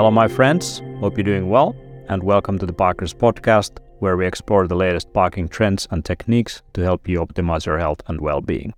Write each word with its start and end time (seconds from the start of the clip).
Hello, 0.00 0.10
my 0.10 0.28
friends. 0.28 0.80
Hope 1.00 1.18
you're 1.18 1.24
doing 1.24 1.50
well, 1.50 1.76
and 2.08 2.22
welcome 2.22 2.58
to 2.58 2.64
the 2.64 2.72
Biohackers 2.72 3.14
Podcast, 3.14 3.80
where 3.98 4.16
we 4.16 4.26
explore 4.26 4.66
the 4.66 4.74
latest 4.74 5.12
biohacking 5.12 5.50
trends 5.50 5.86
and 5.90 6.02
techniques 6.02 6.62
to 6.72 6.80
help 6.80 7.06
you 7.06 7.20
optimize 7.20 7.66
your 7.66 7.78
health 7.78 8.00
and 8.06 8.18
well 8.18 8.40
being. 8.40 8.72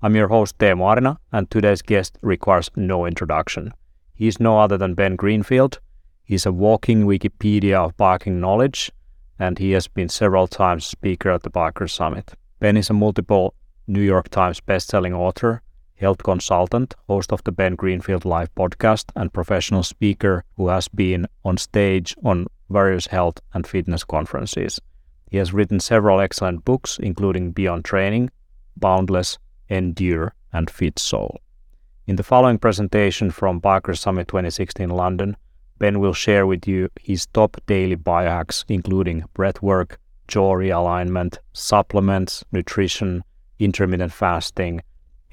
I'm 0.00 0.14
your 0.14 0.28
host, 0.28 0.58
Teemu 0.58 0.94
Arina, 0.94 1.18
and 1.32 1.50
today's 1.50 1.82
guest 1.82 2.18
requires 2.22 2.70
no 2.76 3.04
introduction. 3.04 3.72
He's 4.14 4.38
no 4.38 4.60
other 4.60 4.78
than 4.78 4.94
Ben 4.94 5.16
Greenfield. 5.16 5.80
He's 6.22 6.46
a 6.46 6.52
walking 6.52 7.04
Wikipedia 7.04 7.74
of 7.74 7.96
biohacking 7.96 8.34
knowledge, 8.34 8.92
and 9.40 9.58
he 9.58 9.72
has 9.72 9.88
been 9.88 10.08
several 10.08 10.46
times 10.46 10.86
speaker 10.86 11.30
at 11.30 11.42
the 11.42 11.50
Biohackers 11.50 11.90
Summit. 11.90 12.34
Ben 12.60 12.76
is 12.76 12.90
a 12.90 12.92
multiple 12.92 13.54
New 13.88 14.02
York 14.02 14.28
Times 14.28 14.60
best-selling 14.60 15.14
author 15.14 15.62
health 16.00 16.22
consultant, 16.22 16.94
host 17.08 17.32
of 17.32 17.44
the 17.44 17.52
Ben 17.52 17.74
Greenfield 17.74 18.24
Live 18.24 18.52
podcast, 18.54 19.10
and 19.14 19.32
professional 19.32 19.82
speaker 19.82 20.44
who 20.56 20.68
has 20.68 20.88
been 20.88 21.26
on 21.44 21.58
stage 21.58 22.16
on 22.24 22.46
various 22.70 23.06
health 23.06 23.38
and 23.52 23.66
fitness 23.66 24.02
conferences. 24.02 24.80
He 25.30 25.36
has 25.36 25.52
written 25.52 25.78
several 25.78 26.20
excellent 26.20 26.64
books, 26.64 26.98
including 27.00 27.52
Beyond 27.52 27.84
Training, 27.84 28.30
Boundless, 28.76 29.38
Endure, 29.68 30.34
and 30.52 30.70
Fit 30.70 30.98
Soul. 30.98 31.40
In 32.06 32.16
the 32.16 32.24
following 32.24 32.58
presentation 32.58 33.30
from 33.30 33.60
Biohackers 33.60 33.98
Summit 33.98 34.26
2016 34.26 34.88
London, 34.88 35.36
Ben 35.78 36.00
will 36.00 36.14
share 36.14 36.46
with 36.46 36.66
you 36.66 36.88
his 37.00 37.26
top 37.26 37.56
daily 37.66 37.96
biohacks, 37.96 38.64
including 38.68 39.24
breathwork, 39.34 39.96
jaw 40.28 40.54
realignment, 40.54 41.38
supplements, 41.52 42.44
nutrition, 42.52 43.22
intermittent 43.58 44.12
fasting, 44.12 44.80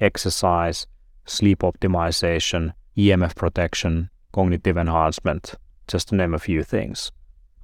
exercise, 0.00 0.86
sleep 1.26 1.60
optimization, 1.60 2.72
EMF 2.96 3.34
protection, 3.36 4.10
cognitive 4.32 4.76
enhancement, 4.76 5.54
just 5.86 6.08
to 6.08 6.14
name 6.14 6.34
a 6.34 6.38
few 6.38 6.62
things. 6.62 7.12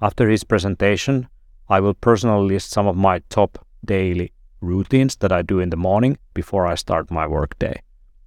After 0.01 0.29
his 0.29 0.43
presentation, 0.43 1.27
I 1.69 1.79
will 1.79 1.93
personally 1.93 2.47
list 2.47 2.71
some 2.71 2.87
of 2.87 2.95
my 2.95 3.19
top 3.29 3.65
daily 3.83 4.31
routines 4.61 5.15
that 5.17 5.31
I 5.31 5.41
do 5.41 5.59
in 5.59 5.69
the 5.69 5.77
morning 5.77 6.17
before 6.33 6.67
I 6.67 6.75
start 6.75 7.11
my 7.11 7.27
workday. 7.27 7.81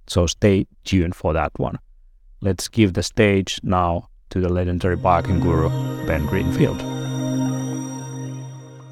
So 0.07 0.25
stay 0.27 0.67
tuned 0.83 1.15
for 1.15 1.33
that 1.33 1.51
one. 1.57 1.77
Let's 2.41 2.67
give 2.67 2.93
the 2.93 3.03
stage 3.03 3.59
now 3.63 4.09
to 4.29 4.39
the 4.39 4.49
legendary 4.49 4.97
biohacking 4.97 5.41
guru, 5.41 5.69
Ben 6.05 6.25
Greenfield. 6.25 6.79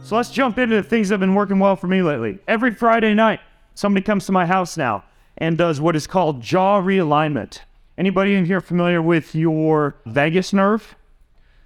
So 0.04 0.16
let's 0.16 0.31
jump 0.31 0.58
into 0.58 0.76
the 0.76 0.84
things 0.84 1.09
that 1.09 1.14
have 1.14 1.20
been 1.20 1.36
working 1.36 1.59
well 1.59 1.76
for 1.76 1.88
me 1.88 2.02
lately. 2.02 2.40
Every 2.48 2.74
Friday 2.74 3.14
night, 3.14 3.40
somebody 3.78 4.03
comes 4.03 4.25
to 4.25 4.31
my 4.31 4.45
house 4.45 4.75
now 4.75 5.03
and 5.38 5.58
does 5.58 5.80
what 5.80 5.95
is 5.95 6.08
called 6.08 6.42
jaw 6.42 6.81
realignment. 6.81 7.59
Anybody 7.97 8.34
in 8.34 8.45
here 8.45 8.59
familiar 8.59 9.02
with 9.02 9.36
your 9.36 9.95
vagus 10.06 10.52
nerve? 10.52 10.95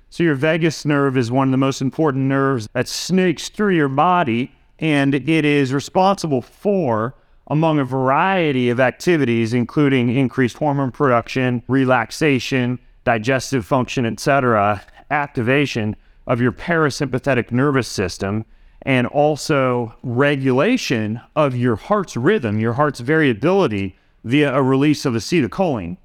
So 0.10 0.24
your 0.24 0.36
vagus 0.36 0.84
nerve 0.84 1.16
is 1.16 1.32
one 1.32 1.48
of 1.48 1.52
the 1.52 1.58
most 1.58 1.82
important 1.82 2.26
nerves 2.26 2.68
that 2.74 2.90
snakes 2.90 3.48
through 3.48 3.76
your 3.76 3.88
body 3.88 4.52
and 4.78 5.16
it 5.16 5.46
is 5.46 5.74
responsible 5.74 6.42
for 6.42 7.16
among 7.48 7.80
a 7.80 7.86
variety 7.86 8.70
of 8.70 8.82
activities 8.82 9.54
including 9.54 10.10
increased 10.10 10.58
hormone 10.58 10.92
production, 10.92 11.64
relaxation, 11.70 12.78
digestive 13.06 13.66
function, 13.66 14.06
etc., 14.06 14.84
activation 15.12 15.96
of 16.28 16.42
your 16.42 16.52
parasympathetic 16.52 17.52
nervous 17.52 17.88
system 17.88 18.46
and 18.84 19.08
also 19.08 19.96
regulation 20.04 21.22
of 21.36 21.56
your 21.56 21.76
heart's 21.76 22.18
rhythm, 22.18 22.60
your 22.60 22.74
heart's 22.74 23.00
variability 23.00 23.96
via 24.24 24.54
a 24.54 24.62
release 24.62 25.06
of 25.06 25.14
acetylcholine. 25.14 25.98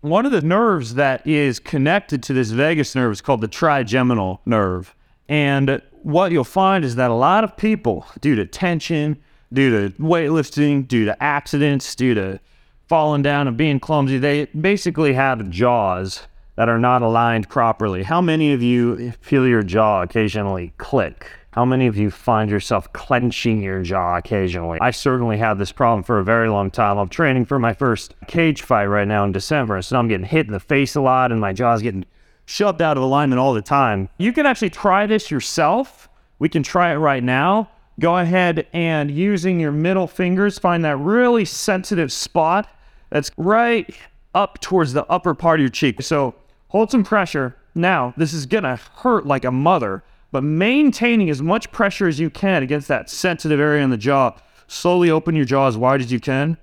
One 0.00 0.26
of 0.26 0.32
the 0.32 0.42
nerves 0.42 0.94
that 0.94 1.26
is 1.26 1.58
connected 1.58 2.22
to 2.24 2.32
this 2.32 2.50
vagus 2.50 2.94
nerve 2.94 3.12
is 3.12 3.20
called 3.20 3.40
the 3.40 3.48
trigeminal 3.48 4.40
nerve. 4.44 4.94
And 5.28 5.80
what 6.02 6.30
you'll 6.32 6.44
find 6.44 6.84
is 6.84 6.96
that 6.96 7.10
a 7.10 7.14
lot 7.14 7.44
of 7.44 7.56
people, 7.56 8.06
due 8.20 8.36
to 8.36 8.44
tension, 8.44 9.16
due 9.52 9.70
to 9.88 9.96
weightlifting, 9.96 10.86
due 10.86 11.06
to 11.06 11.22
accidents, 11.22 11.94
due 11.94 12.14
to 12.14 12.38
falling 12.86 13.22
down 13.22 13.48
and 13.48 13.56
being 13.56 13.80
clumsy, 13.80 14.18
they 14.18 14.44
basically 14.46 15.14
have 15.14 15.48
jaws 15.48 16.26
that 16.56 16.68
are 16.68 16.78
not 16.78 17.02
aligned 17.02 17.48
properly. 17.48 18.02
How 18.02 18.20
many 18.20 18.52
of 18.52 18.62
you 18.62 19.12
feel 19.20 19.46
your 19.46 19.62
jaw 19.62 20.02
occasionally 20.02 20.72
click? 20.76 21.30
How 21.54 21.64
many 21.64 21.86
of 21.86 21.96
you 21.96 22.10
find 22.10 22.50
yourself 22.50 22.92
clenching 22.92 23.62
your 23.62 23.80
jaw 23.80 24.16
occasionally? 24.16 24.80
I 24.80 24.90
certainly 24.90 25.38
had 25.38 25.56
this 25.56 25.70
problem 25.70 26.02
for 26.02 26.18
a 26.18 26.24
very 26.24 26.48
long 26.48 26.68
time. 26.68 26.98
I'm 26.98 27.08
training 27.08 27.44
for 27.44 27.60
my 27.60 27.72
first 27.72 28.12
cage 28.26 28.62
fight 28.62 28.86
right 28.86 29.06
now 29.06 29.22
in 29.22 29.30
December, 29.30 29.80
so 29.80 29.96
I'm 29.96 30.08
getting 30.08 30.26
hit 30.26 30.46
in 30.46 30.52
the 30.52 30.58
face 30.58 30.96
a 30.96 31.00
lot 31.00 31.30
and 31.30 31.40
my 31.40 31.52
jaw's 31.52 31.80
getting 31.80 32.06
shoved 32.44 32.82
out 32.82 32.96
of 32.96 33.04
alignment 33.04 33.38
all 33.38 33.54
the 33.54 33.62
time. 33.62 34.08
You 34.18 34.32
can 34.32 34.46
actually 34.46 34.70
try 34.70 35.06
this 35.06 35.30
yourself. 35.30 36.08
We 36.40 36.48
can 36.48 36.64
try 36.64 36.90
it 36.90 36.96
right 36.96 37.22
now. 37.22 37.70
Go 38.00 38.18
ahead 38.18 38.66
and 38.72 39.08
using 39.08 39.60
your 39.60 39.70
middle 39.70 40.08
fingers, 40.08 40.58
find 40.58 40.84
that 40.84 40.96
really 40.96 41.44
sensitive 41.44 42.10
spot 42.10 42.68
that's 43.10 43.30
right 43.36 43.88
up 44.34 44.60
towards 44.60 44.92
the 44.92 45.06
upper 45.06 45.34
part 45.34 45.60
of 45.60 45.62
your 45.62 45.70
cheek. 45.70 46.02
So 46.02 46.34
hold 46.70 46.90
some 46.90 47.04
pressure. 47.04 47.54
Now, 47.76 48.12
this 48.16 48.32
is 48.32 48.44
gonna 48.44 48.80
hurt 48.96 49.24
like 49.24 49.44
a 49.44 49.52
mother 49.52 50.02
but 50.34 50.42
maintaining 50.42 51.30
as 51.30 51.40
much 51.40 51.70
pressure 51.70 52.08
as 52.08 52.18
you 52.18 52.28
can 52.28 52.64
against 52.64 52.88
that 52.88 53.08
sensitive 53.08 53.60
area 53.60 53.84
in 53.84 53.90
the 53.90 53.96
jaw. 53.96 54.34
Slowly 54.66 55.08
open 55.08 55.36
your 55.36 55.44
jaw 55.44 55.68
as 55.68 55.76
wide 55.76 56.00
as 56.00 56.10
you 56.10 56.18
can, 56.18 56.58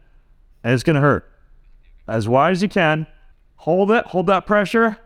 and 0.61 0.73
it's 0.73 0.83
going 0.83 0.95
to 0.95 1.01
hurt. 1.01 1.31
As 2.05 2.27
wide 2.27 2.51
as 2.51 2.61
you 2.61 2.67
can. 2.67 3.07
Hold 3.55 3.89
it, 3.91 4.07
hold 4.07 4.27
that 4.27 4.45
pressure, 4.45 4.97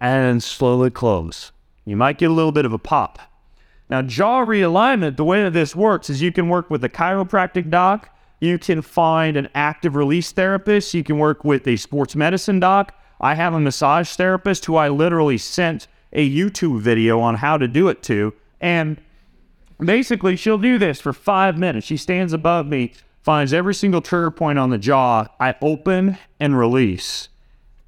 and 0.00 0.42
slowly 0.42 0.88
close. 0.88 1.52
You 1.84 1.94
might 1.94 2.16
get 2.16 2.30
a 2.30 2.32
little 2.32 2.52
bit 2.52 2.64
of 2.64 2.72
a 2.72 2.78
pop. 2.78 3.18
Now, 3.90 4.00
jaw 4.00 4.46
realignment, 4.46 5.18
the 5.18 5.24
way 5.24 5.42
that 5.42 5.52
this 5.52 5.76
works 5.76 6.08
is 6.08 6.22
you 6.22 6.32
can 6.32 6.48
work 6.48 6.70
with 6.70 6.82
a 6.84 6.88
chiropractic 6.88 7.68
doc, 7.68 8.08
you 8.40 8.58
can 8.58 8.80
find 8.80 9.36
an 9.36 9.50
active 9.54 9.94
release 9.94 10.32
therapist, 10.32 10.94
you 10.94 11.04
can 11.04 11.18
work 11.18 11.44
with 11.44 11.68
a 11.68 11.76
sports 11.76 12.16
medicine 12.16 12.60
doc. 12.60 12.98
I 13.20 13.34
have 13.34 13.52
a 13.52 13.60
massage 13.60 14.08
therapist 14.08 14.64
who 14.64 14.76
I 14.76 14.88
literally 14.88 15.36
sent 15.36 15.86
a 16.14 16.28
YouTube 16.28 16.80
video 16.80 17.20
on 17.20 17.36
how 17.36 17.58
to 17.58 17.68
do 17.68 17.88
it 17.88 18.02
to. 18.04 18.32
And 18.60 19.00
basically, 19.78 20.36
she'll 20.36 20.58
do 20.58 20.78
this 20.78 21.00
for 21.00 21.12
five 21.12 21.58
minutes. 21.58 21.86
She 21.86 21.96
stands 21.96 22.32
above 22.32 22.66
me, 22.66 22.92
finds 23.22 23.52
every 23.52 23.74
single 23.74 24.00
trigger 24.00 24.30
point 24.30 24.58
on 24.58 24.70
the 24.70 24.78
jaw. 24.78 25.26
I 25.40 25.54
open 25.60 26.18
and 26.40 26.56
release. 26.56 27.28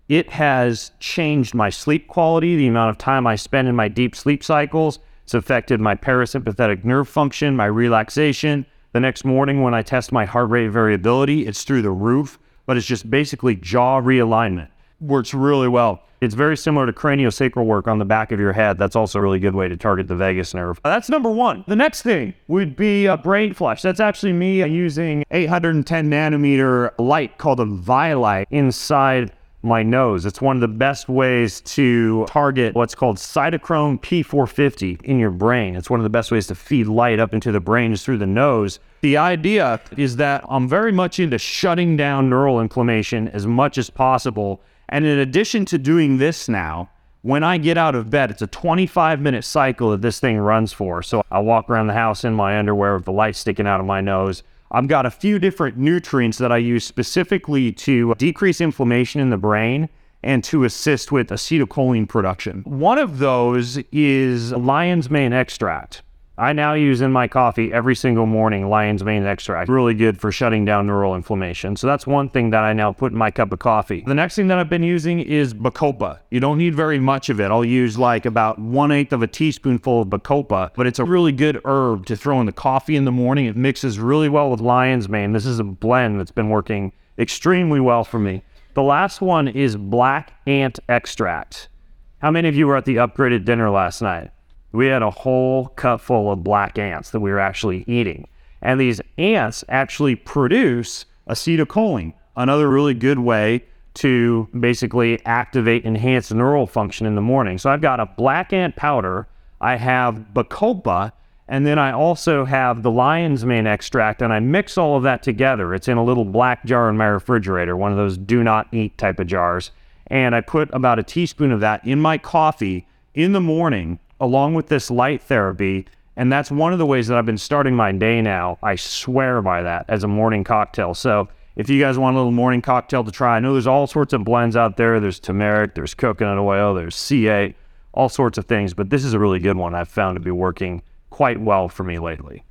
It 0.09 0.31
has 0.31 0.92
changed 1.00 1.54
my 1.54 1.70
sleep 1.70 2.06
quality, 2.06 2.56
the 2.56 2.69
amount 2.69 2.91
of 2.91 2.98
time 2.98 3.26
I 3.26 3.36
spend 3.36 3.69
in 3.69 3.75
my 3.75 3.88
deep 3.88 4.15
sleep 4.15 4.44
cycles. 4.44 4.98
It's 5.25 5.34
affected 5.34 5.81
my 5.81 5.97
parasympathetic 5.97 6.84
nerve 6.84 7.09
function, 7.09 7.56
my 7.56 7.66
relaxation. 7.66 8.66
The 8.92 9.00
next 9.00 9.25
morning, 9.25 9.62
when 9.62 9.75
I 9.75 9.82
test 9.82 10.12
my 10.12 10.25
heart 10.25 10.48
rate 10.48 10.69
variability, 10.69 11.47
it's 11.47 11.65
through 11.65 11.82
the 11.82 11.91
roof, 11.91 12.38
but 12.65 12.76
it's 12.76 12.86
just 12.86 13.10
basically 13.10 13.56
jaw 13.56 14.00
realignment. 14.00 14.69
Works 15.00 15.34
really 15.34 15.68
well. 15.68 16.02
It's 16.22 16.34
very 16.34 16.56
similar 16.56 16.86
to 16.86 16.92
craniosacral 16.92 17.66
work 17.66 17.86
on 17.86 17.98
the 17.98 18.06
back 18.06 18.32
of 18.32 18.40
your 18.40 18.54
head. 18.54 18.78
That's 18.78 18.96
also 18.96 19.18
a 19.18 19.22
really 19.22 19.38
good 19.38 19.54
way 19.54 19.68
to 19.68 19.76
target 19.76 20.08
the 20.08 20.16
vagus 20.16 20.54
nerve. 20.54 20.80
That's 20.82 21.10
number 21.10 21.30
one. 21.30 21.64
The 21.68 21.76
next 21.76 22.00
thing 22.00 22.32
would 22.48 22.74
be 22.74 23.04
a 23.04 23.18
brain 23.18 23.52
flush. 23.52 23.82
That's 23.82 24.00
actually 24.00 24.32
me 24.32 24.64
using 24.64 25.24
810 25.30 26.10
nanometer 26.10 26.92
light 26.98 27.36
called 27.36 27.60
a 27.60 27.66
Vielight 27.66 28.46
inside 28.50 29.32
my 29.62 29.82
nose. 29.82 30.24
It's 30.24 30.40
one 30.40 30.56
of 30.56 30.60
the 30.60 30.68
best 30.68 31.08
ways 31.08 31.60
to 31.62 32.24
target 32.26 32.74
what's 32.74 32.94
called 32.94 33.16
cytochrome 33.16 34.00
P450 34.00 35.02
in 35.02 35.18
your 35.18 35.30
brain. 35.30 35.76
It's 35.76 35.90
one 35.90 36.00
of 36.00 36.04
the 36.04 36.10
best 36.10 36.30
ways 36.30 36.46
to 36.46 36.54
feed 36.54 36.86
light 36.86 37.18
up 37.18 37.34
into 37.34 37.52
the 37.52 37.60
brain 37.60 37.92
is 37.92 38.02
through 38.02 38.18
the 38.18 38.26
nose. 38.26 38.78
The 39.02 39.18
idea 39.18 39.80
is 39.98 40.16
that 40.16 40.44
I'm 40.48 40.68
very 40.68 40.92
much 40.92 41.20
into 41.20 41.36
shutting 41.38 41.96
down 41.96 42.30
neural 42.30 42.60
inflammation 42.60 43.28
as 43.28 43.47
much 43.47 43.76
as 43.76 43.91
possible 43.91 44.62
and 44.88 45.04
in 45.04 45.18
addition 45.18 45.65
to 45.66 45.78
doing 45.78 46.18
this 46.18 46.48
now, 46.48 46.91
when 47.22 47.42
I 47.42 47.59
get 47.59 47.77
out 47.77 47.97
of 47.97 48.09
bed, 48.09 48.30
it's 48.30 48.42
a 48.42 48.47
25 48.47 49.21
minute 49.21 49.44
cycle 49.44 49.91
that 49.91 50.00
this 50.00 50.21
thing 50.21 50.38
runs 50.38 50.72
for. 50.72 51.03
So 51.03 51.24
I 51.30 51.41
walk 51.41 51.68
around 51.68 51.88
the 51.88 51.92
house 51.92 52.24
in 52.24 52.34
my 52.34 52.59
underwear 52.59 52.94
with 52.94 53.04
the 53.04 53.12
light 53.12 53.34
sticking 53.34 53.66
out 53.66 53.80
of 53.80 53.86
my 53.86 54.00
nose. 54.00 54.44
I've 54.71 54.88
got 54.88 55.06
a 55.06 55.10
few 55.10 55.38
different 55.38 55.77
nutrients 55.77 56.38
that 56.38 56.53
I 56.53 56.59
use 56.59 56.84
specifically 56.84 57.72
to 57.72 58.15
decrease 58.15 58.60
inflammation 58.60 59.21
in 59.21 59.30
the 59.30 59.36
brain 59.36 59.88
and 60.22 60.42
to 60.44 60.65
assist 60.65 61.12
with 61.12 61.28
acetylcholine 61.28 62.09
production. 62.09 62.62
One 62.62 62.98
of 62.98 63.18
those 63.18 63.78
is 63.92 64.53
lion's 64.53 65.10
mane 65.10 65.33
extract. 65.33 66.03
I 66.38 66.53
now 66.53 66.74
use 66.74 67.00
in 67.00 67.12
my 67.12 67.28
coffee 67.28 67.72
every 67.72 67.97
single 67.97 68.27
morning 68.27 68.68
lion's 68.68 69.03
mane 69.03 69.24
extract. 69.24 69.71
Really 69.71 69.94
good 69.94 70.21
for 70.21 70.30
shutting 70.30 70.66
down 70.66 70.86
neural 70.86 71.15
inflammation. 71.15 71.77
So 71.77 71.86
that's 71.86 72.06
one 72.06 72.28
thing 72.28 72.50
that 72.50 72.62
I 72.62 72.74
now 72.74 72.92
put 72.92 73.12
in 73.12 73.18
my 73.18 73.30
cup 73.30 73.53
of 73.53 73.59
coffee. 73.59 74.04
The 74.06 74.15
next 74.15 74.36
thing 74.36 74.48
that 74.48 74.59
I've 74.59 74.68
been 74.68 74.83
using 74.83 75.21
is 75.21 75.54
Bacopa. 75.54 76.18
You 76.30 76.41
don't 76.41 76.59
need 76.59 76.74
very 76.74 76.98
much 76.98 77.30
of 77.30 77.41
it. 77.41 77.50
I'll 77.50 77.65
use 77.65 77.98
like 77.98 78.27
about 78.27 78.59
one 78.59 78.92
eighth 78.92 79.15
of 79.15 79.22
a 79.22 79.27
teaspoonful 79.27 80.03
of 80.03 80.09
Bacopa, 80.09 80.72
but 80.77 80.86
it's 80.86 80.98
a 80.98 81.06
really 81.06 81.33
good 81.33 81.59
herb 81.65 82.04
to 82.04 82.16
throw 82.16 82.38
in 82.41 82.44
the 82.44 82.53
coffee 82.53 82.97
in 82.97 83.06
the 83.06 83.12
morning. 83.12 83.47
It 83.47 83.56
mixes 83.56 83.98
really 83.98 84.28
well 84.28 84.50
with 84.50 84.60
lion's 84.60 85.09
mane. 85.09 85.33
This 85.33 85.47
is 85.47 85.59
a 85.59 85.65
blend 85.65 86.21
that's 86.21 86.33
been 86.33 86.50
working 86.50 86.92
extremely 87.18 87.80
well 87.80 88.04
for 88.04 88.18
me. 88.18 88.42
The 88.74 88.83
last 88.83 89.22
one 89.22 89.48
is 89.48 89.74
black 89.77 90.34
ant 90.47 90.80
extract. 90.91 91.71
How 92.18 92.30
many 92.30 92.47
of 92.47 92.54
you 92.54 92.66
were 92.66 92.77
at 92.77 92.84
the 92.84 92.97
upgraded 92.97 93.47
dinner 93.47 93.71
last 93.71 94.03
night? 94.03 94.33
We 94.72 94.86
had 94.86 95.03
a 95.03 95.10
whole 95.10 95.68
cup 95.68 96.01
full 96.01 96.30
of 96.33 96.45
black 96.45 96.78
ants 96.78 97.10
that 97.10 97.21
we 97.21 97.30
were 97.30 97.39
actually 97.39 97.84
eating. 97.86 98.28
And 98.63 98.80
these 98.80 99.01
ants 99.18 99.65
actually 99.68 100.16
produce 100.16 101.07
acetylcholine, 101.28 102.15
another 102.36 102.68
really 102.68 102.95
good 102.95 103.18
way 103.18 103.65
to 103.95 104.48
basically 104.59 105.24
activate 105.24 105.84
enhanced 105.84 106.34
neural 106.34 106.66
function 106.66 107.07
in 107.07 107.15
the 107.15 107.22
morning. 107.22 107.59
So 107.59 107.71
I've 107.71 107.80
got 107.80 108.01
a 108.01 108.07
black 108.07 108.53
ant 108.53 108.77
powder, 108.77 109.27
I 109.60 109.77
have 109.77 110.27
Bacopa, 110.34 111.12
and 111.48 111.66
then 111.66 111.78
I 111.78 111.92
also 111.92 112.45
have 112.45 112.83
the 112.83 112.91
lion's 112.91 113.45
mane 113.45 113.66
extract, 113.66 114.21
and 114.21 114.33
I 114.33 114.41
mix 114.41 114.77
all 114.77 114.97
of 114.97 115.04
that 115.04 115.22
together. 115.22 115.72
It's 115.74 115.89
in 115.89 115.97
a 115.97 116.04
little 116.04 116.24
black 116.24 116.65
jar 116.66 116.91
in 116.91 116.97
my 116.97 117.07
refrigerator, 117.07 117.77
one 117.77 117.92
of 117.92 117.97
those 117.97 118.19
do 118.19 118.42
not 118.42 118.69
eat 118.72 118.98
type 118.98 119.21
of 119.21 119.28
jars. 119.28 119.71
And 120.09 120.34
I 120.34 120.41
put 120.41 120.69
about 120.74 120.98
a 120.98 121.03
teaspoon 121.03 121.53
of 121.53 121.60
that 121.60 121.86
in 121.86 122.01
my 122.01 122.19
coffee 122.19 122.86
in 123.15 123.33
the 123.33 123.41
morning, 123.41 123.98
along 124.21 124.54
with 124.54 124.68
this 124.68 124.91
light 124.91 125.22
therapy. 125.22 125.86
And 126.16 126.33
that's 126.33 126.51
one 126.51 126.72
of 126.72 126.78
the 126.78 126.86
ways 126.86 127.09
that 127.09 127.18
I've 127.18 127.27
been 127.27 127.39
starting 127.39 127.74
my 127.74 127.92
day 127.92 128.22
now. 128.22 128.59
I 128.63 128.77
swear 128.77 129.42
by 129.42 129.63
that 129.63 129.84
as 129.89 130.04
a 130.04 130.09
morning 130.09 130.45
cocktail. 130.45 130.95
So 130.95 131.28
if 131.57 131.68
you 131.68 131.80
guys 131.80 131.98
want 131.98 132.16
a 132.16 132.18
little 132.18 132.33
morning 132.33 132.63
cocktail 132.63 133.04
to 133.04 133.10
try, 133.10 133.36
I 133.36 133.41
know 133.41 133.53
there's 133.53 133.66
all 133.66 133.86
sorts 133.86 134.13
of 134.13 134.24
blends 134.24 134.57
out 134.57 134.77
there. 134.77 134.98
There's 135.01 135.21
turmeric, 135.21 135.74
there's 135.74 135.95
coconut 135.95 136.39
oil, 136.39 136.74
there's 136.74 136.97
C8, 136.97 137.54
all 137.92 138.09
sorts 138.09 138.39
of 138.39 138.47
things. 138.47 138.72
But 138.72 138.91
this 138.91 139.04
is 139.04 139.13
a 139.13 139.18
really 139.18 139.39
good 139.39 139.57
one 139.57 139.74
I've 139.74 139.89
found 139.89 140.16
to 140.16 140.21
be 140.21 140.30
working 140.30 140.83
quite 141.10 141.41
well 141.41 141.69
for 141.69 141.84
me 141.84 141.98
lately. 141.98 142.45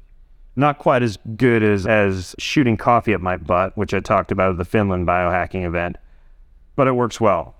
Not 0.55 0.77
quite 0.79 1.03
as 1.03 1.17
good 1.35 1.63
as, 1.63 1.85
as 1.85 2.35
shooting 2.39 2.77
coffee 2.77 3.13
at 3.13 3.21
my 3.21 3.37
butt, 3.37 3.75
which 3.77 3.93
I 3.93 3.99
talked 3.99 4.31
about 4.31 4.51
at 4.51 4.57
the 4.57 4.65
Finland 4.65 5.05
biohacking 5.05 5.65
event, 5.65 5.97
but 6.75 6.87
it 6.87 6.93
works 6.93 7.19
well. 7.19 7.55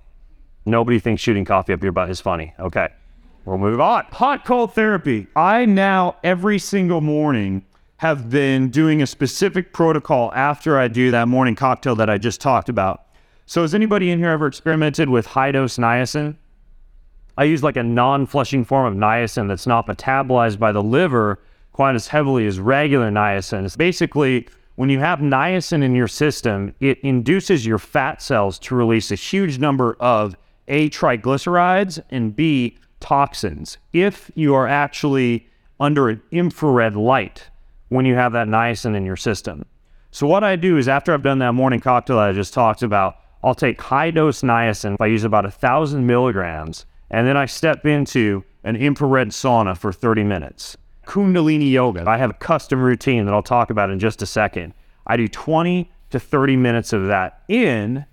Nobody 0.65 0.99
thinks 0.99 1.21
shooting 1.21 1.45
coffee 1.45 1.73
up 1.73 1.83
your 1.83 1.91
butt 1.91 2.09
is 2.09 2.21
funny. 2.21 2.53
Okay. 2.59 2.89
We'll 3.45 3.59
move 3.59 3.79
on. 3.79 4.05
Hot 4.11 4.43
cold 4.43 4.73
therapy. 4.73 5.27
I 5.35 5.65
now 5.65 6.17
every 6.23 6.57
single 6.57 6.99
morning 6.99 7.63
have 7.97 8.29
been 8.29 8.69
doing 8.69 9.01
a 9.01 9.07
specific 9.07 9.71
protocol 9.71 10.33
after 10.33 10.79
I 10.79 10.87
do 10.87 11.11
that 11.11 11.27
morning 11.27 11.55
cocktail 11.55 11.95
that 11.95 12.09
I 12.09 12.17
just 12.17 12.41
talked 12.41 12.69
about. 12.69 13.03
So, 13.45 13.61
has 13.61 13.75
anybody 13.75 14.09
in 14.09 14.17
here 14.17 14.31
ever 14.31 14.47
experimented 14.47 15.09
with 15.09 15.27
high 15.27 15.51
dose 15.51 15.77
niacin? 15.77 16.35
I 17.37 17.43
use 17.43 17.61
like 17.61 17.77
a 17.77 17.83
non 17.83 18.25
flushing 18.25 18.65
form 18.65 18.91
of 18.91 18.99
niacin 18.99 19.47
that's 19.47 19.67
not 19.67 19.85
metabolized 19.85 20.57
by 20.57 20.71
the 20.71 20.81
liver 20.81 21.39
quite 21.71 21.93
as 21.93 22.07
heavily 22.07 22.47
as 22.47 22.59
regular 22.59 23.11
niacin. 23.11 23.63
It's 23.63 23.75
basically 23.75 24.47
when 24.75 24.89
you 24.89 24.99
have 24.99 25.19
niacin 25.19 25.83
in 25.83 25.93
your 25.93 26.07
system, 26.07 26.73
it 26.79 26.99
induces 27.01 27.65
your 27.65 27.77
fat 27.77 28.21
cells 28.21 28.57
to 28.59 28.75
release 28.75 29.11
a 29.11 29.15
huge 29.15 29.59
number 29.59 29.95
of 29.99 30.35
A 30.67 30.89
triglycerides 30.89 32.01
and 32.09 32.35
B 32.35 32.77
toxins 33.05 33.77
if 33.93 34.31
you 34.33 34.55
are 34.55 34.67
actually 34.67 35.47
under 35.79 36.09
an 36.09 36.19
infrared 36.31 36.95
light 36.95 37.49
when 37.89 38.03
you 38.03 38.15
have 38.15 38.31
that 38.33 38.47
niacin 38.47 38.95
in 38.95 39.05
your 39.05 39.15
system. 39.15 39.63
So 40.09 40.25
what 40.25 40.43
I 40.43 40.55
do 40.55 40.77
is 40.77 40.87
after 40.87 41.13
I've 41.13 41.21
done 41.21 41.37
that 41.39 41.53
morning 41.53 41.79
cocktail 41.79 42.17
I 42.17 42.31
just 42.31 42.53
talked 42.53 42.81
about, 42.81 43.17
I'll 43.43 43.53
take 43.53 43.79
high 43.79 44.09
dose 44.09 44.41
niacin. 44.41 44.95
I 44.99 45.05
use 45.05 45.23
about 45.23 45.45
a 45.45 45.51
thousand 45.51 46.07
milligrams, 46.07 46.87
and 47.11 47.27
then 47.27 47.37
I 47.37 47.45
step 47.45 47.85
into 47.85 48.43
an 48.63 48.75
infrared 48.75 49.29
sauna 49.29 49.77
for 49.77 49.93
30 49.93 50.23
minutes. 50.23 50.75
Kundalini 51.05 51.69
yoga. 51.69 52.05
I 52.07 52.17
have 52.17 52.31
a 52.31 52.33
custom 52.33 52.81
routine 52.81 53.25
that 53.25 53.35
I'll 53.35 53.43
talk 53.43 53.69
about 53.69 53.91
in 53.91 53.99
just 53.99 54.23
a 54.23 54.25
second. 54.25 54.73
I 55.05 55.15
do 55.15 55.27
20 55.27 55.91
to 56.09 56.19
30 56.19 56.57
minutes 56.57 56.91
of 56.91 57.05
that 57.05 57.43
in 57.47 58.05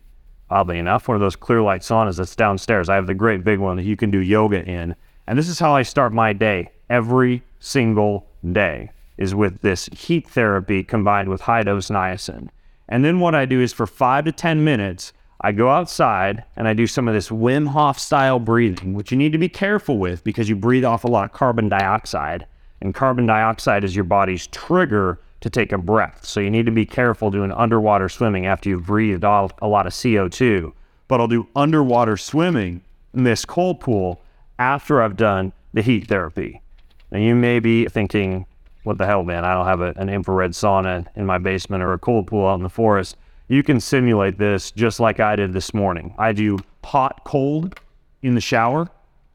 oddly 0.52 0.78
enough, 0.78 1.08
one 1.08 1.14
of 1.14 1.20
those 1.20 1.37
clear 1.37 1.62
light 1.62 1.81
saunas 1.81 2.19
that's 2.19 2.37
downstairs. 2.37 2.88
I 2.88 2.94
have 2.94 3.06
the 3.06 3.14
great 3.14 3.43
big 3.43 3.58
one 3.58 3.76
that 3.76 3.84
you 3.84 3.96
can 3.96 4.10
do 4.10 4.19
yoga 4.19 4.64
in. 4.64 4.94
And 5.26 5.38
this 5.38 5.49
is 5.49 5.58
how 5.58 5.75
I 5.75 5.82
start 5.82 6.12
my 6.12 6.32
day 6.32 6.70
every 6.90 7.43
single 7.58 8.26
day 8.52 8.90
is 9.16 9.34
with 9.34 9.60
this 9.62 9.87
heat 9.87 10.28
therapy 10.28 10.82
combined 10.82 11.28
with 11.28 11.40
high 11.40 11.62
dose 11.62 11.88
niacin. 11.88 12.49
And 12.88 13.04
then 13.04 13.20
what 13.20 13.34
I 13.34 13.46
do 13.46 13.60
is 13.60 13.72
for 13.72 13.87
five 13.87 14.25
to 14.26 14.32
10 14.32 14.62
minutes, 14.64 15.12
I 15.40 15.52
go 15.52 15.70
outside 15.70 16.44
and 16.56 16.69
I 16.69 16.75
do 16.75 16.87
some 16.87 17.08
of 17.08 17.14
this 17.14 17.31
Wim 17.31 17.69
Hof 17.69 17.99
style 17.99 18.38
breathing, 18.38 18.94
which 18.94 19.10
you 19.10 19.19
need 19.19 19.32
to 19.32 19.38
be 19.38 19.49
careful 19.49 19.99
with 19.99 20.22
because 20.22 20.49
you 20.49 20.56
breathe 20.56 20.84
off 20.84 21.04
a 21.04 21.08
lot 21.08 21.25
of 21.25 21.32
carbon 21.32 21.69
dioxide. 21.69 22.46
And 22.81 22.94
carbon 22.94 23.26
dioxide 23.26 23.84
is 23.84 23.94
your 23.94 24.04
body's 24.04 24.46
trigger 24.49 25.20
to 25.43 25.50
take 25.50 25.73
a 25.73 25.79
breath. 25.79 26.25
So 26.25 26.41
you 26.41 26.50
need 26.50 26.67
to 26.67 26.73
be 26.73 26.87
careful 26.87 27.31
doing 27.31 27.53
underwater 27.53 28.09
swimming 28.09 28.47
after 28.47 28.69
you've 28.69 28.87
breathed 28.87 29.25
off 29.25 29.53
a 29.61 29.69
lot 29.69 29.87
of 29.87 29.93
CO2. 29.93 30.73
But 31.09 31.21
I'll 31.21 31.29
do 31.29 31.47
underwater 31.55 32.17
swimming 32.17 32.81
in 33.12 33.25
this 33.25 33.44
cold 33.44 33.81
pool 33.81 34.23
after 34.59 35.03
I've 35.03 35.17
done 35.17 35.53
the 35.75 35.83
heat 35.83 36.09
therapy. 36.09 36.62
Now 37.11 37.19
you 37.19 37.35
may 37.35 37.59
be 37.59 37.87
thinking, 37.87 38.47
what 38.85 38.99
the 38.99 39.06
hell, 39.06 39.25
man? 39.25 39.44
I 39.44 39.53
don't 39.53 39.67
have 39.67 39.81
a, 39.81 39.93
an 39.97 40.09
infrared 40.09 40.53
sauna 40.53 41.06
in 41.17 41.27
my 41.27 41.39
basement 41.39 41.83
or 41.83 41.93
a 41.93 41.99
cold 41.99 42.29
pool 42.29 42.47
out 42.47 42.55
in 42.55 42.62
the 42.62 42.69
forest. 42.69 43.17
You 43.49 43.62
can 43.62 43.81
simulate 43.81 44.38
this 44.38 44.71
just 44.71 45.00
like 45.00 45.21
I 45.21 45.37
did 45.37 45.53
this 45.53 45.75
morning. 45.75 46.15
I 46.19 46.33
do 46.33 46.59
hot, 46.85 47.23
cold 47.25 47.79
in 48.23 48.35
the 48.35 48.41
shower, 48.41 48.88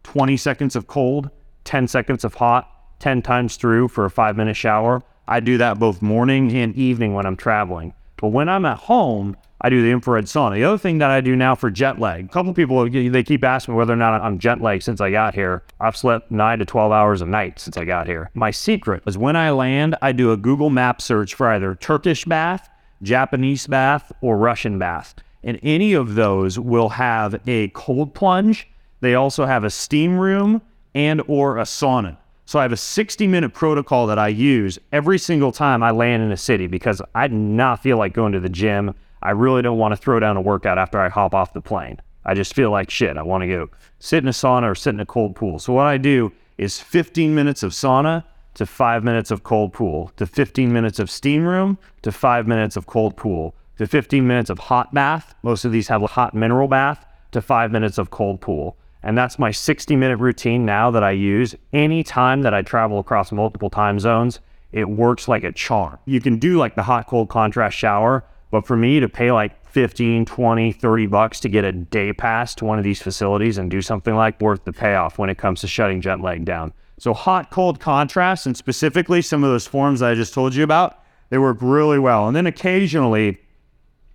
20 0.04 0.38
seconds 0.38 0.76
of 0.76 0.88
cold, 0.88 1.30
10 1.66 1.88
seconds 1.88 2.24
of 2.24 2.34
hot, 2.34 2.72
10 3.00 3.22
times 3.22 3.58
through 3.58 3.90
for 3.90 4.06
a 4.06 4.10
five 4.10 4.38
minute 4.38 4.56
shower. 4.56 5.04
I 5.28 5.40
do 5.40 5.58
that 5.58 5.80
both 5.80 6.02
morning 6.02 6.56
and 6.56 6.76
evening 6.76 7.14
when 7.14 7.26
I'm 7.26 7.38
traveling. 7.38 7.94
But 8.18 8.30
when 8.30 8.50
I'm 8.50 8.66
at 8.66 8.78
home, 8.78 9.38
I 9.60 9.70
do 9.70 9.82
the 9.82 9.92
infrared 9.92 10.26
sauna. 10.26 10.54
The 10.54 10.64
other 10.64 10.78
thing 10.78 11.00
that 11.00 11.10
I 11.10 11.20
do 11.20 11.36
now 11.36 11.56
for 11.56 11.72
jet 11.72 12.00
lag, 12.00 12.26
a 12.26 12.28
couple 12.28 12.54
people 12.54 12.88
they 12.88 13.24
keep 13.24 13.44
asking 13.44 13.74
me 13.74 13.78
whether 13.78 13.94
or 13.94 13.98
not 13.98 14.22
I'm 14.22 14.38
jet 14.38 14.62
lag 14.62 14.82
since 14.82 15.02
I 15.02 15.10
got 15.10 15.34
here. 15.34 15.64
I've 15.80 15.98
slept 15.98 16.32
nine 16.32 16.60
to 16.60 16.66
12 16.66 16.92
hours 16.92 17.22
a 17.22 17.26
night 17.26 17.60
since 17.60 17.76
I 17.76 17.86
got 17.86 18.08
here. 18.08 18.30
My 18.34 18.52
secret 18.52 19.04
is 19.08 19.18
when 19.18 19.36
I 19.36 19.50
land, 19.52 19.96
I 20.02 20.12
do 20.12 20.32
a 20.32 20.38
Google 20.38 20.70
map 20.70 21.02
search 21.02 21.34
for 21.34 21.48
either 21.48 21.76
Turkish 21.76 22.26
bath, 22.26 22.70
Japanese 23.02 23.68
bath, 23.68 24.12
or 24.22 24.38
Russian 24.38 24.78
bath. 24.78 25.16
And 25.44 25.60
any 25.64 25.94
of 25.94 26.16
those 26.16 26.60
will 26.60 26.90
have 26.90 27.40
a 27.48 27.70
cold 27.70 28.14
plunge. 28.14 28.68
They 29.02 29.16
also 29.16 29.46
have 29.46 29.64
a 29.64 29.70
steam 29.70 30.20
room 30.20 30.62
and 30.94 31.22
or 31.28 31.58
a 31.58 31.64
sauna. 31.64 32.18
So 32.48 32.60
I 32.60 32.62
have 32.62 32.72
a 32.72 32.78
60 32.78 33.28
minute 33.28 33.54
protocol 33.54 34.08
that 34.08 34.18
I 34.18 34.30
use 34.30 34.80
every 34.94 35.20
single 35.20 35.52
time 35.52 35.84
I 35.84 35.92
land 35.92 36.24
in 36.24 36.32
a 36.32 36.38
city 36.38 36.66
because 36.66 37.02
I 37.14 37.28
do 37.28 37.36
not 37.36 37.84
feel 37.84 37.98
like 37.98 38.14
going 38.14 38.32
to 38.32 38.40
the 38.40 38.48
gym. 38.48 38.96
I 39.22 39.32
really 39.32 39.62
don't 39.62 39.78
want 39.78 39.92
to 39.92 39.98
throw 39.98 40.18
down 40.22 40.38
a 40.38 40.42
workout 40.42 40.78
after 40.78 40.98
I 40.98 41.10
hop 41.10 41.36
off 41.36 41.52
the 41.52 41.60
plane. 41.60 42.00
I 42.24 42.36
just 42.36 42.56
feel 42.56 42.72
like 42.72 42.90
shit. 42.90 43.18
I 43.18 43.22
want 43.22 43.42
to 43.42 43.48
go 43.50 43.70
sit 44.00 44.24
in 44.24 44.30
a 44.30 44.32
sauna 44.32 44.72
or 44.72 44.76
sit 44.76 44.94
in 44.94 45.02
a 45.02 45.06
cold 45.06 45.36
pool. 45.36 45.60
So 45.60 45.74
what 45.74 45.88
I 45.88 45.98
do 45.98 46.32
is 46.58 46.80
15 46.80 47.36
minutes 47.36 47.64
of 47.64 47.74
sauna 47.74 48.24
to 48.54 48.66
five 48.66 49.04
minutes 49.04 49.30
of 49.30 49.44
cold 49.44 49.74
pool 49.74 50.14
to 50.16 50.26
15 50.26 50.72
minutes 50.72 51.00
of 51.00 51.12
steam 51.12 51.46
room 51.46 51.78
to 52.04 52.14
five 52.14 52.48
minutes 52.48 52.78
of 52.78 52.86
cold 52.86 53.18
pool 53.18 53.56
to 53.78 53.86
15 53.86 54.26
minutes 54.26 54.50
of 54.50 54.58
hot 54.58 54.94
bath. 54.94 55.36
Most 55.44 55.66
of 55.66 55.74
these 55.74 55.90
have 55.90 56.02
a 56.02 56.08
hot 56.08 56.34
mineral 56.34 56.70
bath 56.70 57.06
to 57.34 57.42
five 57.42 57.74
minutes 57.74 57.98
of 57.98 58.10
cold 58.10 58.40
pool. 58.40 58.78
And 59.08 59.18
that's 59.18 59.40
my 59.40 59.52
60 59.52 59.96
minute 59.96 60.18
routine 60.18 60.66
now 60.66 60.92
that 60.92 61.02
I 61.02 61.12
use 61.12 61.56
anytime 61.72 62.42
that 62.42 62.54
I 62.54 62.62
travel 62.62 63.00
across 63.00 63.32
multiple 63.32 63.70
time 63.70 64.02
zones. 64.02 64.42
It 64.74 64.90
works 64.90 65.30
like 65.30 65.46
a 65.46 65.54
charm. 65.54 65.98
You 66.04 66.20
can 66.20 66.38
do 66.40 66.58
like 66.58 66.76
the 66.76 66.84
hot 66.84 67.08
cold 67.08 67.30
contrast 67.30 67.78
shower, 67.78 68.26
but 68.52 68.68
for 68.68 68.76
me 68.76 69.00
to 69.00 69.08
pay 69.08 69.32
like 69.32 69.66
15, 69.68 70.26
20, 70.26 70.74
30 70.74 71.08
bucks 71.08 71.40
to 71.40 71.48
get 71.48 71.64
a 71.64 71.72
day 71.72 72.12
pass 72.12 72.54
to 72.56 72.66
one 72.66 72.80
of 72.80 72.84
these 72.84 73.02
facilities 73.02 73.58
and 73.58 73.72
do 73.72 73.82
something 73.82 74.14
like 74.14 74.42
worth 74.42 74.66
the 74.66 74.74
payoff 74.74 75.18
when 75.18 75.30
it 75.30 75.38
comes 75.38 75.62
to 75.62 75.68
shutting 75.68 76.02
jet 76.02 76.20
lag 76.20 76.44
down. 76.44 76.74
So 77.00 77.14
hot 77.14 77.50
cold 77.50 77.80
contrast 77.80 78.46
and 78.46 78.58
specifically 78.58 79.22
some 79.22 79.42
of 79.42 79.50
those 79.50 79.66
forms 79.66 80.02
that 80.02 80.12
I 80.12 80.16
just 80.16 80.34
told 80.34 80.54
you 80.54 80.66
about, 80.66 81.02
they 81.30 81.38
work 81.38 81.60
really 81.62 81.98
well. 81.98 82.28
And 82.28 82.36
then 82.36 82.46
occasionally 82.46 83.40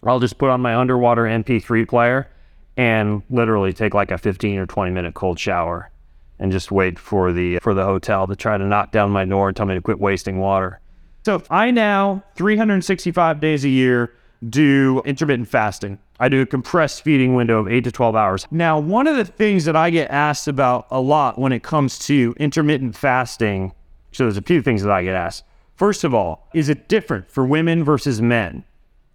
I'll 0.02 0.20
just 0.20 0.36
put 0.36 0.50
on 0.50 0.60
my 0.60 0.76
underwater 0.76 1.22
MP3 1.22 1.88
player 1.88 2.28
and 2.76 3.22
literally 3.30 3.72
take 3.72 3.94
like 3.94 4.10
a 4.10 4.18
15 4.18 4.58
or 4.58 4.66
20 4.66 4.90
minute 4.90 5.14
cold 5.14 5.38
shower 5.38 5.90
and 6.38 6.50
just 6.50 6.72
wait 6.72 6.98
for 6.98 7.32
the 7.32 7.58
for 7.58 7.74
the 7.74 7.84
hotel 7.84 8.26
to 8.26 8.36
try 8.36 8.58
to 8.58 8.64
knock 8.64 8.90
down 8.90 9.10
my 9.10 9.24
door 9.24 9.48
and 9.48 9.56
tell 9.56 9.66
me 9.66 9.74
to 9.74 9.80
quit 9.80 10.00
wasting 10.00 10.38
water. 10.38 10.80
So 11.24 11.42
I 11.50 11.70
now 11.70 12.24
365 12.36 13.40
days 13.40 13.64
a 13.64 13.68
year 13.68 14.12
do 14.48 15.02
intermittent 15.04 15.48
fasting. 15.48 15.98
I 16.18 16.28
do 16.28 16.40
a 16.40 16.46
compressed 16.46 17.02
feeding 17.02 17.34
window 17.34 17.58
of 17.58 17.68
8 17.68 17.84
to 17.84 17.92
12 17.92 18.16
hours. 18.16 18.46
Now, 18.50 18.78
one 18.78 19.06
of 19.06 19.16
the 19.16 19.24
things 19.24 19.64
that 19.64 19.76
I 19.76 19.90
get 19.90 20.10
asked 20.10 20.48
about 20.48 20.86
a 20.90 21.00
lot 21.00 21.38
when 21.38 21.52
it 21.52 21.62
comes 21.62 21.98
to 22.00 22.34
intermittent 22.38 22.96
fasting, 22.96 23.72
so 24.10 24.24
there's 24.24 24.36
a 24.36 24.42
few 24.42 24.62
things 24.62 24.82
that 24.82 24.92
I 24.92 25.04
get 25.04 25.14
asked. 25.14 25.44
First 25.74 26.04
of 26.04 26.14
all, 26.14 26.48
is 26.54 26.68
it 26.68 26.88
different 26.88 27.30
for 27.30 27.46
women 27.46 27.84
versus 27.84 28.20
men? 28.20 28.64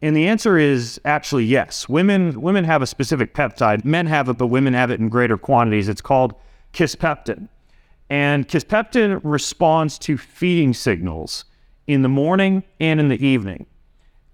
And 0.01 0.15
the 0.15 0.27
answer 0.27 0.57
is 0.57 1.01
actually 1.05 1.45
yes. 1.45 1.89
Women 1.89 2.41
women 2.41 2.65
have 2.65 2.81
a 2.81 2.87
specific 2.87 3.33
peptide. 3.33 3.83
Men 3.83 4.05
have 4.07 4.29
it, 4.29 4.37
but 4.37 4.47
women 4.47 4.73
have 4.73 4.91
it 4.91 4.99
in 4.99 5.09
greater 5.09 5.37
quantities. 5.37 5.89
It's 5.89 6.01
called 6.01 6.35
kisspeptin. 6.73 7.47
And 8.09 8.47
kisspeptin 8.47 9.19
responds 9.23 9.97
to 9.99 10.17
feeding 10.17 10.73
signals 10.73 11.45
in 11.87 12.03
the 12.03 12.09
morning 12.09 12.63
and 12.79 12.99
in 12.99 13.07
the 13.09 13.25
evening. 13.25 13.65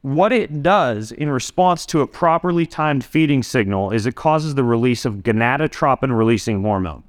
what 0.04 0.34
it 0.34 0.62
does 0.62 1.14
in 1.14 1.30
response 1.30 1.86
to 1.86 2.02
a 2.02 2.08
properly 2.08 2.66
timed 2.66 3.06
feeding 3.06 3.42
signal 3.42 3.90
is 3.92 4.06
it 4.06 4.16
causes 4.16 4.54
the 4.54 4.64
release 4.64 5.06
of 5.06 5.24
gonadotropin 5.24 6.16
releasing 6.16 6.62
hormone. 6.62 7.04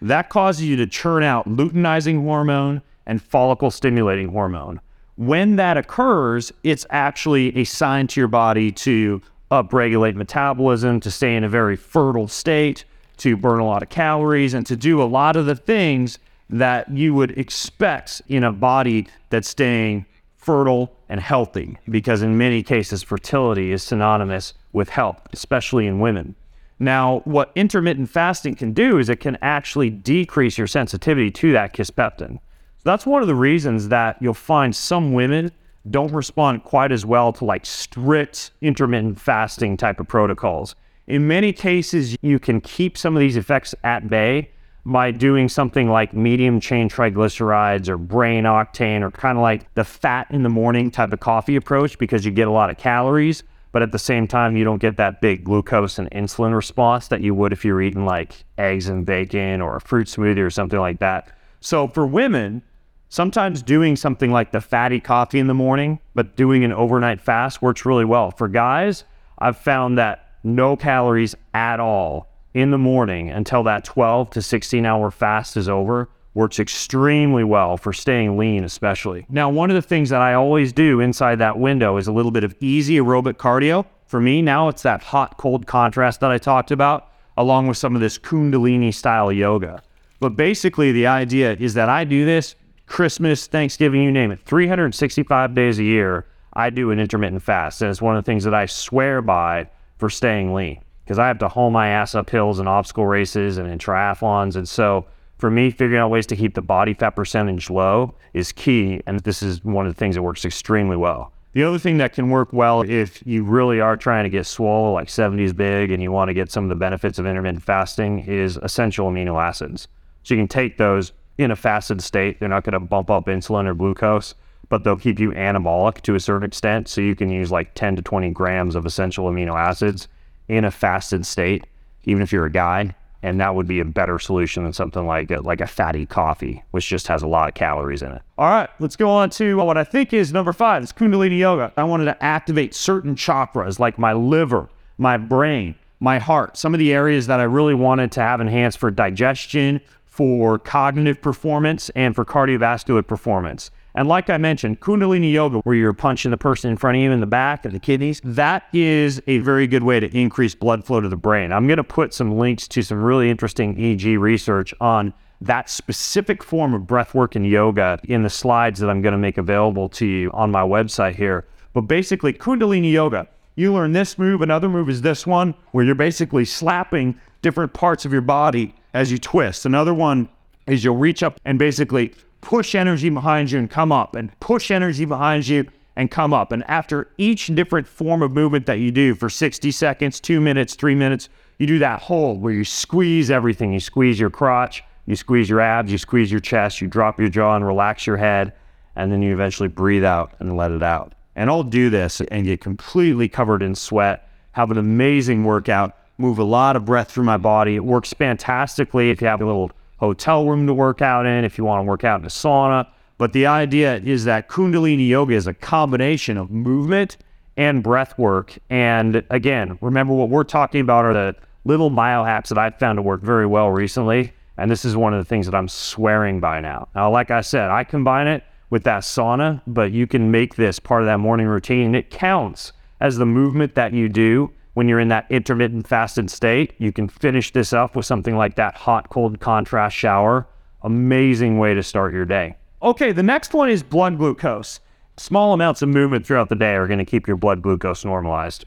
That 0.00 0.30
causes 0.30 0.64
you 0.64 0.74
to 0.76 0.86
churn 0.86 1.22
out 1.22 1.46
luteinizing 1.46 2.22
hormone 2.22 2.80
and 3.04 3.22
follicle 3.22 3.70
stimulating 3.70 4.30
hormone. 4.30 4.80
When 5.20 5.56
that 5.56 5.76
occurs, 5.76 6.50
it's 6.64 6.86
actually 6.88 7.54
a 7.54 7.64
sign 7.64 8.06
to 8.06 8.20
your 8.22 8.26
body 8.26 8.72
to 8.72 9.20
upregulate 9.50 10.14
metabolism, 10.14 10.98
to 11.00 11.10
stay 11.10 11.36
in 11.36 11.44
a 11.44 11.48
very 11.48 11.76
fertile 11.76 12.26
state, 12.26 12.86
to 13.18 13.36
burn 13.36 13.60
a 13.60 13.66
lot 13.66 13.82
of 13.82 13.90
calories, 13.90 14.54
and 14.54 14.64
to 14.64 14.76
do 14.76 15.02
a 15.02 15.04
lot 15.04 15.36
of 15.36 15.44
the 15.44 15.54
things 15.54 16.18
that 16.48 16.90
you 16.90 17.12
would 17.12 17.36
expect 17.38 18.22
in 18.28 18.44
a 18.44 18.50
body 18.50 19.08
that's 19.28 19.50
staying 19.50 20.06
fertile 20.38 20.90
and 21.10 21.20
healthy, 21.20 21.76
because 21.90 22.22
in 22.22 22.38
many 22.38 22.62
cases, 22.62 23.02
fertility 23.02 23.72
is 23.72 23.82
synonymous 23.82 24.54
with 24.72 24.88
health, 24.88 25.20
especially 25.34 25.86
in 25.86 26.00
women. 26.00 26.34
Now, 26.78 27.20
what 27.26 27.52
intermittent 27.54 28.08
fasting 28.08 28.54
can 28.54 28.72
do 28.72 28.96
is 28.96 29.10
it 29.10 29.20
can 29.20 29.36
actually 29.42 29.90
decrease 29.90 30.56
your 30.56 30.66
sensitivity 30.66 31.30
to 31.30 31.52
that 31.52 31.74
kisspeptin. 31.74 32.38
That's 32.82 33.04
one 33.04 33.20
of 33.20 33.28
the 33.28 33.34
reasons 33.34 33.88
that 33.88 34.16
you'll 34.20 34.34
find 34.34 34.74
some 34.74 35.12
women 35.12 35.52
don't 35.90 36.12
respond 36.12 36.64
quite 36.64 36.92
as 36.92 37.04
well 37.04 37.32
to 37.34 37.44
like 37.44 37.66
strict 37.66 38.52
intermittent 38.60 39.20
fasting 39.20 39.76
type 39.76 40.00
of 40.00 40.08
protocols. 40.08 40.74
In 41.06 41.26
many 41.26 41.52
cases, 41.52 42.16
you 42.22 42.38
can 42.38 42.60
keep 42.60 42.96
some 42.96 43.16
of 43.16 43.20
these 43.20 43.36
effects 43.36 43.74
at 43.84 44.08
bay 44.08 44.50
by 44.86 45.10
doing 45.10 45.48
something 45.48 45.90
like 45.90 46.14
medium 46.14 46.60
chain 46.60 46.88
triglycerides 46.88 47.88
or 47.88 47.98
brain 47.98 48.44
octane 48.44 49.02
or 49.02 49.10
kind 49.10 49.36
of 49.36 49.42
like 49.42 49.72
the 49.74 49.84
fat 49.84 50.26
in 50.30 50.42
the 50.42 50.48
morning 50.48 50.90
type 50.90 51.12
of 51.12 51.20
coffee 51.20 51.56
approach 51.56 51.98
because 51.98 52.24
you 52.24 52.30
get 52.30 52.48
a 52.48 52.52
lot 52.52 52.70
of 52.70 52.78
calories, 52.78 53.42
but 53.72 53.82
at 53.82 53.92
the 53.92 53.98
same 53.98 54.26
time, 54.26 54.56
you 54.56 54.64
don't 54.64 54.78
get 54.78 54.96
that 54.96 55.20
big 55.20 55.44
glucose 55.44 55.98
and 55.98 56.10
insulin 56.12 56.54
response 56.54 57.08
that 57.08 57.20
you 57.20 57.34
would 57.34 57.52
if 57.52 57.64
you're 57.64 57.82
eating 57.82 58.06
like 58.06 58.44
eggs 58.56 58.88
and 58.88 59.04
bacon 59.04 59.60
or 59.60 59.76
a 59.76 59.80
fruit 59.80 60.06
smoothie 60.06 60.38
or 60.38 60.50
something 60.50 60.80
like 60.80 60.98
that. 61.00 61.30
So 61.60 61.86
for 61.88 62.06
women, 62.06 62.62
sometimes 63.10 63.62
doing 63.62 63.96
something 63.96 64.30
like 64.30 64.52
the 64.52 64.60
fatty 64.60 65.00
coffee 65.00 65.38
in 65.38 65.48
the 65.48 65.54
morning, 65.54 65.98
but 66.14 66.36
doing 66.36 66.64
an 66.64 66.72
overnight 66.72 67.20
fast 67.20 67.60
works 67.60 67.84
really 67.84 68.06
well. 68.06 68.30
For 68.30 68.48
guys, 68.48 69.04
I've 69.38 69.58
found 69.58 69.98
that 69.98 70.26
no 70.42 70.76
calories 70.76 71.34
at 71.52 71.78
all 71.80 72.28
in 72.54 72.70
the 72.70 72.78
morning 72.78 73.28
until 73.28 73.62
that 73.64 73.84
12 73.84 74.30
to 74.30 74.42
16 74.42 74.86
hour 74.86 75.10
fast 75.10 75.56
is 75.56 75.68
over 75.68 76.08
works 76.34 76.60
extremely 76.60 77.42
well 77.42 77.76
for 77.76 77.92
staying 77.92 78.38
lean, 78.38 78.62
especially. 78.62 79.26
Now, 79.28 79.50
one 79.50 79.70
of 79.70 79.74
the 79.74 79.82
things 79.82 80.10
that 80.10 80.22
I 80.22 80.34
always 80.34 80.72
do 80.72 81.00
inside 81.00 81.40
that 81.40 81.58
window 81.58 81.96
is 81.96 82.06
a 82.06 82.12
little 82.12 82.30
bit 82.30 82.44
of 82.44 82.54
easy 82.60 82.96
aerobic 82.98 83.34
cardio. 83.34 83.84
For 84.06 84.20
me, 84.20 84.40
now 84.40 84.68
it's 84.68 84.82
that 84.82 85.02
hot 85.02 85.38
cold 85.38 85.66
contrast 85.66 86.20
that 86.20 86.30
I 86.30 86.38
talked 86.38 86.70
about, 86.70 87.12
along 87.36 87.66
with 87.66 87.78
some 87.78 87.94
of 87.94 88.00
this 88.00 88.18
Kundalini 88.18 88.94
style 88.94 89.32
yoga. 89.32 89.82
But 90.20 90.36
basically, 90.36 90.92
the 90.92 91.06
idea 91.08 91.56
is 91.58 91.74
that 91.74 91.88
I 91.88 92.04
do 92.04 92.24
this 92.24 92.54
Christmas, 92.90 93.46
Thanksgiving, 93.46 94.02
you 94.02 94.10
name 94.10 94.32
it, 94.32 94.40
365 94.40 95.54
days 95.54 95.78
a 95.78 95.84
year. 95.84 96.26
I 96.54 96.70
do 96.70 96.90
an 96.90 96.98
intermittent 96.98 97.40
fast. 97.40 97.80
And 97.80 97.88
it's 97.88 98.02
one 98.02 98.16
of 98.16 98.24
the 98.24 98.28
things 98.28 98.42
that 98.42 98.52
I 98.52 98.66
swear 98.66 99.22
by 99.22 99.70
for 99.98 100.10
staying 100.10 100.52
lean 100.52 100.82
because 101.04 101.16
I 101.16 101.28
have 101.28 101.38
to 101.38 101.48
haul 101.48 101.70
my 101.70 101.88
ass 101.88 102.16
up 102.16 102.28
hills 102.28 102.58
in 102.58 102.66
obstacle 102.66 103.06
races 103.06 103.58
and 103.58 103.70
in 103.70 103.78
triathlons. 103.78 104.56
And 104.56 104.68
so 104.68 105.06
for 105.38 105.52
me, 105.52 105.70
figuring 105.70 106.00
out 106.00 106.10
ways 106.10 106.26
to 106.26 106.36
keep 106.36 106.54
the 106.54 106.62
body 106.62 106.92
fat 106.92 107.10
percentage 107.10 107.70
low 107.70 108.16
is 108.34 108.50
key. 108.50 109.00
And 109.06 109.20
this 109.20 109.40
is 109.40 109.64
one 109.64 109.86
of 109.86 109.94
the 109.94 109.98
things 109.98 110.16
that 110.16 110.22
works 110.22 110.44
extremely 110.44 110.96
well. 110.96 111.32
The 111.52 111.62
other 111.62 111.78
thing 111.78 111.98
that 111.98 112.12
can 112.12 112.28
work 112.28 112.52
well 112.52 112.82
if 112.82 113.24
you 113.24 113.44
really 113.44 113.80
are 113.80 113.96
trying 113.96 114.24
to 114.24 114.30
get 114.30 114.46
swole, 114.46 114.94
like 114.94 115.06
70s 115.06 115.54
big, 115.54 115.92
and 115.92 116.02
you 116.02 116.10
want 116.10 116.28
to 116.28 116.34
get 116.34 116.50
some 116.50 116.64
of 116.64 116.68
the 116.68 116.74
benefits 116.74 117.20
of 117.20 117.26
intermittent 117.26 117.62
fasting, 117.62 118.24
is 118.26 118.56
essential 118.56 119.08
amino 119.08 119.40
acids. 119.40 119.86
So 120.24 120.34
you 120.34 120.40
can 120.40 120.48
take 120.48 120.76
those 120.76 121.12
in 121.40 121.50
a 121.50 121.56
fasted 121.56 122.02
state. 122.02 122.38
They're 122.38 122.48
not 122.48 122.64
going 122.64 122.74
to 122.74 122.80
bump 122.80 123.10
up 123.10 123.26
insulin 123.26 123.66
or 123.66 123.74
glucose, 123.74 124.34
but 124.68 124.84
they'll 124.84 124.96
keep 124.96 125.18
you 125.18 125.32
anabolic 125.32 126.02
to 126.02 126.14
a 126.14 126.20
certain 126.20 126.46
extent. 126.46 126.88
So 126.88 127.00
you 127.00 127.16
can 127.16 127.30
use 127.30 127.50
like 127.50 127.74
10 127.74 127.96
to 127.96 128.02
20 128.02 128.30
grams 128.30 128.74
of 128.74 128.86
essential 128.86 129.30
amino 129.30 129.54
acids 129.54 130.08
in 130.48 130.64
a 130.64 130.70
fasted 130.70 131.24
state, 131.24 131.66
even 132.04 132.22
if 132.22 132.32
you're 132.32 132.46
a 132.46 132.52
guy. 132.52 132.94
And 133.22 133.38
that 133.40 133.54
would 133.54 133.66
be 133.66 133.80
a 133.80 133.84
better 133.84 134.18
solution 134.18 134.64
than 134.64 134.72
something 134.72 135.06
like 135.06 135.30
a, 135.30 135.40
like 135.40 135.60
a 135.60 135.66
fatty 135.66 136.06
coffee, 136.06 136.62
which 136.70 136.88
just 136.88 137.06
has 137.08 137.22
a 137.22 137.26
lot 137.26 137.48
of 137.48 137.54
calories 137.54 138.00
in 138.00 138.12
it. 138.12 138.22
All 138.38 138.48
right, 138.48 138.70
let's 138.78 138.96
go 138.96 139.10
on 139.10 139.28
to 139.30 139.56
what 139.58 139.76
I 139.76 139.84
think 139.84 140.14
is 140.14 140.32
number 140.32 140.54
five. 140.54 140.82
It's 140.82 140.92
Kundalini 140.92 141.38
Yoga. 141.38 141.70
I 141.76 141.84
wanted 141.84 142.06
to 142.06 142.22
activate 142.24 142.74
certain 142.74 143.14
chakras 143.14 143.78
like 143.78 143.98
my 143.98 144.14
liver, 144.14 144.70
my 144.96 145.18
brain, 145.18 145.74
my 146.00 146.18
heart, 146.18 146.56
some 146.56 146.72
of 146.74 146.78
the 146.78 146.94
areas 146.94 147.26
that 147.26 147.40
I 147.40 147.42
really 147.42 147.74
wanted 147.74 148.10
to 148.12 148.22
have 148.22 148.40
enhanced 148.40 148.78
for 148.78 148.90
digestion, 148.90 149.82
for 150.20 150.58
cognitive 150.58 151.22
performance, 151.22 151.88
and 151.96 152.14
for 152.14 152.26
cardiovascular 152.26 153.06
performance. 153.06 153.70
And 153.94 154.06
like 154.06 154.28
I 154.28 154.36
mentioned, 154.36 154.80
Kundalini 154.80 155.32
Yoga, 155.32 155.60
where 155.60 155.74
you're 155.74 155.94
punching 155.94 156.30
the 156.30 156.36
person 156.36 156.70
in 156.70 156.76
front 156.76 156.98
of 156.98 157.02
you 157.02 157.10
in 157.10 157.20
the 157.20 157.26
back 157.26 157.64
of 157.64 157.72
the 157.72 157.78
kidneys, 157.78 158.20
that 158.22 158.64
is 158.74 159.22
a 159.26 159.38
very 159.38 159.66
good 159.66 159.82
way 159.82 159.98
to 159.98 160.14
increase 160.14 160.54
blood 160.54 160.84
flow 160.84 161.00
to 161.00 161.08
the 161.08 161.16
brain. 161.16 161.54
I'm 161.54 161.66
going 161.66 161.78
to 161.78 161.84
put 161.84 162.12
some 162.12 162.36
links 162.36 162.68
to 162.68 162.82
some 162.82 163.02
really 163.02 163.30
interesting 163.30 163.82
EG 163.82 164.18
research 164.18 164.74
on 164.78 165.14
that 165.40 165.70
specific 165.70 166.44
form 166.44 166.74
of 166.74 166.86
breath 166.86 167.14
work 167.14 167.34
and 167.34 167.46
yoga 167.46 167.98
in 168.04 168.22
the 168.22 168.28
slides 168.28 168.78
that 168.80 168.90
I'm 168.90 169.00
going 169.00 169.12
to 169.12 169.18
make 169.18 169.38
available 169.38 169.88
to 169.88 170.04
you 170.04 170.30
on 170.32 170.50
my 170.50 170.60
website 170.60 171.14
here. 171.14 171.46
But 171.72 171.82
basically, 171.82 172.34
Kundalini 172.34 172.92
Yoga, 172.92 173.26
you 173.54 173.72
learn 173.72 173.92
this 173.92 174.18
move. 174.18 174.42
Another 174.42 174.68
move 174.68 174.90
is 174.90 175.00
this 175.00 175.26
one, 175.26 175.54
where 175.70 175.82
you're 175.82 175.94
basically 175.94 176.44
slapping 176.44 177.18
different 177.40 177.72
parts 177.72 178.04
of 178.04 178.12
your 178.12 178.20
body 178.20 178.74
as 178.94 179.10
you 179.12 179.18
twist. 179.18 179.66
Another 179.66 179.94
one 179.94 180.28
is 180.66 180.84
you'll 180.84 180.96
reach 180.96 181.22
up 181.22 181.40
and 181.44 181.58
basically 181.58 182.12
push 182.40 182.74
energy 182.74 183.10
behind 183.10 183.50
you 183.50 183.58
and 183.58 183.70
come 183.70 183.92
up, 183.92 184.14
and 184.14 184.38
push 184.40 184.70
energy 184.70 185.04
behind 185.04 185.46
you 185.46 185.66
and 185.96 186.10
come 186.10 186.32
up. 186.32 186.52
And 186.52 186.64
after 186.68 187.08
each 187.18 187.48
different 187.48 187.86
form 187.86 188.22
of 188.22 188.32
movement 188.32 188.66
that 188.66 188.78
you 188.78 188.90
do 188.90 189.14
for 189.14 189.28
60 189.28 189.70
seconds, 189.70 190.20
two 190.20 190.40
minutes, 190.40 190.74
three 190.74 190.94
minutes, 190.94 191.28
you 191.58 191.66
do 191.66 191.78
that 191.80 192.00
hold 192.00 192.40
where 192.40 192.52
you 192.52 192.64
squeeze 192.64 193.30
everything. 193.30 193.72
You 193.72 193.80
squeeze 193.80 194.18
your 194.18 194.30
crotch, 194.30 194.82
you 195.06 195.16
squeeze 195.16 195.50
your 195.50 195.60
abs, 195.60 195.92
you 195.92 195.98
squeeze 195.98 196.30
your 196.30 196.40
chest, 196.40 196.80
you 196.80 196.88
drop 196.88 197.20
your 197.20 197.28
jaw 197.28 197.56
and 197.56 197.66
relax 197.66 198.06
your 198.06 198.16
head, 198.16 198.54
and 198.96 199.12
then 199.12 199.20
you 199.20 199.32
eventually 199.32 199.68
breathe 199.68 200.04
out 200.04 200.32
and 200.38 200.56
let 200.56 200.72
it 200.72 200.82
out. 200.82 201.14
And 201.36 201.50
I'll 201.50 201.62
do 201.62 201.90
this 201.90 202.20
and 202.20 202.44
get 202.44 202.60
completely 202.60 203.28
covered 203.28 203.62
in 203.62 203.74
sweat, 203.74 204.28
have 204.52 204.70
an 204.70 204.78
amazing 204.78 205.44
workout, 205.44 205.96
move 206.20 206.38
a 206.38 206.44
lot 206.44 206.76
of 206.76 206.84
breath 206.84 207.10
through 207.10 207.24
my 207.24 207.36
body. 207.36 207.74
It 207.76 207.84
works 207.84 208.12
fantastically 208.12 209.10
if 209.10 209.20
you 209.20 209.26
have 209.26 209.40
a 209.40 209.46
little 209.46 209.72
hotel 209.96 210.46
room 210.46 210.66
to 210.66 210.74
work 210.74 211.02
out 211.02 211.26
in, 211.26 211.44
if 211.44 211.58
you 211.58 211.64
want 211.64 211.80
to 211.80 211.84
work 211.84 212.04
out 212.04 212.20
in 212.20 212.26
a 212.26 212.30
sauna. 212.30 212.86
But 213.18 213.32
the 213.32 213.46
idea 213.46 213.96
is 213.96 214.24
that 214.24 214.48
Kundalini 214.48 215.08
Yoga 215.08 215.34
is 215.34 215.46
a 215.46 215.54
combination 215.54 216.36
of 216.36 216.50
movement 216.50 217.18
and 217.56 217.82
breath 217.82 218.18
work. 218.18 218.56
And 218.70 219.22
again, 219.28 219.78
remember 219.82 220.14
what 220.14 220.30
we're 220.30 220.44
talking 220.44 220.80
about 220.80 221.04
are 221.04 221.12
the 221.12 221.36
little 221.64 221.90
biohacks 221.90 222.48
that 222.48 222.58
I've 222.58 222.78
found 222.78 222.96
to 222.96 223.02
work 223.02 223.20
very 223.20 223.46
well 223.46 223.70
recently. 223.70 224.32
And 224.56 224.70
this 224.70 224.84
is 224.84 224.96
one 224.96 225.12
of 225.12 225.18
the 225.18 225.28
things 225.28 225.46
that 225.46 225.54
I'm 225.54 225.68
swearing 225.68 226.40
by 226.40 226.60
now. 226.60 226.88
Now, 226.94 227.10
like 227.10 227.30
I 227.30 227.42
said, 227.42 227.70
I 227.70 227.84
combine 227.84 228.26
it 228.26 228.42
with 228.70 228.84
that 228.84 229.02
sauna, 229.02 229.60
but 229.66 229.92
you 229.92 230.06
can 230.06 230.30
make 230.30 230.54
this 230.54 230.78
part 230.78 231.02
of 231.02 231.06
that 231.06 231.18
morning 231.18 231.46
routine. 231.46 231.86
And 231.86 231.96
It 231.96 232.10
counts 232.10 232.72
as 233.00 233.16
the 233.16 233.26
movement 233.26 233.74
that 233.74 233.92
you 233.92 234.08
do 234.08 234.52
when 234.74 234.88
you're 234.88 235.00
in 235.00 235.08
that 235.08 235.26
intermittent 235.30 235.86
fasted 235.86 236.30
state. 236.30 236.74
You 236.78 236.92
can 236.92 237.08
finish 237.08 237.52
this 237.52 237.72
up 237.72 237.96
with 237.96 238.06
something 238.06 238.36
like 238.36 238.56
that 238.56 238.76
hot 238.76 239.08
cold 239.10 239.40
contrast 239.40 239.96
shower. 239.96 240.46
Amazing 240.82 241.58
way 241.58 241.74
to 241.74 241.82
start 241.82 242.12
your 242.12 242.24
day. 242.24 242.56
Okay, 242.82 243.12
the 243.12 243.22
next 243.22 243.52
one 243.52 243.68
is 243.68 243.82
blood 243.82 244.18
glucose. 244.18 244.80
Small 245.16 245.52
amounts 245.52 245.82
of 245.82 245.90
movement 245.90 246.26
throughout 246.26 246.48
the 246.48 246.54
day 246.54 246.74
are 246.74 246.86
going 246.86 246.98
to 246.98 247.04
keep 247.04 247.26
your 247.26 247.36
blood 247.36 247.60
glucose 247.60 248.04
normalized. 248.04 248.64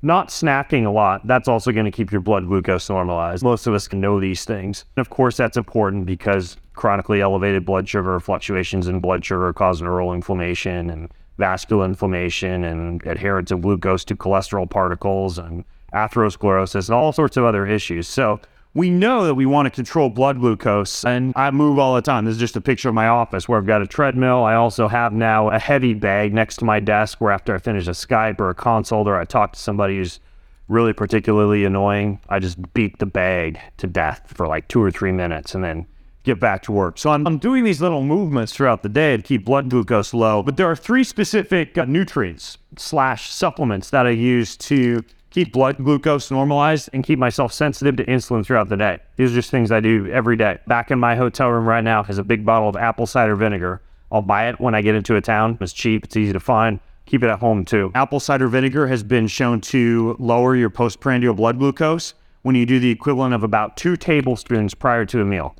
Not 0.00 0.28
snacking 0.28 0.86
a 0.86 0.90
lot, 0.90 1.26
that's 1.26 1.48
also 1.48 1.72
going 1.72 1.84
to 1.84 1.90
keep 1.90 2.12
your 2.12 2.20
blood 2.20 2.46
glucose 2.46 2.88
normalized. 2.88 3.42
Most 3.42 3.66
of 3.66 3.74
us 3.74 3.88
can 3.88 4.00
know 4.00 4.20
these 4.20 4.44
things. 4.44 4.84
And 4.96 5.00
of 5.00 5.10
course, 5.10 5.36
that's 5.36 5.56
important 5.56 6.06
because 6.06 6.56
chronically 6.74 7.20
elevated 7.20 7.66
blood 7.66 7.88
sugar 7.88 8.18
fluctuations 8.20 8.86
in 8.86 9.00
blood 9.00 9.24
sugar 9.24 9.52
cause 9.52 9.82
neural 9.82 10.14
inflammation 10.14 10.88
and 10.88 11.10
vascular 11.38 11.84
inflammation 11.84 12.64
and 12.64 13.04
adherence 13.06 13.50
of 13.50 13.62
glucose 13.62 14.04
to 14.04 14.16
cholesterol 14.16 14.68
particles 14.68 15.38
and 15.38 15.64
atherosclerosis 15.94 16.88
and 16.88 16.94
all 16.94 17.12
sorts 17.12 17.36
of 17.36 17.44
other 17.44 17.66
issues. 17.66 18.06
So 18.06 18.40
we 18.74 18.90
know 18.90 19.24
that 19.24 19.34
we 19.34 19.46
want 19.46 19.66
to 19.66 19.70
control 19.70 20.10
blood 20.10 20.40
glucose 20.40 21.04
and 21.04 21.32
I 21.34 21.50
move 21.50 21.78
all 21.78 21.94
the 21.94 22.02
time. 22.02 22.24
This 22.24 22.32
is 22.32 22.40
just 22.40 22.56
a 22.56 22.60
picture 22.60 22.88
of 22.88 22.94
my 22.94 23.08
office 23.08 23.48
where 23.48 23.58
I've 23.58 23.66
got 23.66 23.80
a 23.80 23.86
treadmill. 23.86 24.44
I 24.44 24.54
also 24.54 24.88
have 24.88 25.12
now 25.12 25.48
a 25.48 25.58
heavy 25.58 25.94
bag 25.94 26.34
next 26.34 26.56
to 26.58 26.64
my 26.64 26.80
desk 26.80 27.20
where 27.20 27.32
after 27.32 27.54
I 27.54 27.58
finish 27.58 27.86
a 27.86 27.92
Skype 27.92 28.40
or 28.40 28.50
a 28.50 28.54
consult 28.54 29.06
or 29.06 29.18
I 29.18 29.24
talk 29.24 29.52
to 29.54 29.58
somebody 29.58 29.96
who's 29.96 30.20
really 30.68 30.92
particularly 30.92 31.64
annoying, 31.64 32.20
I 32.28 32.40
just 32.40 32.74
beat 32.74 32.98
the 32.98 33.06
bag 33.06 33.58
to 33.78 33.86
death 33.86 34.32
for 34.34 34.46
like 34.46 34.68
two 34.68 34.82
or 34.82 34.90
three 34.90 35.12
minutes 35.12 35.54
and 35.54 35.64
then 35.64 35.86
get 36.24 36.40
back 36.40 36.62
to 36.64 36.72
work. 36.72 36.98
So 36.98 37.10
I'm, 37.10 37.26
I'm 37.26 37.38
doing 37.38 37.64
these 37.64 37.80
little 37.80 38.02
movements 38.02 38.52
throughout 38.52 38.82
the 38.82 38.88
day 38.88 39.16
to 39.16 39.22
keep 39.22 39.44
blood 39.44 39.70
glucose 39.70 40.12
low. 40.12 40.42
But 40.42 40.56
there 40.56 40.70
are 40.70 40.76
three 40.76 41.04
specific 41.04 41.78
uh, 41.78 41.84
nutrients 41.84 42.58
slash 42.76 43.30
supplements 43.30 43.90
that 43.90 44.06
I 44.06 44.10
use 44.10 44.56
to 44.58 45.02
keep 45.30 45.52
blood 45.52 45.76
glucose 45.78 46.30
normalized 46.30 46.90
and 46.92 47.04
keep 47.04 47.18
myself 47.18 47.52
sensitive 47.52 47.96
to 47.96 48.04
insulin 48.06 48.44
throughout 48.44 48.68
the 48.68 48.76
day. 48.76 48.98
These 49.16 49.32
are 49.32 49.34
just 49.34 49.50
things 49.50 49.70
I 49.70 49.80
do 49.80 50.06
every 50.08 50.36
day. 50.36 50.58
Back 50.66 50.90
in 50.90 50.98
my 50.98 51.14
hotel 51.16 51.48
room 51.48 51.66
right 51.66 51.84
now 51.84 52.02
is 52.04 52.18
a 52.18 52.24
big 52.24 52.44
bottle 52.44 52.68
of 52.68 52.76
apple 52.76 53.06
cider 53.06 53.36
vinegar. 53.36 53.82
I'll 54.10 54.22
buy 54.22 54.48
it 54.48 54.58
when 54.58 54.74
I 54.74 54.82
get 54.82 54.94
into 54.94 55.16
a 55.16 55.20
town. 55.20 55.58
It's 55.60 55.72
cheap, 55.72 56.04
it's 56.04 56.16
easy 56.16 56.32
to 56.32 56.40
find. 56.40 56.80
Keep 57.06 57.22
it 57.22 57.30
at 57.30 57.38
home 57.38 57.64
too. 57.64 57.90
Apple 57.94 58.20
cider 58.20 58.48
vinegar 58.48 58.86
has 58.86 59.02
been 59.02 59.26
shown 59.26 59.60
to 59.62 60.16
lower 60.18 60.56
your 60.56 60.70
postprandial 60.70 61.34
blood 61.34 61.58
glucose 61.58 62.14
when 62.42 62.54
you 62.54 62.66
do 62.66 62.78
the 62.78 62.90
equivalent 62.90 63.34
of 63.34 63.42
about 63.42 63.76
two 63.76 63.96
tablespoons 63.96 64.74
prior 64.74 65.04
to 65.06 65.20
a 65.20 65.24
meal. 65.24 65.54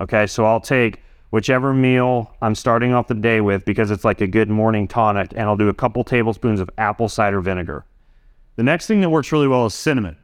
Okay, 0.00 0.26
so 0.26 0.44
I'll 0.44 0.60
take 0.60 1.00
whichever 1.30 1.72
meal 1.72 2.34
I'm 2.40 2.54
starting 2.54 2.92
off 2.92 3.08
the 3.08 3.14
day 3.14 3.40
with 3.40 3.64
because 3.64 3.90
it's 3.90 4.04
like 4.04 4.20
a 4.20 4.26
good 4.26 4.48
morning 4.48 4.88
tonic, 4.88 5.32
and 5.32 5.42
I'll 5.42 5.56
do 5.56 5.68
a 5.68 5.74
couple 5.74 6.04
tablespoons 6.04 6.60
of 6.60 6.70
apple 6.78 7.08
cider 7.08 7.40
vinegar. 7.40 7.84
The 8.56 8.62
next 8.62 8.86
thing 8.86 9.00
that 9.00 9.10
works 9.10 9.32
really 9.32 9.48
well 9.48 9.66
is 9.66 9.74
cinnamon. 9.74 10.16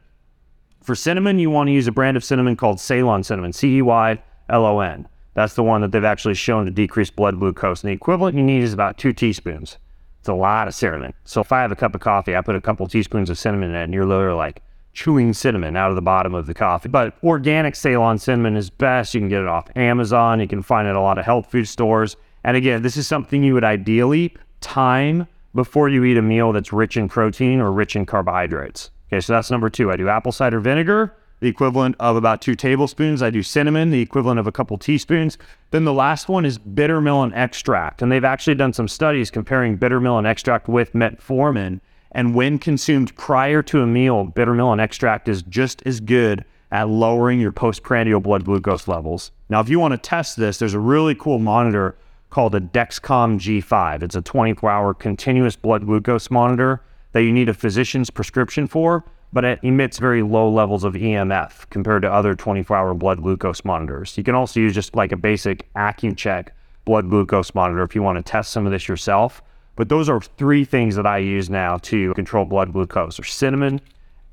For 0.81 0.95
cinnamon, 0.95 1.37
you 1.37 1.49
want 1.49 1.67
to 1.67 1.73
use 1.73 1.87
a 1.87 1.91
brand 1.91 2.17
of 2.17 2.23
cinnamon 2.23 2.55
called 2.55 2.79
Ceylon 2.79 3.23
cinnamon, 3.23 3.53
C 3.53 3.77
E 3.77 3.81
Y 3.81 4.21
L 4.49 4.65
O 4.65 4.79
N. 4.79 5.07
That's 5.33 5.53
the 5.53 5.63
one 5.63 5.81
that 5.81 5.91
they've 5.91 6.03
actually 6.03 6.33
shown 6.33 6.65
to 6.65 6.71
decrease 6.71 7.09
blood 7.09 7.39
glucose. 7.39 7.83
And 7.83 7.89
the 7.89 7.93
equivalent 7.93 8.35
you 8.35 8.43
need 8.43 8.63
is 8.63 8.73
about 8.73 8.97
two 8.97 9.13
teaspoons. 9.13 9.77
It's 10.19 10.29
a 10.29 10.33
lot 10.33 10.67
of 10.67 10.75
cinnamon. 10.75 11.13
So 11.23 11.41
if 11.41 11.51
I 11.51 11.61
have 11.61 11.71
a 11.71 11.75
cup 11.75 11.95
of 11.95 12.01
coffee, 12.01 12.35
I 12.35 12.41
put 12.41 12.55
a 12.55 12.61
couple 12.61 12.87
teaspoons 12.87 13.29
of 13.29 13.37
cinnamon 13.37 13.69
in 13.69 13.75
it, 13.75 13.83
and 13.83 13.93
you're 13.93 14.05
literally 14.05 14.37
like 14.37 14.61
chewing 14.93 15.33
cinnamon 15.33 15.75
out 15.75 15.89
of 15.89 15.95
the 15.95 16.01
bottom 16.01 16.33
of 16.33 16.47
the 16.47 16.53
coffee. 16.53 16.89
But 16.89 17.15
organic 17.23 17.75
Ceylon 17.75 18.17
cinnamon 18.17 18.55
is 18.55 18.69
best. 18.69 19.13
You 19.13 19.21
can 19.21 19.29
get 19.29 19.41
it 19.41 19.47
off 19.47 19.69
Amazon. 19.75 20.39
You 20.39 20.47
can 20.47 20.61
find 20.61 20.87
it 20.87 20.91
at 20.91 20.95
a 20.95 21.01
lot 21.01 21.17
of 21.17 21.25
health 21.25 21.49
food 21.49 21.67
stores. 21.67 22.17
And 22.43 22.57
again, 22.57 22.81
this 22.81 22.97
is 22.97 23.07
something 23.07 23.43
you 23.43 23.53
would 23.53 23.63
ideally 23.63 24.35
time 24.59 25.27
before 25.53 25.89
you 25.89 26.03
eat 26.03 26.17
a 26.17 26.21
meal 26.21 26.51
that's 26.51 26.73
rich 26.73 26.97
in 26.97 27.09
protein 27.09 27.59
or 27.59 27.71
rich 27.71 27.95
in 27.95 28.05
carbohydrates. 28.05 28.91
Okay, 29.11 29.19
so 29.19 29.33
that's 29.33 29.51
number 29.51 29.69
two. 29.69 29.91
I 29.91 29.97
do 29.97 30.07
apple 30.07 30.31
cider 30.31 30.59
vinegar, 30.59 31.13
the 31.41 31.49
equivalent 31.49 31.95
of 31.99 32.15
about 32.15 32.41
two 32.41 32.55
tablespoons. 32.55 33.21
I 33.21 33.29
do 33.29 33.43
cinnamon, 33.43 33.91
the 33.91 34.01
equivalent 34.01 34.39
of 34.39 34.47
a 34.47 34.51
couple 34.51 34.77
teaspoons. 34.77 35.37
Then 35.71 35.83
the 35.83 35.93
last 35.93 36.29
one 36.29 36.45
is 36.45 36.57
bitter 36.57 37.01
melon 37.01 37.33
extract. 37.33 38.01
And 38.01 38.11
they've 38.11 38.23
actually 38.23 38.55
done 38.55 38.73
some 38.73 38.87
studies 38.87 39.29
comparing 39.29 39.75
bitter 39.75 39.99
melon 39.99 40.25
extract 40.25 40.67
with 40.67 40.93
metformin. 40.93 41.81
And 42.11 42.35
when 42.35 42.59
consumed 42.59 43.15
prior 43.15 43.61
to 43.63 43.81
a 43.81 43.87
meal, 43.87 44.25
bitter 44.25 44.53
melon 44.53 44.79
extract 44.79 45.27
is 45.29 45.43
just 45.43 45.81
as 45.85 45.99
good 45.99 46.43
at 46.71 46.89
lowering 46.89 47.39
your 47.39 47.51
postprandial 47.51 48.19
blood 48.19 48.45
glucose 48.45 48.87
levels. 48.87 49.31
Now, 49.49 49.59
if 49.59 49.69
you 49.69 49.79
want 49.79 49.93
to 49.93 49.97
test 49.97 50.37
this, 50.37 50.57
there's 50.57 50.73
a 50.73 50.79
really 50.79 51.15
cool 51.15 51.39
monitor 51.39 51.95
called 52.29 52.55
a 52.55 52.61
Dexcom 52.61 53.37
G5. 53.39 54.03
It's 54.03 54.15
a 54.15 54.21
24 54.21 54.69
hour 54.69 54.93
continuous 54.93 55.55
blood 55.55 55.85
glucose 55.85 56.31
monitor 56.31 56.81
that 57.11 57.23
you 57.23 57.31
need 57.31 57.49
a 57.49 57.53
physician's 57.53 58.09
prescription 58.09 58.67
for, 58.67 59.03
but 59.33 59.43
it 59.43 59.59
emits 59.63 59.99
very 59.99 60.23
low 60.23 60.49
levels 60.49 60.85
of 60.85 60.93
EMF 60.93 61.69
compared 61.69 62.01
to 62.03 62.11
other 62.11 62.35
24 62.35 62.75
hour 62.75 62.93
blood 62.93 63.21
glucose 63.21 63.65
monitors. 63.65 64.17
You 64.17 64.23
can 64.23 64.35
also 64.35 64.61
use 64.61 64.73
just 64.73 64.95
like 64.95 65.11
a 65.11 65.17
basic 65.17 65.71
Accu-Chek 65.73 66.49
blood 66.85 67.09
glucose 67.09 67.53
monitor 67.53 67.83
if 67.83 67.95
you 67.95 68.01
want 68.01 68.17
to 68.17 68.23
test 68.23 68.51
some 68.51 68.65
of 68.65 68.71
this 68.71 68.87
yourself. 68.87 69.41
But 69.75 69.89
those 69.89 70.09
are 70.09 70.21
three 70.21 70.65
things 70.65 70.95
that 70.95 71.07
I 71.07 71.19
use 71.19 71.49
now 71.49 71.77
to 71.77 72.13
control 72.13 72.45
blood 72.45 72.73
glucose 72.73 73.19
or 73.19 73.23
cinnamon, 73.23 73.81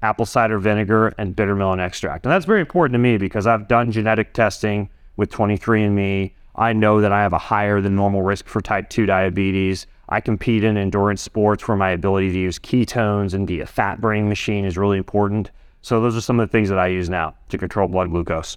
apple 0.03 0.27
cider 0.27 0.59
vinegar, 0.59 1.15
and 1.19 1.35
bitter 1.35 1.55
melon 1.55 1.81
extract. 1.81 2.25
And 2.27 2.33
that's 2.33 2.45
very 2.45 2.61
important 2.61 2.95
to 2.95 2.99
me 2.99 3.19
because 3.19 3.47
I've 3.47 3.69
done 3.69 3.93
genetic 3.93 4.33
testing 4.35 4.91
with 5.17 5.31
23andMe 5.31 6.33
I 6.59 6.73
know 6.73 7.01
that 7.01 7.13
I 7.13 7.23
have 7.23 7.33
a 7.33 7.39
higher 7.39 7.81
than 7.81 7.95
normal 7.95 8.23
risk 8.23 8.49
for 8.49 8.61
type 8.61 8.91
2 8.91 9.07
diabetes. 9.07 9.87
I 10.09 10.21
compete 10.21 10.65
in 10.65 10.77
endurance 10.77 11.23
sports 11.23 11.69
where 11.69 11.77
my 11.77 11.91
ability 11.91 12.33
to 12.33 12.39
use 12.39 12.59
ketones 12.59 13.33
and 13.33 13.47
be 13.47 13.61
a 13.61 13.67
fat 13.67 14.01
burning 14.01 14.29
machine 14.29 14.65
is 14.65 14.77
really 14.77 14.99
important. 14.99 15.53
So, 15.83 16.01
those 16.01 16.17
are 16.17 16.21
some 16.21 16.41
of 16.41 16.49
the 16.49 16.51
things 16.51 16.69
that 16.71 16.79
I 16.79 16.89
use 16.89 17.09
now 17.09 17.35
to 17.51 17.59
control 17.59 17.87
blood 17.87 18.11
glucose. 18.11 18.57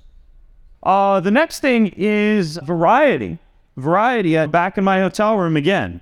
Uh, 0.81 1.19
the 1.19 1.29
next 1.29 1.59
thing 1.59 1.93
is 1.95 2.57
variety. 2.63 3.37
Variety. 3.77 4.35
Uh, 4.35 4.47
back 4.47 4.79
in 4.79 4.83
my 4.83 4.99
hotel 4.99 5.37
room 5.37 5.55
again. 5.55 6.01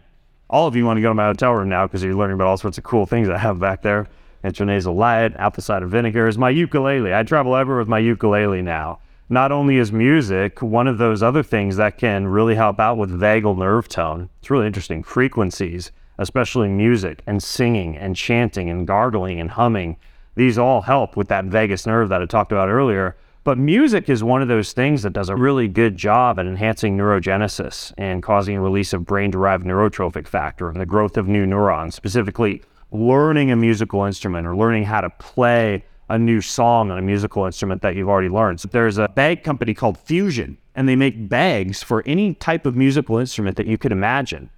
All 0.50 0.68
of 0.68 0.76
you 0.76 0.86
want 0.86 0.98
to 0.98 1.02
go 1.02 1.10
to 1.10 1.14
my 1.14 1.28
hotel 1.28 1.54
room 1.54 1.70
now 1.70 1.86
because 1.86 2.04
you're 2.04 2.16
learning 2.16 2.36
about 2.36 2.48
all 2.48 2.58
sorts 2.58 2.78
of 2.78 2.84
cool 2.84 3.06
things 3.06 3.30
I 3.30 3.38
have 3.38 3.60
back 3.60 3.82
there. 3.82 4.08
Intranasal 4.44 4.96
light, 4.96 5.36
apple 5.36 5.62
cider 5.62 5.86
vinegar 5.86 6.28
is 6.28 6.38
my 6.38 6.50
ukulele. 6.50 7.14
I 7.14 7.24
travel 7.24 7.56
everywhere 7.56 7.80
with 7.80 7.90
my 7.90 8.00
ukulele 8.00 8.62
now 8.62 9.00
not 9.30 9.52
only 9.52 9.78
is 9.78 9.92
music 9.92 10.62
one 10.62 10.88
of 10.88 10.98
those 10.98 11.22
other 11.22 11.44
things 11.44 11.78
that 11.78 11.98
can 11.98 12.28
really 12.28 12.56
help 12.56 12.80
out 12.80 12.98
with 12.98 13.12
vagal 13.12 13.58
nerve 13.58 13.88
tone. 13.88 14.30
It's 14.40 14.50
really 14.50 14.66
interesting. 14.66 15.04
Frequencies, 15.04 15.92
especially 16.18 16.68
music 16.68 17.22
and 17.28 17.42
singing 17.42 17.96
and 17.96 18.16
chanting 18.16 18.70
and 18.70 18.88
gargling 18.88 19.40
and 19.40 19.52
humming, 19.52 19.98
these 20.36 20.58
all 20.58 20.82
help 20.82 21.16
with 21.16 21.28
that 21.28 21.46
vagus 21.46 21.86
nerve 21.86 22.10
that 22.10 22.22
I 22.22 22.26
talked 22.26 22.52
about 22.52 22.70
earlier. 22.70 23.16
But 23.46 23.58
music 23.58 24.10
is 24.10 24.22
one 24.22 24.42
of 24.42 24.50
those 24.50 24.74
things 24.74 25.02
that 25.04 25.14
does 25.14 25.30
a 25.30 25.36
really 25.36 25.70
good 25.70 25.96
job 25.96 26.40
at 26.40 26.46
enhancing 26.46 26.98
neurogenesis 26.98 27.94
and 27.98 28.22
causing 28.22 28.58
a 28.58 28.62
release 28.62 28.92
of 28.92 29.06
brain 29.06 29.32
derived 29.32 29.66
neurotrophic 29.66 30.28
factor 30.28 30.70
and 30.70 30.80
the 30.80 30.86
growth 30.86 31.16
of 31.16 31.28
new 31.28 31.46
neurons, 31.46 31.96
specifically 31.96 32.62
learning 32.92 33.50
a 33.50 33.56
musical 33.56 34.04
instrument 34.04 34.46
or 34.46 34.58
learning 34.58 34.84
how 34.84 35.00
to 35.00 35.10
play 35.12 35.86
a 36.10 36.20
new 36.20 36.42
song 36.42 36.92
on 36.92 36.98
a 36.98 37.02
musical 37.02 37.46
instrument 37.46 37.82
that 37.82 37.96
you've 37.96 38.10
already 38.10 38.30
learned. 38.30 38.60
So 38.60 38.68
there's 38.68 38.98
a 38.98 39.08
bag 39.08 39.44
company 39.44 39.74
called 39.74 39.98
Fusion, 39.98 40.58
and 40.76 40.90
they 40.90 40.96
make 40.98 41.30
bags 41.30 41.82
for 41.82 42.04
any 42.06 42.34
type 42.34 42.66
of 42.66 42.76
musical 42.76 43.20
instrument 43.20 43.56
that 43.58 43.68
you 43.68 43.78
could 43.78 43.92
imagine. 43.92 44.50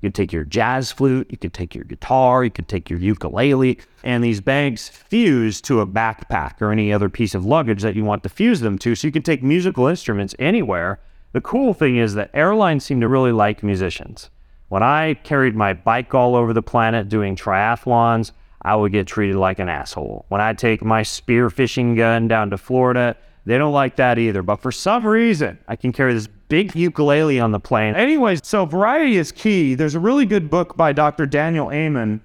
You 0.00 0.08
could 0.08 0.14
take 0.14 0.32
your 0.32 0.44
jazz 0.44 0.92
flute, 0.92 1.26
you 1.30 1.36
could 1.36 1.52
take 1.52 1.74
your 1.74 1.84
guitar, 1.84 2.44
you 2.44 2.50
could 2.50 2.68
take 2.68 2.88
your 2.88 3.00
ukulele, 3.00 3.78
and 4.04 4.22
these 4.22 4.40
bags 4.40 4.88
fuse 4.88 5.60
to 5.62 5.80
a 5.80 5.86
backpack 5.86 6.60
or 6.62 6.70
any 6.70 6.92
other 6.92 7.08
piece 7.08 7.34
of 7.34 7.44
luggage 7.44 7.82
that 7.82 7.96
you 7.96 8.04
want 8.04 8.22
to 8.22 8.28
fuse 8.28 8.60
them 8.60 8.78
to. 8.78 8.94
So 8.94 9.08
you 9.08 9.12
can 9.12 9.22
take 9.22 9.42
musical 9.42 9.88
instruments 9.88 10.36
anywhere. 10.38 11.00
The 11.32 11.40
cool 11.40 11.74
thing 11.74 11.96
is 11.96 12.14
that 12.14 12.30
airlines 12.32 12.84
seem 12.84 13.00
to 13.00 13.08
really 13.08 13.32
like 13.32 13.62
musicians. 13.62 14.30
When 14.68 14.82
I 14.82 15.14
carried 15.14 15.56
my 15.56 15.72
bike 15.72 16.14
all 16.14 16.36
over 16.36 16.52
the 16.52 16.62
planet 16.62 17.08
doing 17.08 17.34
triathlons, 17.34 18.32
I 18.62 18.76
would 18.76 18.92
get 18.92 19.06
treated 19.06 19.36
like 19.36 19.58
an 19.58 19.68
asshole. 19.68 20.26
When 20.28 20.40
I 20.40 20.52
take 20.52 20.84
my 20.84 21.02
spear 21.02 21.50
fishing 21.50 21.94
gun 21.94 22.28
down 22.28 22.50
to 22.50 22.58
Florida, 22.58 23.16
they 23.46 23.56
don't 23.56 23.72
like 23.72 23.96
that 23.96 24.18
either. 24.18 24.42
But 24.42 24.60
for 24.60 24.70
some 24.70 25.06
reason, 25.06 25.58
I 25.66 25.76
can 25.76 25.90
carry 25.92 26.12
this 26.12 26.28
big 26.48 26.74
ukulele 26.74 27.38
on 27.38 27.52
the 27.52 27.60
plane. 27.60 27.94
Anyways, 27.94 28.40
so 28.44 28.64
variety 28.64 29.16
is 29.16 29.32
key. 29.32 29.74
There's 29.74 29.94
a 29.94 30.00
really 30.00 30.26
good 30.26 30.50
book 30.50 30.76
by 30.76 30.92
Dr. 30.92 31.26
Daniel 31.26 31.70
Amen 31.70 32.20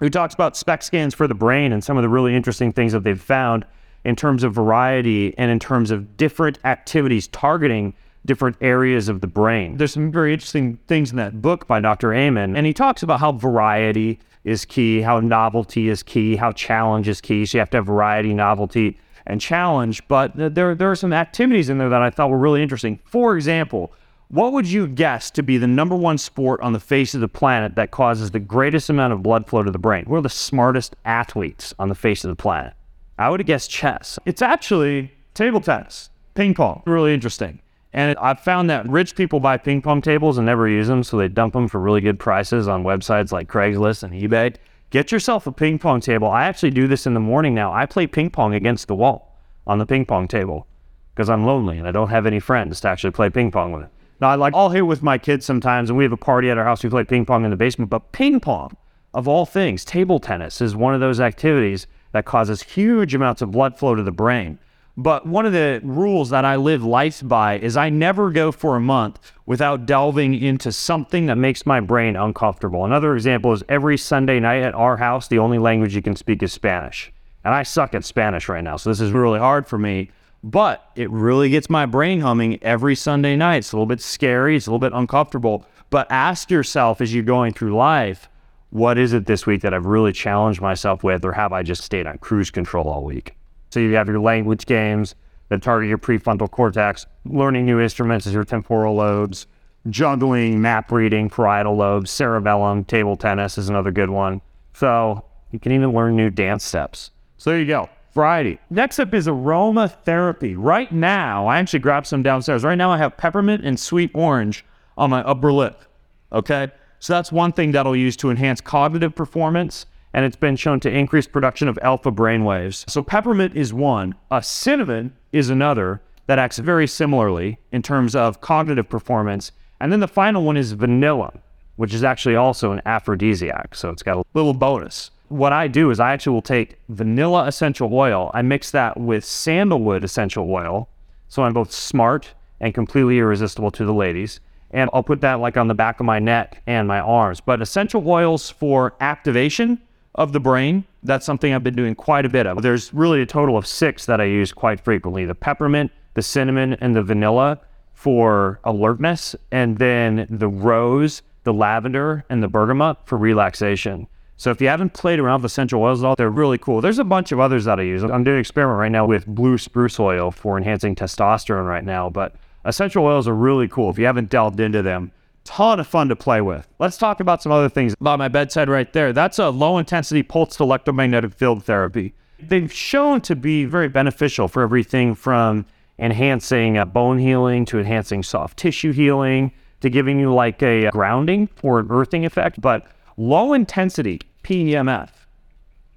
who 0.00 0.10
talks 0.10 0.34
about 0.34 0.56
SPECT 0.56 0.82
scans 0.82 1.14
for 1.14 1.26
the 1.26 1.34
brain 1.34 1.72
and 1.72 1.82
some 1.82 1.96
of 1.96 2.02
the 2.02 2.08
really 2.08 2.34
interesting 2.34 2.72
things 2.72 2.92
that 2.92 3.04
they've 3.04 3.20
found 3.20 3.64
in 4.04 4.16
terms 4.16 4.44
of 4.44 4.52
variety 4.52 5.36
and 5.38 5.50
in 5.50 5.58
terms 5.58 5.90
of 5.90 6.16
different 6.16 6.58
activities 6.64 7.28
targeting 7.28 7.94
different 8.26 8.56
areas 8.60 9.08
of 9.08 9.20
the 9.20 9.26
brain. 9.26 9.76
There's 9.76 9.92
some 9.92 10.10
very 10.10 10.32
interesting 10.32 10.78
things 10.88 11.10
in 11.10 11.16
that 11.18 11.40
book 11.40 11.66
by 11.66 11.80
Dr. 11.80 12.12
Amen, 12.12 12.56
and 12.56 12.66
he 12.66 12.72
talks 12.72 13.02
about 13.02 13.20
how 13.20 13.32
variety 13.32 14.18
is 14.44 14.64
key, 14.64 15.00
how 15.00 15.20
novelty 15.20 15.88
is 15.88 16.02
key, 16.02 16.36
how 16.36 16.52
challenge 16.52 17.08
is 17.08 17.20
key. 17.20 17.46
So 17.46 17.56
you 17.56 17.60
have 17.60 17.70
to 17.70 17.78
have 17.78 17.86
variety, 17.86 18.34
novelty, 18.34 18.98
and 19.26 19.40
challenge. 19.40 20.06
But 20.08 20.32
there, 20.36 20.74
there 20.74 20.90
are 20.90 20.96
some 20.96 21.12
activities 21.12 21.68
in 21.68 21.78
there 21.78 21.88
that 21.88 22.02
I 22.02 22.10
thought 22.10 22.30
were 22.30 22.38
really 22.38 22.62
interesting. 22.62 23.00
For 23.04 23.36
example, 23.36 23.92
what 24.28 24.52
would 24.52 24.66
you 24.66 24.86
guess 24.86 25.30
to 25.32 25.42
be 25.42 25.58
the 25.58 25.66
number 25.66 25.94
one 25.94 26.18
sport 26.18 26.60
on 26.60 26.72
the 26.72 26.80
face 26.80 27.14
of 27.14 27.20
the 27.20 27.28
planet 27.28 27.76
that 27.76 27.90
causes 27.90 28.30
the 28.30 28.40
greatest 28.40 28.90
amount 28.90 29.12
of 29.12 29.22
blood 29.22 29.46
flow 29.46 29.62
to 29.62 29.70
the 29.70 29.78
brain? 29.78 30.04
We're 30.06 30.20
the 30.20 30.28
smartest 30.28 30.96
athletes 31.04 31.74
on 31.78 31.88
the 31.88 31.94
face 31.94 32.24
of 32.24 32.30
the 32.30 32.36
planet. 32.36 32.72
I 33.18 33.30
would 33.30 33.40
have 33.40 33.46
guessed 33.46 33.70
chess. 33.70 34.18
It's 34.24 34.42
actually 34.42 35.12
table 35.34 35.60
tennis, 35.60 36.10
ping 36.34 36.54
pong. 36.54 36.82
Really 36.84 37.14
interesting. 37.14 37.60
And 37.92 38.18
I've 38.18 38.40
found 38.40 38.68
that 38.70 38.88
rich 38.88 39.14
people 39.14 39.38
buy 39.38 39.56
ping 39.56 39.80
pong 39.80 40.02
tables 40.02 40.36
and 40.36 40.46
never 40.46 40.68
use 40.68 40.88
them, 40.88 41.04
so 41.04 41.16
they 41.16 41.28
dump 41.28 41.52
them 41.52 41.68
for 41.68 41.78
really 41.78 42.00
good 42.00 42.18
prices 42.18 42.66
on 42.66 42.82
websites 42.82 43.30
like 43.30 43.48
Craigslist 43.48 44.02
and 44.02 44.12
eBay. 44.12 44.56
Get 44.94 45.10
yourself 45.10 45.48
a 45.48 45.50
ping 45.50 45.80
pong 45.80 46.00
table. 46.00 46.30
I 46.30 46.44
actually 46.44 46.70
do 46.70 46.86
this 46.86 47.04
in 47.04 47.14
the 47.14 47.20
morning 47.20 47.52
now. 47.52 47.72
I 47.72 47.84
play 47.84 48.06
ping 48.06 48.30
pong 48.30 48.54
against 48.54 48.86
the 48.86 48.94
wall 48.94 49.36
on 49.66 49.78
the 49.78 49.86
ping 49.86 50.06
pong 50.06 50.28
table 50.28 50.68
because 51.12 51.28
I'm 51.28 51.44
lonely 51.44 51.78
and 51.78 51.88
I 51.88 51.90
don't 51.90 52.10
have 52.10 52.26
any 52.26 52.38
friends 52.38 52.80
to 52.82 52.88
actually 52.90 53.10
play 53.10 53.28
ping 53.28 53.50
pong 53.50 53.72
with. 53.72 53.88
Now, 54.20 54.28
I 54.28 54.36
like, 54.36 54.54
I'll 54.54 54.70
hit 54.70 54.86
with 54.86 55.02
my 55.02 55.18
kids 55.18 55.44
sometimes, 55.44 55.90
and 55.90 55.96
we 55.96 56.04
have 56.04 56.12
a 56.12 56.16
party 56.16 56.48
at 56.48 56.58
our 56.58 56.64
house. 56.64 56.84
We 56.84 56.90
play 56.90 57.02
ping 57.02 57.26
pong 57.26 57.44
in 57.44 57.50
the 57.50 57.56
basement, 57.56 57.90
but 57.90 58.12
ping 58.12 58.38
pong, 58.38 58.76
of 59.12 59.26
all 59.26 59.44
things, 59.44 59.84
table 59.84 60.20
tennis 60.20 60.60
is 60.60 60.76
one 60.76 60.94
of 60.94 61.00
those 61.00 61.18
activities 61.18 61.88
that 62.12 62.24
causes 62.24 62.62
huge 62.62 63.16
amounts 63.16 63.42
of 63.42 63.50
blood 63.50 63.76
flow 63.76 63.96
to 63.96 64.02
the 64.04 64.12
brain. 64.12 64.60
But 64.96 65.26
one 65.26 65.44
of 65.44 65.52
the 65.52 65.80
rules 65.82 66.30
that 66.30 66.44
I 66.44 66.54
live 66.54 66.84
life 66.84 67.20
by 67.24 67.58
is 67.58 67.76
I 67.76 67.90
never 67.90 68.30
go 68.30 68.52
for 68.52 68.76
a 68.76 68.80
month 68.80 69.18
without 69.44 69.86
delving 69.86 70.34
into 70.34 70.70
something 70.70 71.26
that 71.26 71.36
makes 71.36 71.66
my 71.66 71.80
brain 71.80 72.14
uncomfortable. 72.14 72.84
Another 72.84 73.14
example 73.16 73.52
is 73.52 73.64
every 73.68 73.98
Sunday 73.98 74.38
night 74.38 74.62
at 74.62 74.74
our 74.74 74.96
house, 74.96 75.26
the 75.26 75.40
only 75.40 75.58
language 75.58 75.96
you 75.96 76.02
can 76.02 76.14
speak 76.14 76.44
is 76.44 76.52
Spanish. 76.52 77.12
And 77.44 77.52
I 77.52 77.64
suck 77.64 77.92
at 77.94 78.04
Spanish 78.04 78.48
right 78.48 78.62
now, 78.62 78.76
so 78.76 78.88
this 78.88 79.00
is 79.00 79.10
really 79.10 79.40
hard 79.40 79.66
for 79.66 79.78
me. 79.78 80.10
but 80.44 80.90
it 80.94 81.10
really 81.10 81.48
gets 81.48 81.70
my 81.70 81.86
brain 81.86 82.20
humming 82.20 82.62
every 82.62 82.94
Sunday 82.94 83.34
night. 83.34 83.56
It's 83.56 83.72
a 83.72 83.76
little 83.76 83.86
bit 83.86 84.02
scary, 84.02 84.56
it's 84.56 84.66
a 84.66 84.70
little 84.70 84.78
bit 84.78 84.92
uncomfortable. 84.92 85.64
But 85.88 86.06
ask 86.10 86.50
yourself 86.50 87.00
as 87.00 87.14
you're 87.14 87.24
going 87.24 87.54
through 87.54 87.74
life, 87.74 88.28
what 88.68 88.98
is 88.98 89.14
it 89.14 89.24
this 89.24 89.46
week 89.46 89.62
that 89.62 89.72
I've 89.72 89.86
really 89.86 90.12
challenged 90.12 90.60
myself 90.60 91.02
with, 91.02 91.24
or 91.24 91.32
have 91.32 91.52
I 91.54 91.62
just 91.62 91.82
stayed 91.82 92.06
on 92.06 92.18
cruise 92.18 92.50
control 92.50 92.88
all 92.88 93.04
week? 93.04 93.34
So 93.74 93.80
you 93.80 93.96
have 93.96 94.06
your 94.06 94.20
language 94.20 94.66
games 94.66 95.16
that 95.48 95.60
target 95.60 95.88
your 95.88 95.98
prefrontal 95.98 96.48
cortex, 96.48 97.06
learning 97.24 97.66
new 97.66 97.80
instruments 97.80 98.24
is 98.24 98.32
your 98.32 98.44
temporal 98.44 98.94
lobes, 98.94 99.48
juggling, 99.90 100.62
map 100.62 100.92
reading, 100.92 101.28
parietal 101.28 101.74
lobes, 101.74 102.12
cerebellum, 102.12 102.84
table 102.84 103.16
tennis 103.16 103.58
is 103.58 103.68
another 103.68 103.90
good 103.90 104.10
one. 104.10 104.40
So 104.74 105.24
you 105.50 105.58
can 105.58 105.72
even 105.72 105.90
learn 105.92 106.14
new 106.14 106.30
dance 106.30 106.62
steps. 106.62 107.10
So 107.36 107.50
there 107.50 107.58
you 107.58 107.66
go. 107.66 107.88
Friday. 108.12 108.60
Next 108.70 109.00
up 109.00 109.12
is 109.12 109.26
aromatherapy. 109.26 110.54
Right 110.56 110.92
now, 110.92 111.48
I 111.48 111.58
actually 111.58 111.80
grabbed 111.80 112.06
some 112.06 112.22
downstairs. 112.22 112.62
Right 112.62 112.78
now, 112.78 112.92
I 112.92 112.98
have 112.98 113.16
peppermint 113.16 113.64
and 113.64 113.80
sweet 113.80 114.12
orange 114.14 114.64
on 114.96 115.10
my 115.10 115.22
upper 115.22 115.52
lip. 115.52 115.82
Okay. 116.30 116.70
So 117.00 117.12
that's 117.12 117.32
one 117.32 117.50
thing 117.50 117.72
that 117.72 117.86
I'll 117.86 117.96
use 117.96 118.16
to 118.18 118.30
enhance 118.30 118.60
cognitive 118.60 119.16
performance. 119.16 119.86
And 120.14 120.24
it's 120.24 120.36
been 120.36 120.56
shown 120.56 120.80
to 120.80 120.90
increase 120.90 121.26
production 121.26 121.66
of 121.68 121.78
alpha 121.82 122.12
brain 122.12 122.44
waves. 122.44 122.84
So 122.88 123.02
peppermint 123.02 123.56
is 123.56 123.74
one. 123.74 124.14
A 124.30 124.42
cinnamon 124.42 125.12
is 125.32 125.50
another 125.50 126.00
that 126.26 126.38
acts 126.38 126.58
very 126.58 126.86
similarly 126.86 127.58
in 127.72 127.82
terms 127.82 128.14
of 128.14 128.40
cognitive 128.40 128.88
performance. 128.88 129.50
And 129.80 129.92
then 129.92 130.00
the 130.00 130.08
final 130.08 130.44
one 130.44 130.56
is 130.56 130.72
vanilla, 130.72 131.32
which 131.76 131.92
is 131.92 132.04
actually 132.04 132.36
also 132.36 132.70
an 132.70 132.80
aphrodisiac. 132.86 133.74
So 133.74 133.90
it's 133.90 134.04
got 134.04 134.16
a 134.16 134.24
little 134.34 134.54
bonus. 134.54 135.10
What 135.28 135.52
I 135.52 135.66
do 135.66 135.90
is 135.90 135.98
I 135.98 136.12
actually 136.12 136.34
will 136.34 136.42
take 136.42 136.78
vanilla 136.88 137.46
essential 137.46 137.92
oil, 137.92 138.30
I 138.32 138.42
mix 138.42 138.70
that 138.70 138.98
with 138.98 139.24
sandalwood 139.24 140.04
essential 140.04 140.48
oil. 140.50 140.88
So 141.28 141.42
I'm 141.42 141.52
both 141.52 141.72
smart 141.72 142.32
and 142.60 142.72
completely 142.72 143.18
irresistible 143.18 143.72
to 143.72 143.84
the 143.84 143.92
ladies 143.92 144.40
and 144.74 144.90
I'll 144.92 145.04
put 145.04 145.20
that 145.20 145.38
like 145.40 145.56
on 145.56 145.68
the 145.68 145.74
back 145.74 146.00
of 146.00 146.06
my 146.06 146.18
neck 146.18 146.60
and 146.66 146.86
my 146.88 146.98
arms. 146.98 147.40
But 147.40 147.62
essential 147.62 148.06
oils 148.08 148.50
for 148.50 148.94
activation 149.00 149.80
of 150.14 150.32
the 150.32 150.40
brain, 150.40 150.84
that's 151.02 151.26
something 151.26 151.52
I've 151.52 151.64
been 151.64 151.76
doing 151.76 151.94
quite 151.94 152.24
a 152.24 152.28
bit 152.28 152.46
of. 152.46 152.62
There's 152.62 152.92
really 152.94 153.20
a 153.22 153.26
total 153.26 153.56
of 153.56 153.66
six 153.66 154.06
that 154.06 154.20
I 154.20 154.24
use 154.24 154.52
quite 154.52 154.80
frequently 154.80 155.24
the 155.24 155.34
peppermint, 155.34 155.90
the 156.14 156.22
cinnamon, 156.22 156.74
and 156.74 156.94
the 156.94 157.02
vanilla 157.02 157.60
for 157.92 158.60
alertness, 158.64 159.34
and 159.50 159.78
then 159.78 160.26
the 160.30 160.48
rose, 160.48 161.22
the 161.44 161.52
lavender, 161.52 162.24
and 162.28 162.42
the 162.42 162.48
bergamot 162.48 162.98
for 163.06 163.18
relaxation. 163.18 164.06
So 164.36 164.50
if 164.50 164.60
you 164.60 164.68
haven't 164.68 164.94
played 164.94 165.20
around 165.20 165.42
with 165.42 165.52
essential 165.52 165.80
oils 165.80 166.02
at 166.02 166.06
all, 166.06 166.16
they're 166.16 166.30
really 166.30 166.58
cool. 166.58 166.80
There's 166.80 166.98
a 166.98 167.04
bunch 167.04 167.30
of 167.30 167.38
others 167.38 167.64
that 167.66 167.78
I 167.78 167.82
use. 167.82 168.02
I'm 168.02 168.24
doing 168.24 168.36
an 168.36 168.40
experiment 168.40 168.78
right 168.78 168.92
now 168.92 169.06
with 169.06 169.26
blue 169.26 169.58
spruce 169.58 170.00
oil 170.00 170.30
for 170.30 170.56
enhancing 170.56 170.96
testosterone 170.96 171.66
right 171.66 171.84
now, 171.84 172.10
but 172.10 172.34
Essential 172.64 173.04
oils 173.04 173.28
are 173.28 173.34
really 173.34 173.68
cool 173.68 173.90
if 173.90 173.98
you 173.98 174.06
haven't 174.06 174.30
delved 174.30 174.58
into 174.58 174.82
them. 174.82 175.12
Ton 175.44 175.78
of 175.78 175.86
fun 175.86 176.08
to 176.08 176.16
play 176.16 176.40
with. 176.40 176.66
Let's 176.78 176.96
talk 176.96 177.20
about 177.20 177.42
some 177.42 177.52
other 177.52 177.68
things 177.68 177.94
by 178.00 178.16
my 178.16 178.28
bedside 178.28 178.68
right 178.68 178.90
there. 178.92 179.12
That's 179.12 179.38
a 179.38 179.50
low 179.50 179.78
intensity 179.78 180.22
pulsed 180.22 180.58
electromagnetic 180.58 181.34
field 181.34 181.64
therapy. 181.64 182.14
They've 182.40 182.72
shown 182.72 183.20
to 183.22 183.36
be 183.36 183.64
very 183.64 183.88
beneficial 183.88 184.48
for 184.48 184.62
everything 184.62 185.14
from 185.14 185.66
enhancing 185.98 186.78
uh, 186.78 186.84
bone 186.84 187.18
healing 187.18 187.64
to 187.66 187.78
enhancing 187.78 188.22
soft 188.22 188.58
tissue 188.58 188.92
healing 188.92 189.52
to 189.80 189.90
giving 189.90 190.18
you 190.18 190.32
like 190.32 190.62
a 190.62 190.90
grounding 190.90 191.48
or 191.62 191.78
an 191.78 191.88
earthing 191.90 192.24
effect. 192.24 192.60
But 192.60 192.86
low 193.16 193.52
intensity 193.52 194.20
PEMF, 194.42 195.10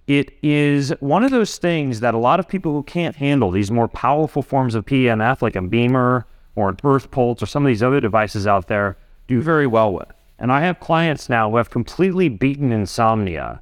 it 0.07 0.37
is 0.43 0.93
one 0.99 1.23
of 1.23 1.31
those 1.31 1.57
things 1.57 2.01
that 2.01 2.13
a 2.13 2.17
lot 2.17 2.39
of 2.39 2.47
people 2.47 2.73
who 2.73 2.83
can't 2.83 3.15
handle 3.15 3.49
these 3.49 3.71
more 3.71 3.87
powerful 3.87 4.41
forms 4.41 4.75
of 4.75 4.85
PEMF, 4.85 5.41
like 5.41 5.55
a 5.55 5.61
BEMER 5.61 6.25
or 6.55 6.69
an 6.69 6.77
Earth 6.83 7.11
Pulse 7.11 7.41
or 7.41 7.45
some 7.45 7.65
of 7.65 7.67
these 7.67 7.83
other 7.83 8.01
devices 8.01 8.45
out 8.45 8.67
there 8.67 8.97
do 9.27 9.41
very 9.41 9.67
well 9.67 9.93
with. 9.93 10.11
And 10.39 10.51
I 10.51 10.61
have 10.61 10.79
clients 10.79 11.29
now 11.29 11.49
who 11.49 11.57
have 11.57 11.69
completely 11.69 12.29
beaten 12.29 12.71
insomnia 12.71 13.61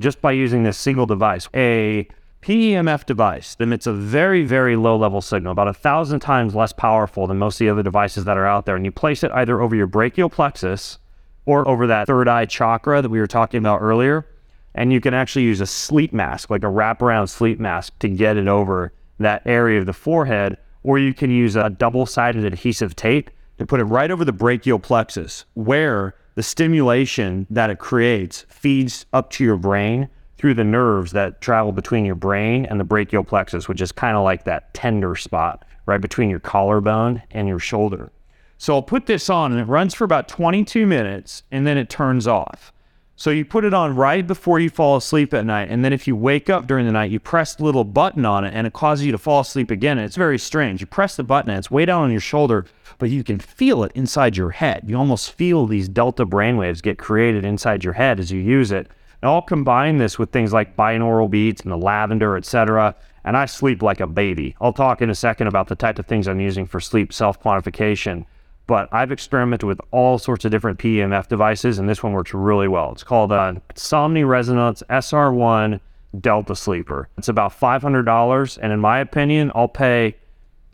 just 0.00 0.20
by 0.20 0.32
using 0.32 0.62
this 0.62 0.76
single 0.76 1.06
device. 1.06 1.48
A 1.54 2.08
PEMF 2.42 3.04
device 3.06 3.54
that 3.54 3.64
emits 3.64 3.86
a 3.86 3.92
very, 3.92 4.44
very 4.44 4.76
low 4.76 4.96
level 4.96 5.20
signal, 5.20 5.52
about 5.52 5.68
a 5.68 5.74
thousand 5.74 6.20
times 6.20 6.54
less 6.54 6.72
powerful 6.72 7.26
than 7.26 7.38
most 7.38 7.56
of 7.56 7.64
the 7.64 7.70
other 7.70 7.82
devices 7.82 8.24
that 8.24 8.36
are 8.36 8.46
out 8.46 8.66
there. 8.66 8.76
And 8.76 8.84
you 8.84 8.92
place 8.92 9.24
it 9.24 9.32
either 9.32 9.60
over 9.60 9.74
your 9.74 9.86
brachial 9.86 10.30
plexus 10.30 10.98
or 11.46 11.66
over 11.66 11.86
that 11.86 12.06
third 12.06 12.28
eye 12.28 12.46
chakra 12.46 13.02
that 13.02 13.08
we 13.08 13.18
were 13.18 13.26
talking 13.26 13.58
about 13.58 13.80
earlier. 13.80 14.26
And 14.74 14.92
you 14.92 15.00
can 15.00 15.14
actually 15.14 15.44
use 15.44 15.60
a 15.60 15.66
sleep 15.66 16.12
mask, 16.12 16.50
like 16.50 16.62
a 16.62 16.66
wraparound 16.66 17.28
sleep 17.28 17.58
mask, 17.58 17.98
to 18.00 18.08
get 18.08 18.36
it 18.36 18.46
over 18.46 18.92
that 19.18 19.42
area 19.46 19.80
of 19.80 19.86
the 19.86 19.92
forehead 19.92 20.58
or 20.82 20.98
you 20.98 21.12
can 21.12 21.30
use 21.30 21.56
a 21.56 21.70
double 21.70 22.06
sided 22.06 22.44
adhesive 22.44 22.96
tape 22.96 23.30
to 23.58 23.66
put 23.66 23.80
it 23.80 23.84
right 23.84 24.10
over 24.10 24.24
the 24.24 24.32
brachial 24.32 24.78
plexus 24.78 25.44
where 25.54 26.14
the 26.34 26.42
stimulation 26.42 27.46
that 27.50 27.70
it 27.70 27.78
creates 27.78 28.46
feeds 28.48 29.06
up 29.12 29.30
to 29.30 29.44
your 29.44 29.56
brain 29.56 30.08
through 30.36 30.54
the 30.54 30.64
nerves 30.64 31.10
that 31.12 31.40
travel 31.40 31.72
between 31.72 32.04
your 32.04 32.14
brain 32.14 32.64
and 32.66 32.78
the 32.78 32.84
brachial 32.84 33.24
plexus, 33.24 33.68
which 33.68 33.80
is 33.80 33.90
kind 33.90 34.16
of 34.16 34.22
like 34.22 34.44
that 34.44 34.72
tender 34.72 35.16
spot 35.16 35.64
right 35.86 36.00
between 36.00 36.30
your 36.30 36.38
collarbone 36.38 37.20
and 37.32 37.48
your 37.48 37.58
shoulder. 37.58 38.12
So 38.56 38.74
I'll 38.74 38.82
put 38.82 39.06
this 39.06 39.28
on 39.28 39.52
and 39.52 39.60
it 39.60 39.64
runs 39.64 39.94
for 39.94 40.04
about 40.04 40.28
22 40.28 40.86
minutes 40.86 41.42
and 41.50 41.66
then 41.66 41.76
it 41.76 41.90
turns 41.90 42.26
off. 42.26 42.72
So 43.18 43.30
you 43.30 43.44
put 43.44 43.64
it 43.64 43.74
on 43.74 43.96
right 43.96 44.24
before 44.24 44.60
you 44.60 44.70
fall 44.70 44.96
asleep 44.96 45.34
at 45.34 45.44
night. 45.44 45.70
And 45.70 45.84
then 45.84 45.92
if 45.92 46.06
you 46.06 46.14
wake 46.14 46.48
up 46.48 46.68
during 46.68 46.86
the 46.86 46.92
night, 46.92 47.10
you 47.10 47.18
press 47.18 47.56
the 47.56 47.64
little 47.64 47.82
button 47.82 48.24
on 48.24 48.44
it 48.44 48.54
and 48.54 48.64
it 48.64 48.74
causes 48.74 49.04
you 49.04 49.10
to 49.10 49.18
fall 49.18 49.40
asleep 49.40 49.72
again. 49.72 49.98
And 49.98 50.04
it's 50.04 50.14
very 50.14 50.38
strange. 50.38 50.80
You 50.80 50.86
press 50.86 51.16
the 51.16 51.24
button 51.24 51.50
and 51.50 51.58
it's 51.58 51.68
way 51.68 51.84
down 51.84 52.04
on 52.04 52.12
your 52.12 52.20
shoulder, 52.20 52.66
but 52.96 53.10
you 53.10 53.24
can 53.24 53.40
feel 53.40 53.82
it 53.82 53.90
inside 53.96 54.36
your 54.36 54.50
head. 54.50 54.84
You 54.86 54.96
almost 54.96 55.32
feel 55.32 55.66
these 55.66 55.88
delta 55.88 56.24
brainwaves 56.24 56.80
get 56.80 56.96
created 56.96 57.44
inside 57.44 57.82
your 57.82 57.94
head 57.94 58.20
as 58.20 58.30
you 58.30 58.40
use 58.40 58.70
it. 58.70 58.86
And 59.20 59.28
I'll 59.28 59.42
combine 59.42 59.98
this 59.98 60.16
with 60.16 60.30
things 60.30 60.52
like 60.52 60.76
binaural 60.76 61.28
beats 61.28 61.62
and 61.62 61.72
the 61.72 61.76
lavender, 61.76 62.36
etc. 62.36 62.94
And 63.24 63.36
I 63.36 63.46
sleep 63.46 63.82
like 63.82 63.98
a 63.98 64.06
baby. 64.06 64.54
I'll 64.60 64.72
talk 64.72 65.02
in 65.02 65.10
a 65.10 65.14
second 65.16 65.48
about 65.48 65.66
the 65.66 65.74
type 65.74 65.98
of 65.98 66.06
things 66.06 66.28
I'm 66.28 66.38
using 66.38 66.66
for 66.66 66.78
sleep 66.78 67.12
self 67.12 67.42
quantification 67.42 68.26
but 68.68 68.88
I've 68.92 69.10
experimented 69.10 69.66
with 69.66 69.80
all 69.92 70.18
sorts 70.18 70.44
of 70.44 70.50
different 70.50 70.78
PEMF 70.78 71.26
devices, 71.26 71.78
and 71.78 71.88
this 71.88 72.02
one 72.02 72.12
works 72.12 72.34
really 72.34 72.68
well. 72.68 72.92
It's 72.92 73.02
called 73.02 73.32
uh, 73.32 73.54
Somni 73.74 74.28
Resonance 74.28 74.82
SR1 74.90 75.80
Delta 76.20 76.54
Sleeper. 76.54 77.08
It's 77.16 77.28
about 77.28 77.58
$500, 77.58 78.58
and 78.62 78.72
in 78.72 78.78
my 78.78 78.98
opinion, 78.98 79.50
I'll 79.54 79.68
pay 79.68 80.16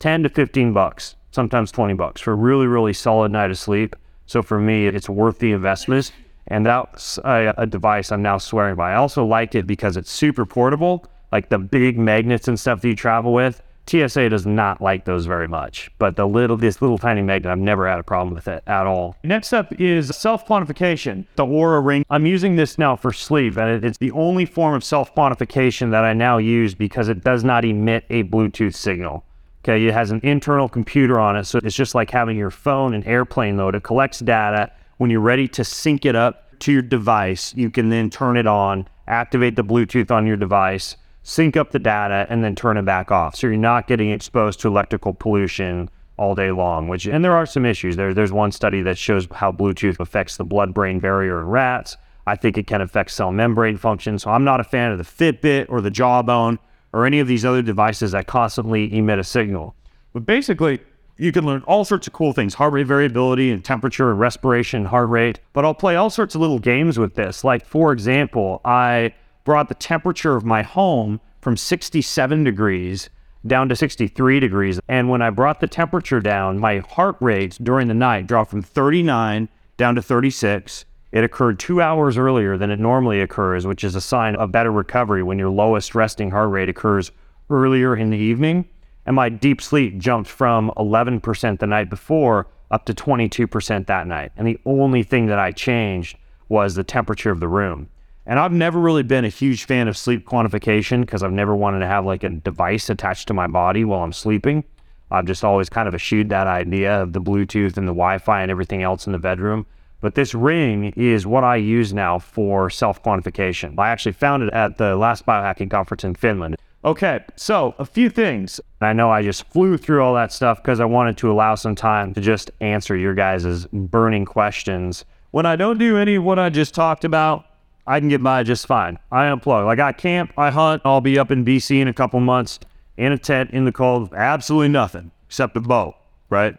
10 0.00 0.24
to 0.24 0.28
15 0.28 0.72
bucks, 0.72 1.14
sometimes 1.30 1.70
20 1.70 1.94
bucks 1.94 2.20
for 2.20 2.33
a 2.33 2.37
really, 2.37 2.66
really 2.66 2.92
solid 2.92 3.30
night 3.30 3.52
of 3.52 3.59
sleep. 3.59 3.94
So 4.26 4.42
for 4.42 4.59
me, 4.59 4.88
it's 4.88 5.09
worth 5.09 5.38
the 5.38 5.52
investment. 5.52 6.11
And 6.48 6.66
that's 6.66 7.18
a, 7.18 7.54
a 7.57 7.66
device 7.66 8.11
I'm 8.11 8.22
now 8.22 8.38
swearing 8.38 8.74
by. 8.74 8.92
I 8.92 8.96
also 8.96 9.24
like 9.24 9.54
it 9.54 9.68
because 9.68 9.96
it's 9.96 10.11
super 10.11 10.44
portable, 10.44 11.07
like 11.30 11.48
the 11.48 11.59
big 11.59 11.96
magnets 11.96 12.48
and 12.48 12.59
stuff 12.59 12.80
that 12.80 12.88
you 12.88 12.96
travel 12.96 13.33
with 13.33 13.62
TSA 13.87 14.31
does 14.31 14.47
not 14.47 14.81
like 14.81 15.05
those 15.05 15.27
very 15.27 15.49
much, 15.49 15.90
but 15.99 16.16
the 16.16 16.27
little 16.27 16.57
this 16.57 16.81
little 16.81 16.99
tiny 16.99 17.23
magnet, 17.23 17.51
I've 17.51 17.59
never 17.59 17.88
had 17.88 17.99
a 17.99 18.03
problem 18.03 18.35
with 18.35 18.49
it 18.49 18.62
at 18.66 18.87
all. 18.87 19.16
Next 19.23 19.53
up 19.53 19.79
is 19.79 20.14
self 20.16 20.47
quantification. 20.47 21.27
The 21.37 21.44
Oura 21.44 21.85
Ring. 21.85 22.05
I'm 22.09 22.27
using 22.27 22.57
this 22.57 22.79
now 22.79 22.97
for 22.97 23.12
sleep, 23.12 23.57
and 23.57 23.85
it's 23.85 23.99
the 23.99 24.11
only 24.12 24.47
form 24.47 24.75
of 24.75 24.85
self 24.85 25.14
quantification 25.14 25.90
that 25.90 26.05
I 26.05 26.14
now 26.14 26.38
use 26.38 26.75
because 26.75 27.09
it 27.09 27.23
does 27.23 27.44
not 27.44 27.64
emit 27.64 28.05
a 28.11 28.25
Bluetooth 28.25 28.75
signal. 28.75 29.25
Okay, 29.62 29.87
it 29.87 29.94
has 29.94 30.11
an 30.11 30.20
internal 30.23 30.68
computer 30.68 31.18
on 31.18 31.37
it, 31.37 31.44
so 31.44 31.59
it's 31.62 31.77
just 31.77 31.94
like 31.94 32.11
having 32.11 32.37
your 32.37 32.51
phone 32.51 32.94
in 32.94 33.03
airplane 33.05 33.57
mode. 33.57 33.75
It 33.75 33.83
collects 33.83 34.20
data. 34.20 34.70
When 34.99 35.11
you're 35.11 35.20
ready 35.20 35.49
to 35.49 35.64
sync 35.64 36.05
it 36.05 36.14
up 36.14 36.59
to 36.61 36.73
your 36.73 36.83
device, 36.83 37.55
you 37.55 37.70
can 37.70 37.88
then 37.88 38.11
turn 38.11 38.37
it 38.37 38.47
on, 38.47 38.88
activate 39.09 39.57
the 39.57 39.64
Bluetooth 39.64 40.11
on 40.11 40.27
your 40.27 40.37
device 40.37 40.97
sync 41.24 41.56
up 41.56 41.72
the 41.72 41.78
data, 41.78 42.26
and 42.28 42.44
then 42.44 42.54
turn 42.54 42.76
it 42.76 42.84
back 42.84 43.10
off. 43.10 43.34
So 43.34 43.48
you're 43.48 43.56
not 43.56 43.88
getting 43.88 44.10
exposed 44.10 44.60
to 44.60 44.68
electrical 44.68 45.12
pollution 45.12 45.90
all 46.16 46.34
day 46.34 46.52
long, 46.52 46.87
which, 46.87 47.06
and 47.06 47.24
there 47.24 47.34
are 47.34 47.46
some 47.46 47.66
issues. 47.66 47.96
There, 47.96 48.14
there's 48.14 48.30
one 48.30 48.52
study 48.52 48.82
that 48.82 48.96
shows 48.96 49.26
how 49.32 49.50
Bluetooth 49.50 49.98
affects 49.98 50.37
the 50.37 50.44
blood 50.44 50.72
brain 50.72 51.00
barrier 51.00 51.40
in 51.40 51.48
rats. 51.48 51.96
I 52.26 52.37
think 52.37 52.56
it 52.56 52.66
can 52.66 52.80
affect 52.80 53.10
cell 53.10 53.32
membrane 53.32 53.76
function. 53.76 54.18
So 54.18 54.30
I'm 54.30 54.44
not 54.44 54.60
a 54.60 54.64
fan 54.64 54.92
of 54.92 54.98
the 54.98 55.04
Fitbit 55.04 55.66
or 55.68 55.80
the 55.80 55.90
Jawbone 55.90 56.58
or 56.92 57.04
any 57.06 57.20
of 57.20 57.26
these 57.26 57.44
other 57.44 57.62
devices 57.62 58.12
that 58.12 58.26
constantly 58.26 58.96
emit 58.96 59.18
a 59.18 59.24
signal. 59.24 59.74
But 60.12 60.24
basically, 60.24 60.80
you 61.16 61.32
can 61.32 61.44
learn 61.44 61.62
all 61.62 61.84
sorts 61.84 62.06
of 62.06 62.12
cool 62.12 62.32
things 62.32 62.54
heart 62.54 62.72
rate 62.72 62.87
variability 62.87 63.50
and 63.50 63.64
temperature 63.64 64.10
and 64.10 64.20
respiration, 64.20 64.84
heart 64.84 65.08
rate. 65.08 65.40
But 65.52 65.64
I'll 65.64 65.74
play 65.74 65.96
all 65.96 66.10
sorts 66.10 66.34
of 66.34 66.40
little 66.40 66.58
games 66.58 66.98
with 66.98 67.14
this. 67.14 67.44
Like, 67.44 67.64
for 67.64 67.92
example, 67.92 68.60
I 68.64 69.14
brought 69.44 69.68
the 69.68 69.74
temperature 69.74 70.37
of 70.37 70.44
my 70.44 70.62
home 70.62 71.20
from 71.40 71.57
67 71.57 72.44
degrees 72.44 73.11
down 73.46 73.68
to 73.68 73.76
63 73.76 74.40
degrees. 74.40 74.80
And 74.88 75.11
when 75.11 75.22
I 75.22 75.30
brought 75.30 75.61
the 75.61 75.66
temperature 75.66 76.20
down, 76.20 76.59
my 76.59 76.78
heart 76.78 77.16
rate 77.20 77.59
during 77.62 77.88
the 77.88 77.94
night 77.94 78.26
dropped 78.26 78.50
from 78.50 78.62
39 78.62 79.48
down 79.76 79.94
to 79.94 80.02
36. 80.02 80.87
It 81.12 81.22
occurred 81.22 81.59
two 81.61 81.80
hours 81.80 82.16
earlier 82.16 82.57
than 82.57 82.70
it 82.70 82.80
normally 82.80 83.20
occurs, 83.20 83.66
which 83.66 83.85
is 83.85 83.94
a 83.94 84.00
sign 84.00 84.35
of 84.37 84.50
better 84.50 84.72
recovery 84.72 85.22
when 85.22 85.38
your 85.38 85.50
lowest 85.50 85.94
resting 85.94 86.30
heart 86.30 86.50
rate 86.50 86.68
occurs 86.68 87.12
earlier 87.50 87.94
in 87.94 88.11
the 88.11 88.18
evening. 88.18 88.68
And 89.07 89.14
my 89.14 89.28
deep 89.28 89.61
sleep 89.61 89.98
jumped 89.98 90.30
from 90.30 90.72
11% 90.76 91.59
the 91.59 91.66
night 91.66 91.90
before 91.90 92.46
up 92.70 92.87
to 92.87 92.94
22% 92.94 93.87
that 93.87 94.07
night. 94.07 94.33
And 94.37 94.46
the 94.46 94.59
only 94.64 95.02
thing 95.02 95.26
that 95.26 95.38
I 95.38 95.52
changed 95.52 96.16
was 96.48 96.74
the 96.74 96.85
temperature 96.85 97.30
of 97.30 97.40
the 97.40 97.48
room. 97.48 97.88
And 98.26 98.38
I've 98.38 98.52
never 98.52 98.80
really 98.80 99.02
been 99.02 99.24
a 99.24 99.28
huge 99.28 99.64
fan 99.64 99.87
of 99.87 99.96
sleep 99.96 100.26
quantification 100.26 101.02
because 101.02 101.22
I've 101.22 101.32
never 101.32 101.54
wanted 101.54 101.80
to 101.80 101.87
have 101.87 102.06
like 102.06 102.24
a 102.24 102.30
device 102.30 102.88
attached 102.88 103.28
to 103.28 103.34
my 103.34 103.46
body 103.46 103.84
while 103.84 104.02
I'm 104.02 104.12
sleeping. 104.12 104.64
I've 105.10 105.26
just 105.26 105.44
always 105.44 105.68
kind 105.68 105.87
of 105.87 105.94
eschewed 105.94 106.30
that 106.30 106.46
idea 106.46 107.02
of 107.02 107.12
the 107.12 107.20
Bluetooth 107.20 107.76
and 107.76 107.87
the 107.87 107.92
Wi 107.92 108.18
Fi 108.18 108.42
and 108.42 108.50
everything 108.50 108.82
else 108.82 109.06
in 109.06 109.12
the 109.12 109.18
bedroom. 109.18 109.66
But 110.00 110.14
this 110.14 110.34
ring 110.34 110.92
is 110.96 111.26
what 111.26 111.44
I 111.44 111.56
use 111.56 111.92
now 111.92 112.18
for 112.18 112.68
self 112.70 113.02
quantification. 113.02 113.78
I 113.78 113.90
actually 113.90 114.12
found 114.12 114.42
it 114.42 114.52
at 114.52 114.78
the 114.78 114.96
last 114.96 115.24
biohacking 115.26 115.70
conference 115.70 116.04
in 116.04 116.14
Finland. 116.14 116.56
Okay, 116.84 117.20
so 117.37 117.74
a 117.78 117.87
few 117.87 118.10
things. 118.10 118.60
I 118.82 118.92
know 118.92 119.10
I 119.10 119.22
just 119.22 119.44
flew 119.50 119.78
through 119.78 120.02
all 120.02 120.14
that 120.14 120.32
stuff 120.32 120.62
because 120.62 120.80
I 120.80 120.84
wanted 120.84 121.16
to 121.18 121.32
allow 121.32 121.54
some 121.54 121.74
time 121.74 122.12
to 122.14 122.20
just 122.20 122.50
answer 122.60 122.94
your 122.94 123.14
guys' 123.14 123.66
burning 123.72 124.26
questions. 124.26 125.06
When 125.30 125.46
I 125.46 125.56
don't 125.56 125.78
do 125.78 125.96
any 125.96 126.16
of 126.16 126.24
what 126.24 126.38
I 126.38 126.50
just 126.50 126.74
talked 126.74 127.04
about, 127.04 127.46
I 127.87 128.01
can 128.01 128.09
get 128.09 128.23
by 128.23 128.42
just 128.42 128.66
fine. 128.66 128.99
I 129.11 129.27
unplug. 129.27 129.66
Like 129.66 129.79
I 129.79 129.92
camp, 129.92 130.33
I 130.38 130.51
hunt, 130.51 130.83
I'll 130.85 131.01
be 131.01 131.18
up 131.18 131.31
in 131.31 131.44
BC 131.44 131.81
in 131.81 131.88
a 131.88 131.92
couple 131.92 132.20
months 132.20 132.59
in 132.97 133.12
a 133.12 133.18
tent 133.18 133.51
in 133.51 133.64
the 133.64 133.73
cold, 133.73 134.12
absolutely 134.14 134.68
nothing 134.68 135.11
except 135.27 135.57
a 135.57 135.61
bow, 135.61 135.97
right? 136.31 136.57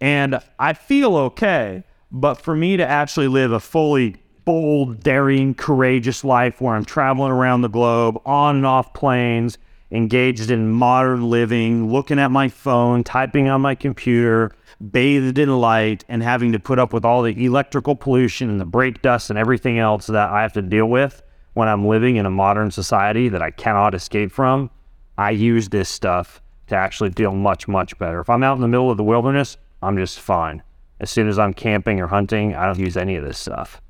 And 0.00 0.40
I 0.58 0.72
feel 0.72 1.16
okay, 1.16 1.84
but 2.10 2.34
for 2.34 2.54
me 2.56 2.76
to 2.76 2.86
actually 2.86 3.28
live 3.28 3.52
a 3.52 3.60
fully 3.60 4.16
bold, 4.44 5.00
daring, 5.02 5.54
courageous 5.54 6.24
life 6.24 6.60
where 6.60 6.74
I'm 6.74 6.84
traveling 6.84 7.32
around 7.32 7.62
the 7.62 7.68
globe, 7.68 8.20
on 8.26 8.56
and 8.56 8.66
off 8.66 8.94
planes, 8.94 9.58
engaged 9.90 10.50
in 10.50 10.70
modern 10.70 11.30
living, 11.30 11.90
looking 11.92 12.18
at 12.18 12.30
my 12.30 12.48
phone, 12.48 13.04
typing 13.04 13.48
on 13.48 13.60
my 13.60 13.74
computer, 13.74 14.52
bathed 14.90 15.38
in 15.38 15.58
light, 15.58 16.04
and 16.08 16.22
having 16.22 16.52
to 16.52 16.58
put 16.58 16.78
up 16.78 16.92
with 16.92 17.04
all 17.04 17.22
the 17.22 17.44
electrical 17.44 17.94
pollution 17.94 18.50
and 18.50 18.60
the 18.60 18.64
brake 18.64 19.00
dust 19.02 19.30
and 19.30 19.38
everything 19.38 19.78
else 19.78 20.06
that 20.06 20.30
I 20.30 20.42
have 20.42 20.52
to 20.54 20.62
deal 20.62 20.86
with 20.86 21.22
when 21.54 21.68
I'm 21.68 21.86
living 21.86 22.16
in 22.16 22.26
a 22.26 22.30
modern 22.30 22.70
society 22.70 23.28
that 23.30 23.40
I 23.40 23.50
cannot 23.50 23.94
escape 23.94 24.30
from, 24.30 24.70
I 25.16 25.30
use 25.30 25.70
this 25.70 25.88
stuff 25.88 26.42
to 26.66 26.76
actually 26.76 27.10
feel 27.10 27.32
much, 27.32 27.66
much 27.66 27.96
better. 27.98 28.20
If 28.20 28.28
I'm 28.28 28.42
out 28.42 28.56
in 28.56 28.60
the 28.60 28.68
middle 28.68 28.90
of 28.90 28.98
the 28.98 29.04
wilderness, 29.04 29.56
I'm 29.80 29.96
just 29.96 30.20
fine. 30.20 30.62
As 31.00 31.10
soon 31.10 31.28
as 31.28 31.38
I'm 31.38 31.54
camping 31.54 32.00
or 32.00 32.08
hunting, 32.08 32.54
I 32.54 32.66
don't 32.66 32.78
use 32.78 32.96
any 32.96 33.16
of 33.16 33.24
this 33.24 33.38
stuff 33.38 33.80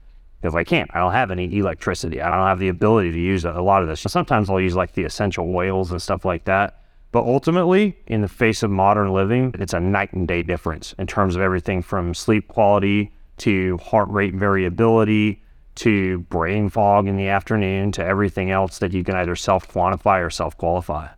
because 0.40 0.54
I 0.54 0.64
can't. 0.64 0.90
I 0.94 1.00
don't 1.00 1.12
have 1.12 1.30
any 1.30 1.56
electricity. 1.56 2.20
I 2.20 2.30
don't 2.30 2.46
have 2.46 2.58
the 2.58 2.68
ability 2.68 3.12
to 3.12 3.20
use 3.20 3.44
a 3.44 3.52
lot 3.52 3.82
of 3.82 3.88
this. 3.88 4.00
Sometimes 4.00 4.50
I'll 4.50 4.60
use 4.60 4.76
like 4.76 4.92
the 4.92 5.04
essential 5.04 5.54
oils 5.54 5.90
and 5.90 6.00
stuff 6.00 6.24
like 6.24 6.44
that. 6.44 6.82
But 7.12 7.24
ultimately, 7.24 7.96
in 8.06 8.20
the 8.20 8.28
face 8.28 8.62
of 8.62 8.70
modern 8.70 9.12
living, 9.12 9.54
it's 9.58 9.72
a 9.72 9.80
night 9.80 10.12
and 10.12 10.28
day 10.28 10.42
difference 10.42 10.94
in 10.98 11.06
terms 11.06 11.34
of 11.34 11.40
everything 11.40 11.80
from 11.82 12.12
sleep 12.12 12.48
quality 12.48 13.12
to 13.38 13.78
heart 13.78 14.08
rate 14.10 14.34
variability 14.34 15.42
to 15.76 16.20
brain 16.20 16.68
fog 16.68 17.06
in 17.06 17.16
the 17.16 17.28
afternoon 17.28 17.92
to 17.92 18.04
everything 18.04 18.50
else 18.50 18.78
that 18.78 18.92
you 18.92 19.04
can 19.04 19.14
either 19.14 19.36
self 19.36 19.68
quantify 19.68 20.24
or 20.24 20.30
self 20.30 20.56
qualify. 20.56 21.08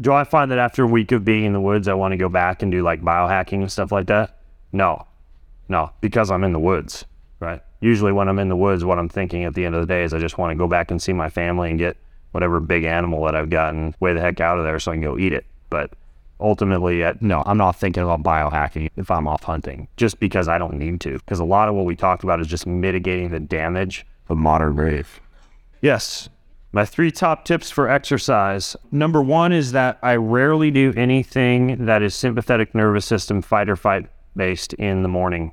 Do 0.00 0.12
I 0.12 0.24
find 0.24 0.50
that 0.50 0.58
after 0.58 0.82
a 0.82 0.88
week 0.88 1.12
of 1.12 1.24
being 1.24 1.44
in 1.44 1.52
the 1.52 1.60
woods, 1.60 1.88
I 1.88 1.94
want 1.94 2.12
to 2.12 2.16
go 2.16 2.28
back 2.28 2.62
and 2.62 2.72
do 2.72 2.82
like 2.82 3.02
biohacking 3.02 3.60
and 3.60 3.70
stuff 3.70 3.92
like 3.92 4.06
that? 4.08 4.38
No, 4.72 5.06
no, 5.68 5.90
because 6.00 6.30
I'm 6.30 6.44
in 6.44 6.52
the 6.52 6.58
woods, 6.58 7.04
right? 7.42 7.60
Usually, 7.80 8.12
when 8.12 8.28
I'm 8.28 8.38
in 8.38 8.48
the 8.48 8.56
woods, 8.56 8.84
what 8.84 8.98
I'm 8.98 9.08
thinking 9.08 9.44
at 9.44 9.54
the 9.54 9.66
end 9.66 9.74
of 9.74 9.80
the 9.80 9.92
day 9.92 10.04
is 10.04 10.14
I 10.14 10.18
just 10.18 10.38
want 10.38 10.52
to 10.52 10.56
go 10.56 10.68
back 10.68 10.90
and 10.90 11.02
see 11.02 11.12
my 11.12 11.28
family 11.28 11.68
and 11.68 11.78
get 11.78 11.96
whatever 12.30 12.60
big 12.60 12.84
animal 12.84 13.24
that 13.24 13.34
I've 13.34 13.50
gotten 13.50 13.94
way 14.00 14.14
the 14.14 14.20
heck 14.20 14.40
out 14.40 14.58
of 14.58 14.64
there 14.64 14.78
so 14.78 14.92
I 14.92 14.94
can 14.94 15.02
go 15.02 15.18
eat 15.18 15.32
it. 15.32 15.44
But 15.68 15.90
ultimately, 16.40 17.04
no, 17.20 17.42
I'm 17.44 17.58
not 17.58 17.76
thinking 17.76 18.04
about 18.04 18.22
biohacking 18.22 18.90
if 18.96 19.10
I'm 19.10 19.26
off 19.26 19.42
hunting 19.42 19.88
just 19.96 20.20
because 20.20 20.48
I 20.48 20.58
don't 20.58 20.74
need 20.74 21.00
to. 21.02 21.18
Because 21.18 21.40
a 21.40 21.44
lot 21.44 21.68
of 21.68 21.74
what 21.74 21.84
we 21.84 21.96
talked 21.96 22.22
about 22.22 22.40
is 22.40 22.46
just 22.46 22.66
mitigating 22.66 23.30
the 23.30 23.40
damage 23.40 24.06
of 24.28 24.38
modern 24.38 24.76
life. 24.76 25.20
Yes, 25.80 26.28
my 26.70 26.84
three 26.84 27.10
top 27.10 27.44
tips 27.44 27.70
for 27.70 27.88
exercise. 27.88 28.76
Number 28.92 29.20
one 29.20 29.52
is 29.52 29.72
that 29.72 29.98
I 30.02 30.14
rarely 30.14 30.70
do 30.70 30.94
anything 30.96 31.84
that 31.86 32.02
is 32.02 32.14
sympathetic 32.14 32.74
nervous 32.74 33.04
system 33.04 33.42
fight 33.42 33.68
or 33.68 33.76
fight 33.76 34.06
based 34.36 34.72
in 34.74 35.02
the 35.02 35.08
morning. 35.08 35.52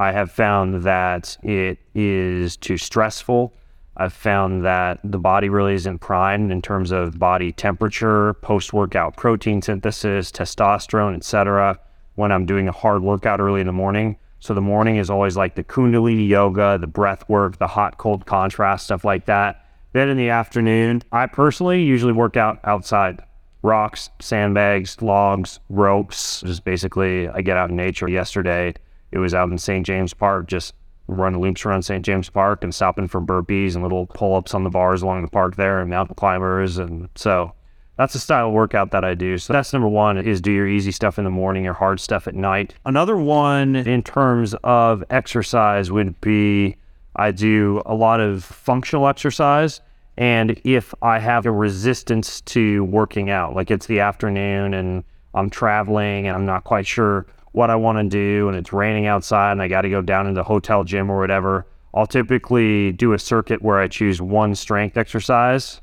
I 0.00 0.12
have 0.12 0.30
found 0.30 0.82
that 0.84 1.36
it 1.42 1.78
is 1.94 2.56
too 2.56 2.76
stressful. 2.76 3.52
I've 3.96 4.12
found 4.12 4.64
that 4.64 4.98
the 5.04 5.18
body 5.18 5.48
really 5.48 5.74
isn't 5.74 5.98
primed 5.98 6.50
in 6.50 6.62
terms 6.62 6.90
of 6.90 7.18
body 7.18 7.52
temperature, 7.52 8.34
post 8.34 8.72
workout 8.72 9.16
protein 9.16 9.60
synthesis, 9.60 10.32
testosterone, 10.32 11.16
etc. 11.16 11.78
when 12.14 12.32
I'm 12.32 12.46
doing 12.46 12.66
a 12.66 12.72
hard 12.72 13.02
workout 13.02 13.40
early 13.40 13.60
in 13.60 13.66
the 13.66 13.72
morning. 13.72 14.16
So 14.38 14.54
the 14.54 14.62
morning 14.62 14.96
is 14.96 15.10
always 15.10 15.36
like 15.36 15.54
the 15.54 15.64
kundalini 15.64 16.26
yoga, 16.26 16.78
the 16.80 16.86
breath 16.86 17.28
work, 17.28 17.58
the 17.58 17.66
hot 17.66 17.98
cold 17.98 18.24
contrast, 18.24 18.86
stuff 18.86 19.04
like 19.04 19.26
that 19.26 19.66
then 19.92 20.08
in 20.08 20.16
the 20.16 20.28
afternoon, 20.28 21.02
I 21.10 21.26
personally 21.26 21.82
usually 21.82 22.12
work 22.12 22.36
out 22.36 22.60
outside. 22.64 23.22
Rocks, 23.62 24.08
sandbags, 24.20 25.02
logs, 25.02 25.60
ropes. 25.68 26.42
Just 26.42 26.64
basically, 26.64 27.28
I 27.28 27.42
get 27.42 27.56
out 27.56 27.70
in 27.70 27.76
nature. 27.76 28.08
Yesterday, 28.08 28.74
it 29.12 29.18
was 29.18 29.34
out 29.34 29.50
in 29.50 29.58
St. 29.58 29.84
James 29.84 30.14
Park, 30.14 30.46
just 30.46 30.74
running 31.06 31.40
loops 31.40 31.64
around 31.66 31.82
St. 31.82 32.04
James 32.04 32.30
Park 32.30 32.62
and 32.62 32.74
stopping 32.74 33.08
for 33.08 33.20
burpees 33.20 33.74
and 33.74 33.82
little 33.82 34.06
pull 34.06 34.36
ups 34.36 34.54
on 34.54 34.64
the 34.64 34.70
bars 34.70 35.02
along 35.02 35.22
the 35.22 35.28
park 35.28 35.56
there 35.56 35.80
and 35.80 35.90
mountain 35.90 36.14
climbers. 36.14 36.78
And 36.78 37.08
so 37.16 37.52
that's 37.96 38.12
the 38.12 38.18
style 38.18 38.48
of 38.48 38.54
workout 38.54 38.92
that 38.92 39.04
I 39.04 39.14
do. 39.14 39.36
So 39.38 39.52
that's 39.52 39.72
number 39.72 39.88
one 39.88 40.16
is 40.18 40.40
do 40.40 40.52
your 40.52 40.68
easy 40.68 40.92
stuff 40.92 41.18
in 41.18 41.24
the 41.24 41.30
morning, 41.30 41.64
your 41.64 41.74
hard 41.74 42.00
stuff 42.00 42.28
at 42.28 42.34
night. 42.34 42.74
Another 42.86 43.16
one 43.16 43.76
in 43.76 44.02
terms 44.02 44.54
of 44.64 45.02
exercise 45.10 45.90
would 45.90 46.20
be 46.20 46.76
I 47.16 47.32
do 47.32 47.82
a 47.84 47.94
lot 47.94 48.20
of 48.20 48.44
functional 48.44 49.08
exercise. 49.08 49.80
And 50.16 50.60
if 50.64 50.94
I 51.02 51.18
have 51.18 51.46
a 51.46 51.52
resistance 51.52 52.40
to 52.42 52.84
working 52.84 53.30
out, 53.30 53.54
like 53.54 53.70
it's 53.70 53.86
the 53.86 54.00
afternoon 54.00 54.74
and 54.74 55.02
I'm 55.34 55.50
traveling 55.50 56.26
and 56.26 56.36
I'm 56.36 56.46
not 56.46 56.64
quite 56.64 56.86
sure 56.86 57.26
what 57.52 57.70
I 57.70 57.76
want 57.76 57.98
to 57.98 58.04
do 58.04 58.48
and 58.48 58.56
it's 58.56 58.72
raining 58.72 59.06
outside 59.06 59.52
and 59.52 59.62
I 59.62 59.68
got 59.68 59.82
to 59.82 59.90
go 59.90 60.02
down 60.02 60.26
into 60.26 60.38
the 60.38 60.44
hotel 60.44 60.84
gym 60.84 61.10
or 61.10 61.18
whatever, 61.18 61.66
I'll 61.92 62.06
typically 62.06 62.92
do 62.92 63.12
a 63.12 63.18
circuit 63.18 63.62
where 63.62 63.78
I 63.78 63.88
choose 63.88 64.22
one 64.22 64.54
strength 64.54 64.96
exercise, 64.96 65.80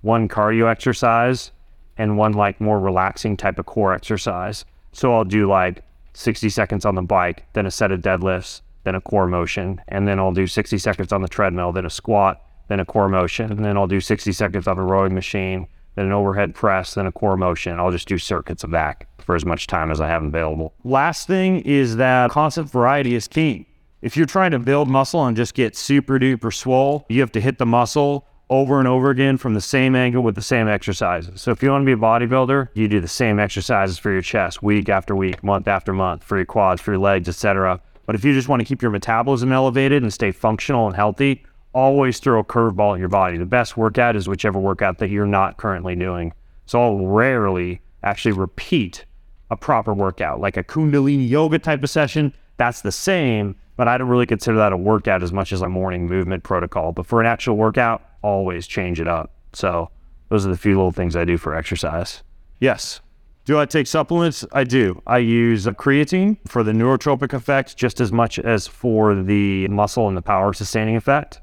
one 0.00 0.28
cardio 0.28 0.70
exercise, 0.70 1.52
and 1.98 2.16
one 2.16 2.32
like 2.32 2.60
more 2.60 2.80
relaxing 2.80 3.36
type 3.36 3.58
of 3.58 3.66
core 3.66 3.92
exercise. 3.92 4.64
So 4.92 5.14
I'll 5.14 5.24
do 5.24 5.48
like 5.48 5.84
60 6.14 6.48
seconds 6.48 6.84
on 6.84 6.94
the 6.94 7.02
bike, 7.02 7.44
then 7.52 7.66
a 7.66 7.70
set 7.70 7.92
of 7.92 8.00
deadlifts, 8.00 8.62
then 8.84 8.94
a 8.94 9.00
core 9.00 9.26
motion, 9.26 9.80
and 9.88 10.08
then 10.08 10.18
I'll 10.18 10.32
do 10.32 10.46
60 10.46 10.78
seconds 10.78 11.12
on 11.12 11.22
the 11.22 11.28
treadmill, 11.28 11.72
then 11.72 11.86
a 11.86 11.90
squat, 11.90 12.42
then 12.68 12.80
a 12.80 12.84
core 12.84 13.08
motion, 13.08 13.50
and 13.50 13.64
then 13.64 13.76
I'll 13.76 13.86
do 13.86 14.00
60 14.00 14.32
seconds 14.32 14.66
on 14.66 14.78
a 14.78 14.82
rowing 14.82 15.14
machine, 15.14 15.66
then 15.94 16.06
an 16.06 16.12
overhead 16.12 16.54
press, 16.54 16.94
then 16.94 17.06
a 17.06 17.12
core 17.12 17.36
motion. 17.36 17.78
I'll 17.78 17.90
just 17.90 18.08
do 18.08 18.18
circuits 18.18 18.64
of 18.64 18.70
that 18.70 19.04
for 19.18 19.36
as 19.36 19.44
much 19.44 19.66
time 19.66 19.90
as 19.90 20.00
I 20.00 20.08
have 20.08 20.22
available. 20.22 20.74
Last 20.84 21.26
thing 21.26 21.60
is 21.60 21.96
that 21.96 22.30
constant 22.30 22.70
variety 22.70 23.14
is 23.14 23.28
key. 23.28 23.66
If 24.00 24.16
you're 24.16 24.26
trying 24.26 24.50
to 24.50 24.58
build 24.58 24.88
muscle 24.88 25.24
and 25.24 25.36
just 25.36 25.54
get 25.54 25.76
super 25.76 26.18
duper 26.18 26.52
swole, 26.52 27.06
you 27.08 27.20
have 27.20 27.32
to 27.32 27.40
hit 27.40 27.58
the 27.58 27.66
muscle 27.66 28.26
over 28.50 28.78
and 28.78 28.88
over 28.88 29.10
again 29.10 29.38
from 29.38 29.54
the 29.54 29.60
same 29.60 29.94
angle 29.94 30.22
with 30.22 30.34
the 30.34 30.42
same 30.42 30.68
exercises. 30.68 31.40
So 31.40 31.52
if 31.52 31.62
you 31.62 31.70
want 31.70 31.82
to 31.82 31.86
be 31.86 31.92
a 31.92 31.96
bodybuilder, 31.96 32.68
you 32.74 32.88
do 32.88 33.00
the 33.00 33.08
same 33.08 33.38
exercises 33.38 33.98
for 33.98 34.10
your 34.10 34.20
chest 34.20 34.62
week 34.62 34.88
after 34.88 35.16
week, 35.16 35.42
month 35.42 35.68
after 35.68 35.92
month, 35.92 36.24
for 36.24 36.36
your 36.36 36.44
quads, 36.44 36.82
for 36.82 36.92
your 36.92 37.00
legs, 37.00 37.28
etc. 37.28 37.80
But 38.04 38.14
if 38.14 38.24
you 38.24 38.34
just 38.34 38.48
want 38.48 38.60
to 38.60 38.66
keep 38.66 38.82
your 38.82 38.90
metabolism 38.90 39.52
elevated 39.52 40.02
and 40.02 40.12
stay 40.12 40.32
functional 40.32 40.86
and 40.86 40.96
healthy, 40.96 41.44
always 41.72 42.18
throw 42.18 42.40
a 42.40 42.44
curveball 42.44 42.94
at 42.94 43.00
your 43.00 43.08
body. 43.08 43.38
The 43.38 43.46
best 43.46 43.76
workout 43.76 44.16
is 44.16 44.28
whichever 44.28 44.58
workout 44.58 44.98
that 44.98 45.10
you're 45.10 45.26
not 45.26 45.56
currently 45.56 45.96
doing. 45.96 46.32
So 46.66 46.82
I'll 46.82 47.06
rarely 47.06 47.80
actually 48.02 48.32
repeat 48.32 49.04
a 49.50 49.56
proper 49.56 49.92
workout, 49.92 50.40
like 50.40 50.56
a 50.56 50.64
Kundalini 50.64 51.28
yoga 51.28 51.58
type 51.58 51.82
of 51.82 51.90
session. 51.90 52.34
That's 52.56 52.80
the 52.80 52.92
same, 52.92 53.56
but 53.76 53.88
I 53.88 53.98
don't 53.98 54.08
really 54.08 54.26
consider 54.26 54.56
that 54.56 54.72
a 54.72 54.76
workout 54.76 55.22
as 55.22 55.32
much 55.32 55.52
as 55.52 55.60
a 55.60 55.68
morning 55.68 56.06
movement 56.06 56.42
protocol. 56.42 56.92
But 56.92 57.06
for 57.06 57.20
an 57.20 57.26
actual 57.26 57.56
workout, 57.56 58.02
always 58.22 58.66
change 58.66 59.00
it 59.00 59.08
up. 59.08 59.32
So 59.52 59.90
those 60.30 60.46
are 60.46 60.50
the 60.50 60.56
few 60.56 60.76
little 60.76 60.92
things 60.92 61.16
I 61.16 61.26
do 61.26 61.36
for 61.36 61.54
exercise. 61.54 62.22
Yes. 62.60 63.00
Do 63.44 63.58
I 63.58 63.66
take 63.66 63.86
supplements? 63.88 64.46
I 64.52 64.64
do. 64.64 65.02
I 65.06 65.18
use 65.18 65.66
creatine 65.66 66.38
for 66.46 66.62
the 66.62 66.72
neurotropic 66.72 67.34
effect 67.34 67.76
just 67.76 68.00
as 68.00 68.10
much 68.12 68.38
as 68.38 68.66
for 68.66 69.14
the 69.20 69.68
muscle 69.68 70.08
and 70.08 70.16
the 70.16 70.22
power 70.22 70.54
sustaining 70.54 70.96
effect. 70.96 71.41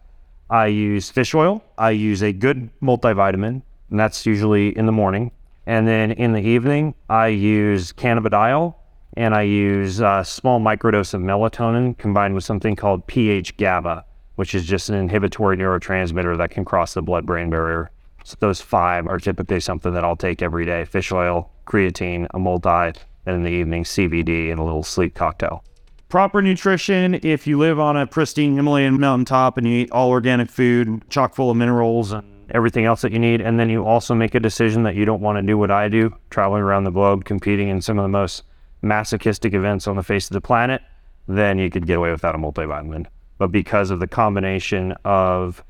I 0.49 0.67
use 0.67 1.09
fish 1.09 1.35
oil. 1.35 1.63
I 1.77 1.91
use 1.91 2.23
a 2.23 2.33
good 2.33 2.69
multivitamin, 2.81 3.61
and 3.89 3.99
that's 3.99 4.25
usually 4.25 4.75
in 4.77 4.85
the 4.85 4.91
morning. 4.91 5.31
And 5.65 5.87
then 5.87 6.11
in 6.11 6.33
the 6.33 6.41
evening, 6.41 6.95
I 7.09 7.27
use 7.27 7.93
cannabidiol 7.93 8.73
and 9.15 9.35
I 9.35 9.43
use 9.43 9.99
a 9.99 10.23
small 10.25 10.59
microdose 10.59 11.13
of 11.13 11.21
melatonin 11.21 11.97
combined 11.97 12.33
with 12.33 12.43
something 12.43 12.75
called 12.75 13.05
pH 13.05 13.57
GABA, 13.57 14.05
which 14.35 14.55
is 14.55 14.65
just 14.65 14.89
an 14.89 14.95
inhibitory 14.95 15.57
neurotransmitter 15.57 16.37
that 16.37 16.51
can 16.51 16.65
cross 16.65 16.93
the 16.93 17.01
blood 17.01 17.25
brain 17.25 17.49
barrier. 17.49 17.91
So 18.23 18.35
those 18.39 18.61
five 18.61 19.07
are 19.07 19.19
typically 19.19 19.59
something 19.59 19.93
that 19.93 20.03
I'll 20.03 20.15
take 20.15 20.41
every 20.41 20.65
day 20.65 20.85
fish 20.85 21.11
oil, 21.11 21.51
creatine, 21.65 22.27
a 22.31 22.39
multi, 22.39 22.99
and 23.25 23.35
in 23.35 23.43
the 23.43 23.51
evening 23.51 23.83
CBD 23.83 24.51
and 24.51 24.59
a 24.59 24.63
little 24.63 24.83
sleep 24.83 25.13
cocktail. 25.13 25.63
Proper 26.09 26.41
nutrition. 26.41 27.19
If 27.21 27.45
you 27.45 27.59
live 27.59 27.79
on 27.79 27.95
a 27.95 28.07
pristine 28.07 28.55
Himalayan 28.55 28.99
mountaintop 28.99 29.59
and 29.59 29.67
you 29.67 29.81
eat 29.81 29.91
all 29.91 30.09
organic 30.09 30.49
food, 30.49 31.07
chock 31.11 31.35
full 31.35 31.51
of 31.51 31.57
minerals 31.57 32.11
and 32.11 32.25
everything 32.49 32.85
else 32.85 33.03
that 33.03 33.11
you 33.11 33.19
need, 33.19 33.41
and 33.41 33.59
then 33.59 33.69
you 33.69 33.85
also 33.85 34.15
make 34.15 34.33
a 34.33 34.39
decision 34.39 34.81
that 34.83 34.95
you 34.95 35.05
don't 35.05 35.21
want 35.21 35.37
to 35.37 35.43
do 35.43 35.55
what 35.55 35.69
I 35.69 35.87
do, 35.87 36.11
traveling 36.31 36.63
around 36.63 36.85
the 36.85 36.89
globe, 36.89 37.25
competing 37.25 37.69
in 37.69 37.79
some 37.79 37.99
of 37.99 38.03
the 38.03 38.09
most 38.09 38.41
masochistic 38.81 39.53
events 39.53 39.85
on 39.85 39.97
the 39.97 40.01
face 40.01 40.25
of 40.25 40.33
the 40.33 40.41
planet, 40.41 40.81
then 41.27 41.59
you 41.59 41.69
could 41.69 41.85
get 41.85 41.97
away 41.99 42.09
without 42.09 42.33
a 42.33 42.39
multivitamin. 42.39 43.05
But 43.37 43.51
because 43.51 43.91
of 43.91 43.99
the 43.99 44.07
combination 44.07 44.93
of 45.05 45.63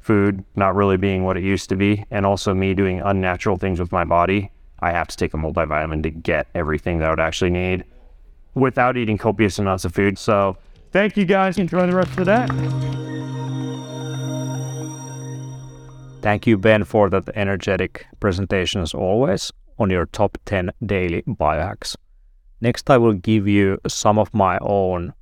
food 0.00 0.44
not 0.56 0.74
really 0.74 0.98
being 0.98 1.24
what 1.24 1.38
it 1.38 1.42
used 1.42 1.70
to 1.70 1.76
be, 1.76 2.04
and 2.10 2.26
also 2.26 2.52
me 2.52 2.74
doing 2.74 3.00
unnatural 3.00 3.56
things 3.56 3.80
with 3.80 3.92
my 3.92 4.04
body, 4.04 4.50
I 4.80 4.90
have 4.90 5.08
to 5.08 5.16
take 5.16 5.32
a 5.32 5.38
multivitamin 5.38 6.02
to 6.02 6.10
get 6.10 6.48
everything 6.54 6.98
that 6.98 7.06
I 7.06 7.10
would 7.10 7.18
actually 7.18 7.48
need 7.48 7.84
without 8.56 8.96
eating 8.96 9.18
copious 9.18 9.58
amounts 9.58 9.84
of 9.84 9.94
food. 9.94 10.18
So 10.18 10.56
thank 10.90 11.16
you 11.16 11.24
guys. 11.24 11.58
Enjoy 11.58 11.86
the 11.86 11.94
rest 11.94 12.18
of 12.18 12.24
that. 12.24 12.50
Thank 16.22 16.46
you, 16.46 16.58
Ben, 16.58 16.82
for 16.82 17.08
that 17.10 17.28
energetic 17.36 18.06
presentation 18.18 18.80
as 18.80 18.92
always 18.94 19.52
on 19.78 19.90
your 19.90 20.06
top 20.06 20.38
10 20.46 20.72
daily 20.84 21.22
biohacks. 21.22 21.94
Next, 22.60 22.90
I 22.90 22.96
will 22.96 23.12
give 23.12 23.46
you 23.46 23.78
some 23.86 24.18
of 24.18 24.32
my 24.34 24.58
own 24.62 25.12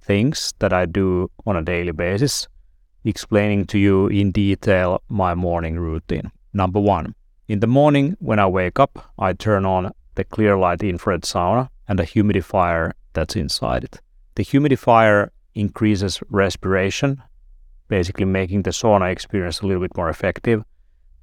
things 0.00 0.54
that 0.60 0.72
I 0.72 0.86
do 0.86 1.30
on 1.44 1.56
a 1.56 1.62
daily 1.62 1.90
basis, 1.90 2.46
explaining 3.04 3.66
to 3.66 3.78
you 3.78 4.06
in 4.06 4.30
detail 4.30 5.02
my 5.08 5.34
morning 5.34 5.78
routine. 5.78 6.30
Number 6.54 6.80
one, 6.80 7.14
in 7.48 7.60
the 7.60 7.66
morning 7.66 8.16
when 8.20 8.38
I 8.38 8.46
wake 8.46 8.78
up, 8.78 9.12
I 9.18 9.32
turn 9.32 9.66
on 9.66 9.92
the 10.16 10.24
clear 10.24 10.56
light 10.56 10.82
infrared 10.82 11.22
sauna 11.22 11.68
and 11.88 12.00
a 12.00 12.04
humidifier 12.04 12.92
that's 13.12 13.36
inside 13.36 13.84
it. 13.84 14.00
The 14.34 14.44
humidifier 14.44 15.30
increases 15.54 16.20
respiration, 16.28 17.22
basically 17.88 18.26
making 18.26 18.62
the 18.62 18.70
sauna 18.70 19.10
experience 19.10 19.60
a 19.60 19.66
little 19.66 19.82
bit 19.82 19.96
more 19.96 20.10
effective, 20.10 20.64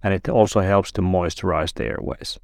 and 0.01 0.13
it 0.13 0.29
also 0.29 0.61
helps 0.61 0.91
to 0.93 1.01
moisturize 1.01 1.73
the 1.73 1.85
airways. 1.85 2.39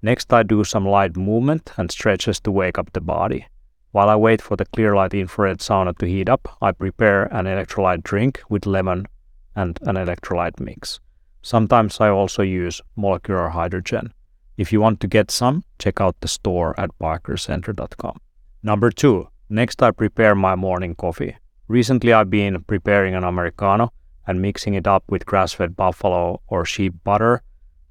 Next, 0.00 0.32
I 0.32 0.42
do 0.42 0.64
some 0.64 0.86
light 0.86 1.16
movement 1.16 1.72
and 1.76 1.90
stretches 1.90 2.40
to 2.40 2.50
wake 2.50 2.78
up 2.78 2.92
the 2.92 3.00
body. 3.00 3.46
While 3.92 4.08
I 4.08 4.16
wait 4.16 4.40
for 4.42 4.56
the 4.56 4.64
clear 4.66 4.94
light 4.96 5.14
infrared 5.14 5.58
sauna 5.58 5.96
to 5.98 6.06
heat 6.06 6.28
up, 6.28 6.56
I 6.62 6.72
prepare 6.72 7.24
an 7.34 7.46
electrolyte 7.46 8.02
drink 8.02 8.40
with 8.48 8.66
lemon 8.66 9.06
and 9.54 9.78
an 9.82 9.96
electrolyte 9.96 10.58
mix. 10.60 11.00
Sometimes 11.42 12.00
I 12.00 12.08
also 12.08 12.42
use 12.42 12.80
molecular 12.96 13.50
hydrogen. 13.50 14.13
If 14.56 14.72
you 14.72 14.80
want 14.80 15.00
to 15.00 15.08
get 15.08 15.30
some, 15.30 15.64
check 15.78 16.00
out 16.00 16.16
the 16.20 16.28
store 16.28 16.78
at 16.78 16.90
biohackercenter.com. 17.00 18.20
Number 18.62 18.90
two, 18.90 19.28
next 19.48 19.82
I 19.82 19.90
prepare 19.90 20.34
my 20.34 20.54
morning 20.54 20.94
coffee. 20.94 21.36
Recently 21.68 22.12
I've 22.12 22.30
been 22.30 22.62
preparing 22.62 23.14
an 23.14 23.24
Americano 23.24 23.92
and 24.26 24.40
mixing 24.40 24.74
it 24.74 24.86
up 24.86 25.04
with 25.08 25.26
grass 25.26 25.52
fed 25.52 25.76
buffalo 25.76 26.40
or 26.46 26.64
sheep 26.64 26.94
butter, 27.04 27.42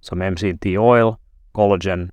some 0.02 0.19
MCT 0.19 0.80
oil, 0.80 1.19
collagen, 1.54 2.10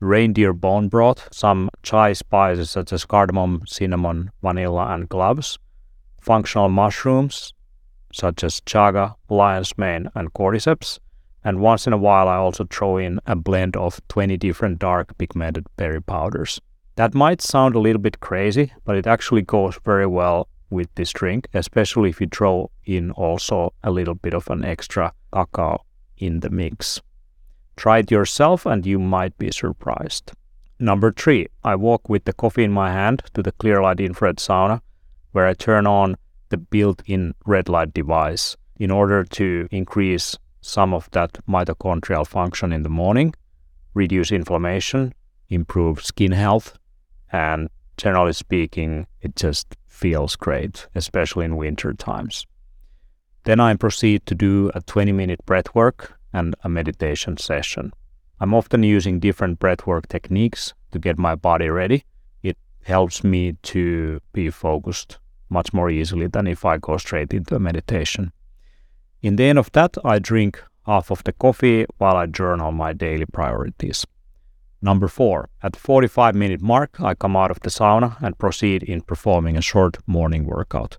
reindeer 0.00 0.52
bone 0.52 0.88
broth, 0.88 1.28
some 1.32 1.68
chai 1.82 2.12
spices 2.12 2.70
such 2.70 2.92
as 2.92 3.04
cardamom, 3.04 3.62
cinnamon, 3.66 4.30
vanilla, 4.42 4.94
and 4.94 5.10
cloves, 5.10 5.58
functional 6.20 6.68
mushrooms 6.68 7.52
such 8.12 8.42
as 8.42 8.60
chaga, 8.60 9.14
lion's 9.28 9.76
mane, 9.76 10.08
and 10.14 10.32
cordyceps, 10.32 10.98
and 11.48 11.60
once 11.60 11.86
in 11.86 11.94
a 11.94 11.96
while 11.96 12.28
I 12.28 12.36
also 12.36 12.66
throw 12.66 12.98
in 12.98 13.20
a 13.26 13.34
blend 13.34 13.74
of 13.74 14.06
20 14.08 14.36
different 14.36 14.78
dark 14.78 15.16
pigmented 15.16 15.66
berry 15.78 16.02
powders. 16.02 16.60
That 16.96 17.14
might 17.14 17.40
sound 17.40 17.74
a 17.74 17.78
little 17.78 18.02
bit 18.02 18.20
crazy, 18.20 18.70
but 18.84 18.96
it 18.96 19.06
actually 19.06 19.40
goes 19.40 19.78
very 19.82 20.06
well 20.06 20.48
with 20.68 20.94
this 20.94 21.10
drink, 21.10 21.48
especially 21.54 22.10
if 22.10 22.20
you 22.20 22.26
throw 22.26 22.70
in 22.84 23.12
also 23.12 23.72
a 23.82 23.90
little 23.90 24.14
bit 24.14 24.34
of 24.34 24.50
an 24.50 24.62
extra 24.62 25.14
cacao 25.32 25.86
in 26.18 26.40
the 26.40 26.50
mix. 26.50 27.00
Try 27.76 28.00
it 28.00 28.10
yourself 28.10 28.66
and 28.66 28.84
you 28.84 28.98
might 28.98 29.38
be 29.38 29.50
surprised. 29.50 30.32
Number 30.78 31.10
three, 31.10 31.46
I 31.64 31.76
walk 31.76 32.10
with 32.10 32.26
the 32.26 32.34
coffee 32.34 32.64
in 32.64 32.72
my 32.72 32.92
hand 32.92 33.22
to 33.32 33.42
the 33.42 33.52
clear 33.52 33.80
light 33.80 34.00
infrared 34.00 34.36
sauna 34.36 34.82
where 35.32 35.46
I 35.46 35.54
turn 35.54 35.86
on 35.86 36.16
the 36.50 36.58
built 36.58 37.02
in 37.06 37.34
red 37.46 37.70
light 37.70 37.94
device 37.94 38.54
in 38.78 38.90
order 38.90 39.24
to 39.24 39.66
increase 39.70 40.36
some 40.68 40.92
of 40.92 41.10
that 41.12 41.38
mitochondrial 41.48 42.26
function 42.26 42.72
in 42.72 42.82
the 42.82 42.88
morning, 42.88 43.34
reduce 43.94 44.30
inflammation, 44.30 45.14
improve 45.48 46.04
skin 46.04 46.32
health, 46.32 46.78
and 47.32 47.68
generally 47.96 48.32
speaking, 48.32 49.06
it 49.22 49.34
just 49.34 49.76
feels 49.86 50.36
great, 50.36 50.86
especially 50.94 51.44
in 51.44 51.56
winter 51.56 51.92
times. 51.94 52.46
Then 53.44 53.60
I 53.60 53.74
proceed 53.74 54.26
to 54.26 54.34
do 54.34 54.70
a 54.74 54.82
20 54.82 55.12
minute 55.12 55.44
breath 55.46 55.74
work 55.74 56.18
and 56.32 56.54
a 56.62 56.68
meditation 56.68 57.38
session. 57.38 57.92
I'm 58.40 58.54
often 58.54 58.82
using 58.82 59.18
different 59.18 59.58
breathwork 59.58 60.06
techniques 60.06 60.74
to 60.92 60.98
get 60.98 61.18
my 61.18 61.34
body 61.34 61.68
ready. 61.70 62.04
It 62.42 62.56
helps 62.84 63.24
me 63.24 63.54
to 63.62 64.20
be 64.32 64.50
focused 64.50 65.18
much 65.48 65.72
more 65.72 65.90
easily 65.90 66.26
than 66.26 66.46
if 66.46 66.64
I 66.64 66.76
go 66.76 66.98
straight 66.98 67.32
into 67.32 67.56
a 67.56 67.58
meditation. 67.58 68.32
In 69.20 69.34
the 69.34 69.44
end 69.44 69.58
of 69.58 69.72
that, 69.72 69.96
I 70.04 70.20
drink 70.20 70.62
half 70.86 71.10
of 71.10 71.24
the 71.24 71.32
coffee 71.32 71.86
while 71.98 72.16
I 72.16 72.26
journal 72.26 72.70
my 72.70 72.92
daily 72.92 73.26
priorities. 73.26 74.06
Number 74.80 75.08
four, 75.08 75.48
at 75.60 75.72
the 75.72 75.80
45 75.80 76.36
minute 76.36 76.62
mark, 76.62 77.00
I 77.00 77.14
come 77.14 77.36
out 77.36 77.50
of 77.50 77.58
the 77.60 77.70
sauna 77.70 78.16
and 78.22 78.38
proceed 78.38 78.84
in 78.84 79.00
performing 79.00 79.56
a 79.56 79.62
short 79.62 79.96
morning 80.06 80.44
workout. 80.44 80.98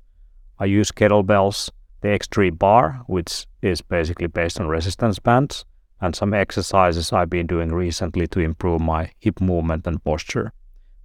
I 0.59 0.65
use 0.65 0.91
kettlebells, 0.91 1.69
the 2.01 2.09
X3 2.09 2.57
bar, 2.57 3.03
which 3.07 3.47
is 3.61 3.81
basically 3.81 4.27
based 4.27 4.59
on 4.59 4.67
resistance 4.67 5.17
bands, 5.17 5.63
and 6.01 6.13
some 6.13 6.33
exercises 6.33 7.13
I've 7.13 7.29
been 7.29 7.47
doing 7.47 7.71
recently 7.71 8.27
to 8.27 8.41
improve 8.41 8.81
my 8.81 9.11
hip 9.19 9.39
movement 9.39 9.87
and 9.87 10.03
posture. 10.03 10.51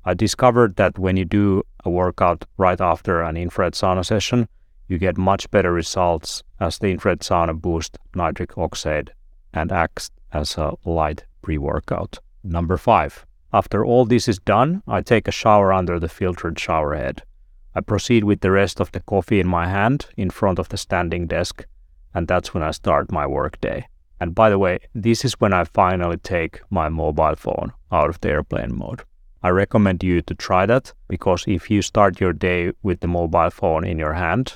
I 0.04 0.14
discovered 0.14 0.74
that 0.76 0.98
when 0.98 1.16
you 1.16 1.24
do 1.24 1.62
a 1.84 1.90
workout 1.90 2.44
right 2.56 2.80
after 2.80 3.22
an 3.22 3.36
infrared 3.36 3.74
sauna 3.74 4.04
session, 4.04 4.48
you 4.88 4.98
get 4.98 5.16
much 5.16 5.50
better 5.50 5.72
results 5.72 6.42
as 6.60 6.78
the 6.78 6.88
infrared 6.88 7.20
sauna 7.20 7.60
boosts 7.60 7.98
nitric 8.14 8.56
oxide 8.58 9.12
and 9.52 9.72
acts 9.72 10.10
as 10.32 10.56
a 10.56 10.74
light 10.84 11.24
pre 11.42 11.58
workout. 11.58 12.18
Number 12.42 12.76
five. 12.76 13.24
After 13.52 13.84
all 13.84 14.04
this 14.04 14.26
is 14.26 14.40
done, 14.40 14.82
I 14.88 15.00
take 15.00 15.28
a 15.28 15.32
shower 15.32 15.72
under 15.72 16.00
the 16.00 16.08
filtered 16.08 16.58
shower 16.58 16.96
head. 16.96 17.22
I 17.74 17.80
proceed 17.80 18.24
with 18.24 18.40
the 18.40 18.50
rest 18.50 18.80
of 18.80 18.90
the 18.92 19.00
coffee 19.00 19.40
in 19.40 19.46
my 19.46 19.68
hand 19.68 20.06
in 20.16 20.30
front 20.30 20.58
of 20.58 20.68
the 20.68 20.76
standing 20.76 21.26
desk, 21.28 21.64
and 22.12 22.26
that's 22.26 22.52
when 22.52 22.64
I 22.64 22.72
start 22.72 23.12
my 23.12 23.26
workday. 23.26 23.86
And 24.20 24.34
by 24.34 24.50
the 24.50 24.58
way, 24.58 24.78
this 24.94 25.24
is 25.24 25.40
when 25.40 25.52
I 25.52 25.64
finally 25.64 26.16
take 26.16 26.60
my 26.70 26.88
mobile 26.88 27.36
phone 27.36 27.72
out 27.92 28.10
of 28.10 28.20
the 28.20 28.30
airplane 28.30 28.76
mode. 28.76 29.02
I 29.42 29.50
recommend 29.50 30.02
you 30.02 30.22
to 30.22 30.34
try 30.34 30.66
that 30.66 30.92
because 31.08 31.44
if 31.46 31.70
you 31.70 31.82
start 31.82 32.20
your 32.20 32.32
day 32.32 32.72
with 32.82 33.00
the 33.00 33.08
mobile 33.08 33.50
phone 33.50 33.84
in 33.84 33.98
your 33.98 34.14
hand, 34.14 34.54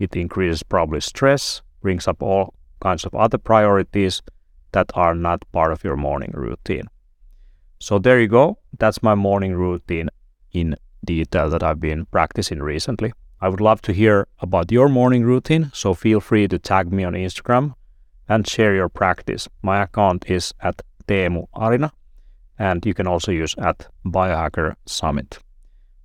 it 0.00 0.16
increases 0.16 0.64
probably 0.64 1.00
stress, 1.00 1.62
brings 1.82 2.08
up 2.08 2.22
all 2.22 2.54
kinds 2.80 3.04
of 3.04 3.14
other 3.14 3.38
priorities 3.38 4.22
that 4.72 4.90
are 4.94 5.14
not 5.14 5.44
part 5.52 5.72
of 5.72 5.84
your 5.84 5.96
morning 5.96 6.32
routine. 6.34 6.88
So 7.78 7.98
there 7.98 8.20
you 8.20 8.28
go. 8.28 8.58
That's 8.78 9.02
my 9.02 9.14
morning 9.14 9.54
routine 9.54 10.08
in 10.52 10.76
detail 11.04 11.50
that 11.50 11.62
I've 11.62 11.80
been 11.80 12.06
practicing 12.06 12.60
recently. 12.60 13.12
I 13.40 13.48
would 13.48 13.60
love 13.60 13.80
to 13.82 13.92
hear 13.92 14.26
about 14.40 14.72
your 14.72 14.88
morning 14.88 15.24
routine, 15.24 15.70
so 15.72 15.94
feel 15.94 16.20
free 16.20 16.48
to 16.48 16.58
tag 16.58 16.92
me 16.92 17.04
on 17.04 17.14
Instagram 17.14 17.74
and 18.28 18.46
share 18.46 18.74
your 18.74 18.88
practice. 18.88 19.48
My 19.62 19.82
account 19.82 20.30
is 20.30 20.52
at 20.60 20.82
Teemu 21.06 21.46
Arina, 21.54 21.92
and 22.58 22.84
you 22.84 22.94
can 22.94 23.06
also 23.06 23.32
use 23.32 23.54
at 23.58 23.88
Biohacker 24.04 24.74
Summit. 24.86 25.38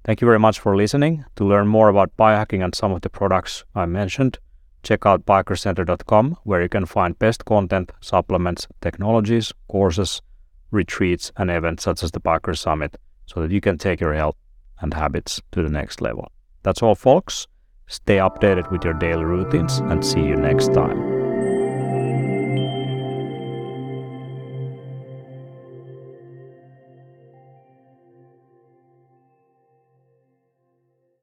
Thank 0.05 0.21
you 0.21 0.27
very 0.27 0.39
much 0.39 0.59
for 0.59 0.77
listening. 0.77 1.25
To 1.35 1.43
learn 1.43 1.67
more 1.67 1.89
about 1.89 2.15
biohacking 2.15 2.63
and 2.63 2.75
some 2.75 2.91
of 2.91 3.01
the 3.01 3.09
products 3.09 3.63
I 3.73 3.87
mentioned, 3.87 4.37
check 4.83 5.03
out 5.03 5.25
biohackercenter.com 5.25 6.37
where 6.43 6.61
you 6.61 6.69
can 6.69 6.85
find 6.85 7.17
best 7.17 7.43
content, 7.45 7.91
supplements, 8.01 8.67
technologies, 8.81 9.51
courses, 9.67 10.21
retreats, 10.69 11.31
and 11.37 11.49
events 11.49 11.83
such 11.83 12.03
as 12.03 12.11
the 12.11 12.21
Biohacker 12.21 12.55
Summit 12.55 12.97
so 13.25 13.41
that 13.41 13.51
you 13.51 13.61
can 13.61 13.79
take 13.79 13.99
your 13.99 14.13
health 14.13 14.35
and 14.79 14.93
habits 14.93 15.41
to 15.53 15.63
the 15.63 15.69
next 15.69 16.01
level. 16.01 16.31
That's 16.61 16.83
all, 16.83 16.93
folks. 16.93 17.47
Stay 17.87 18.17
updated 18.17 18.71
with 18.71 18.83
your 18.83 18.93
daily 18.93 19.23
routines 19.23 19.79
and 19.79 20.05
see 20.05 20.21
you 20.21 20.35
next 20.35 20.71
time. 20.73 21.14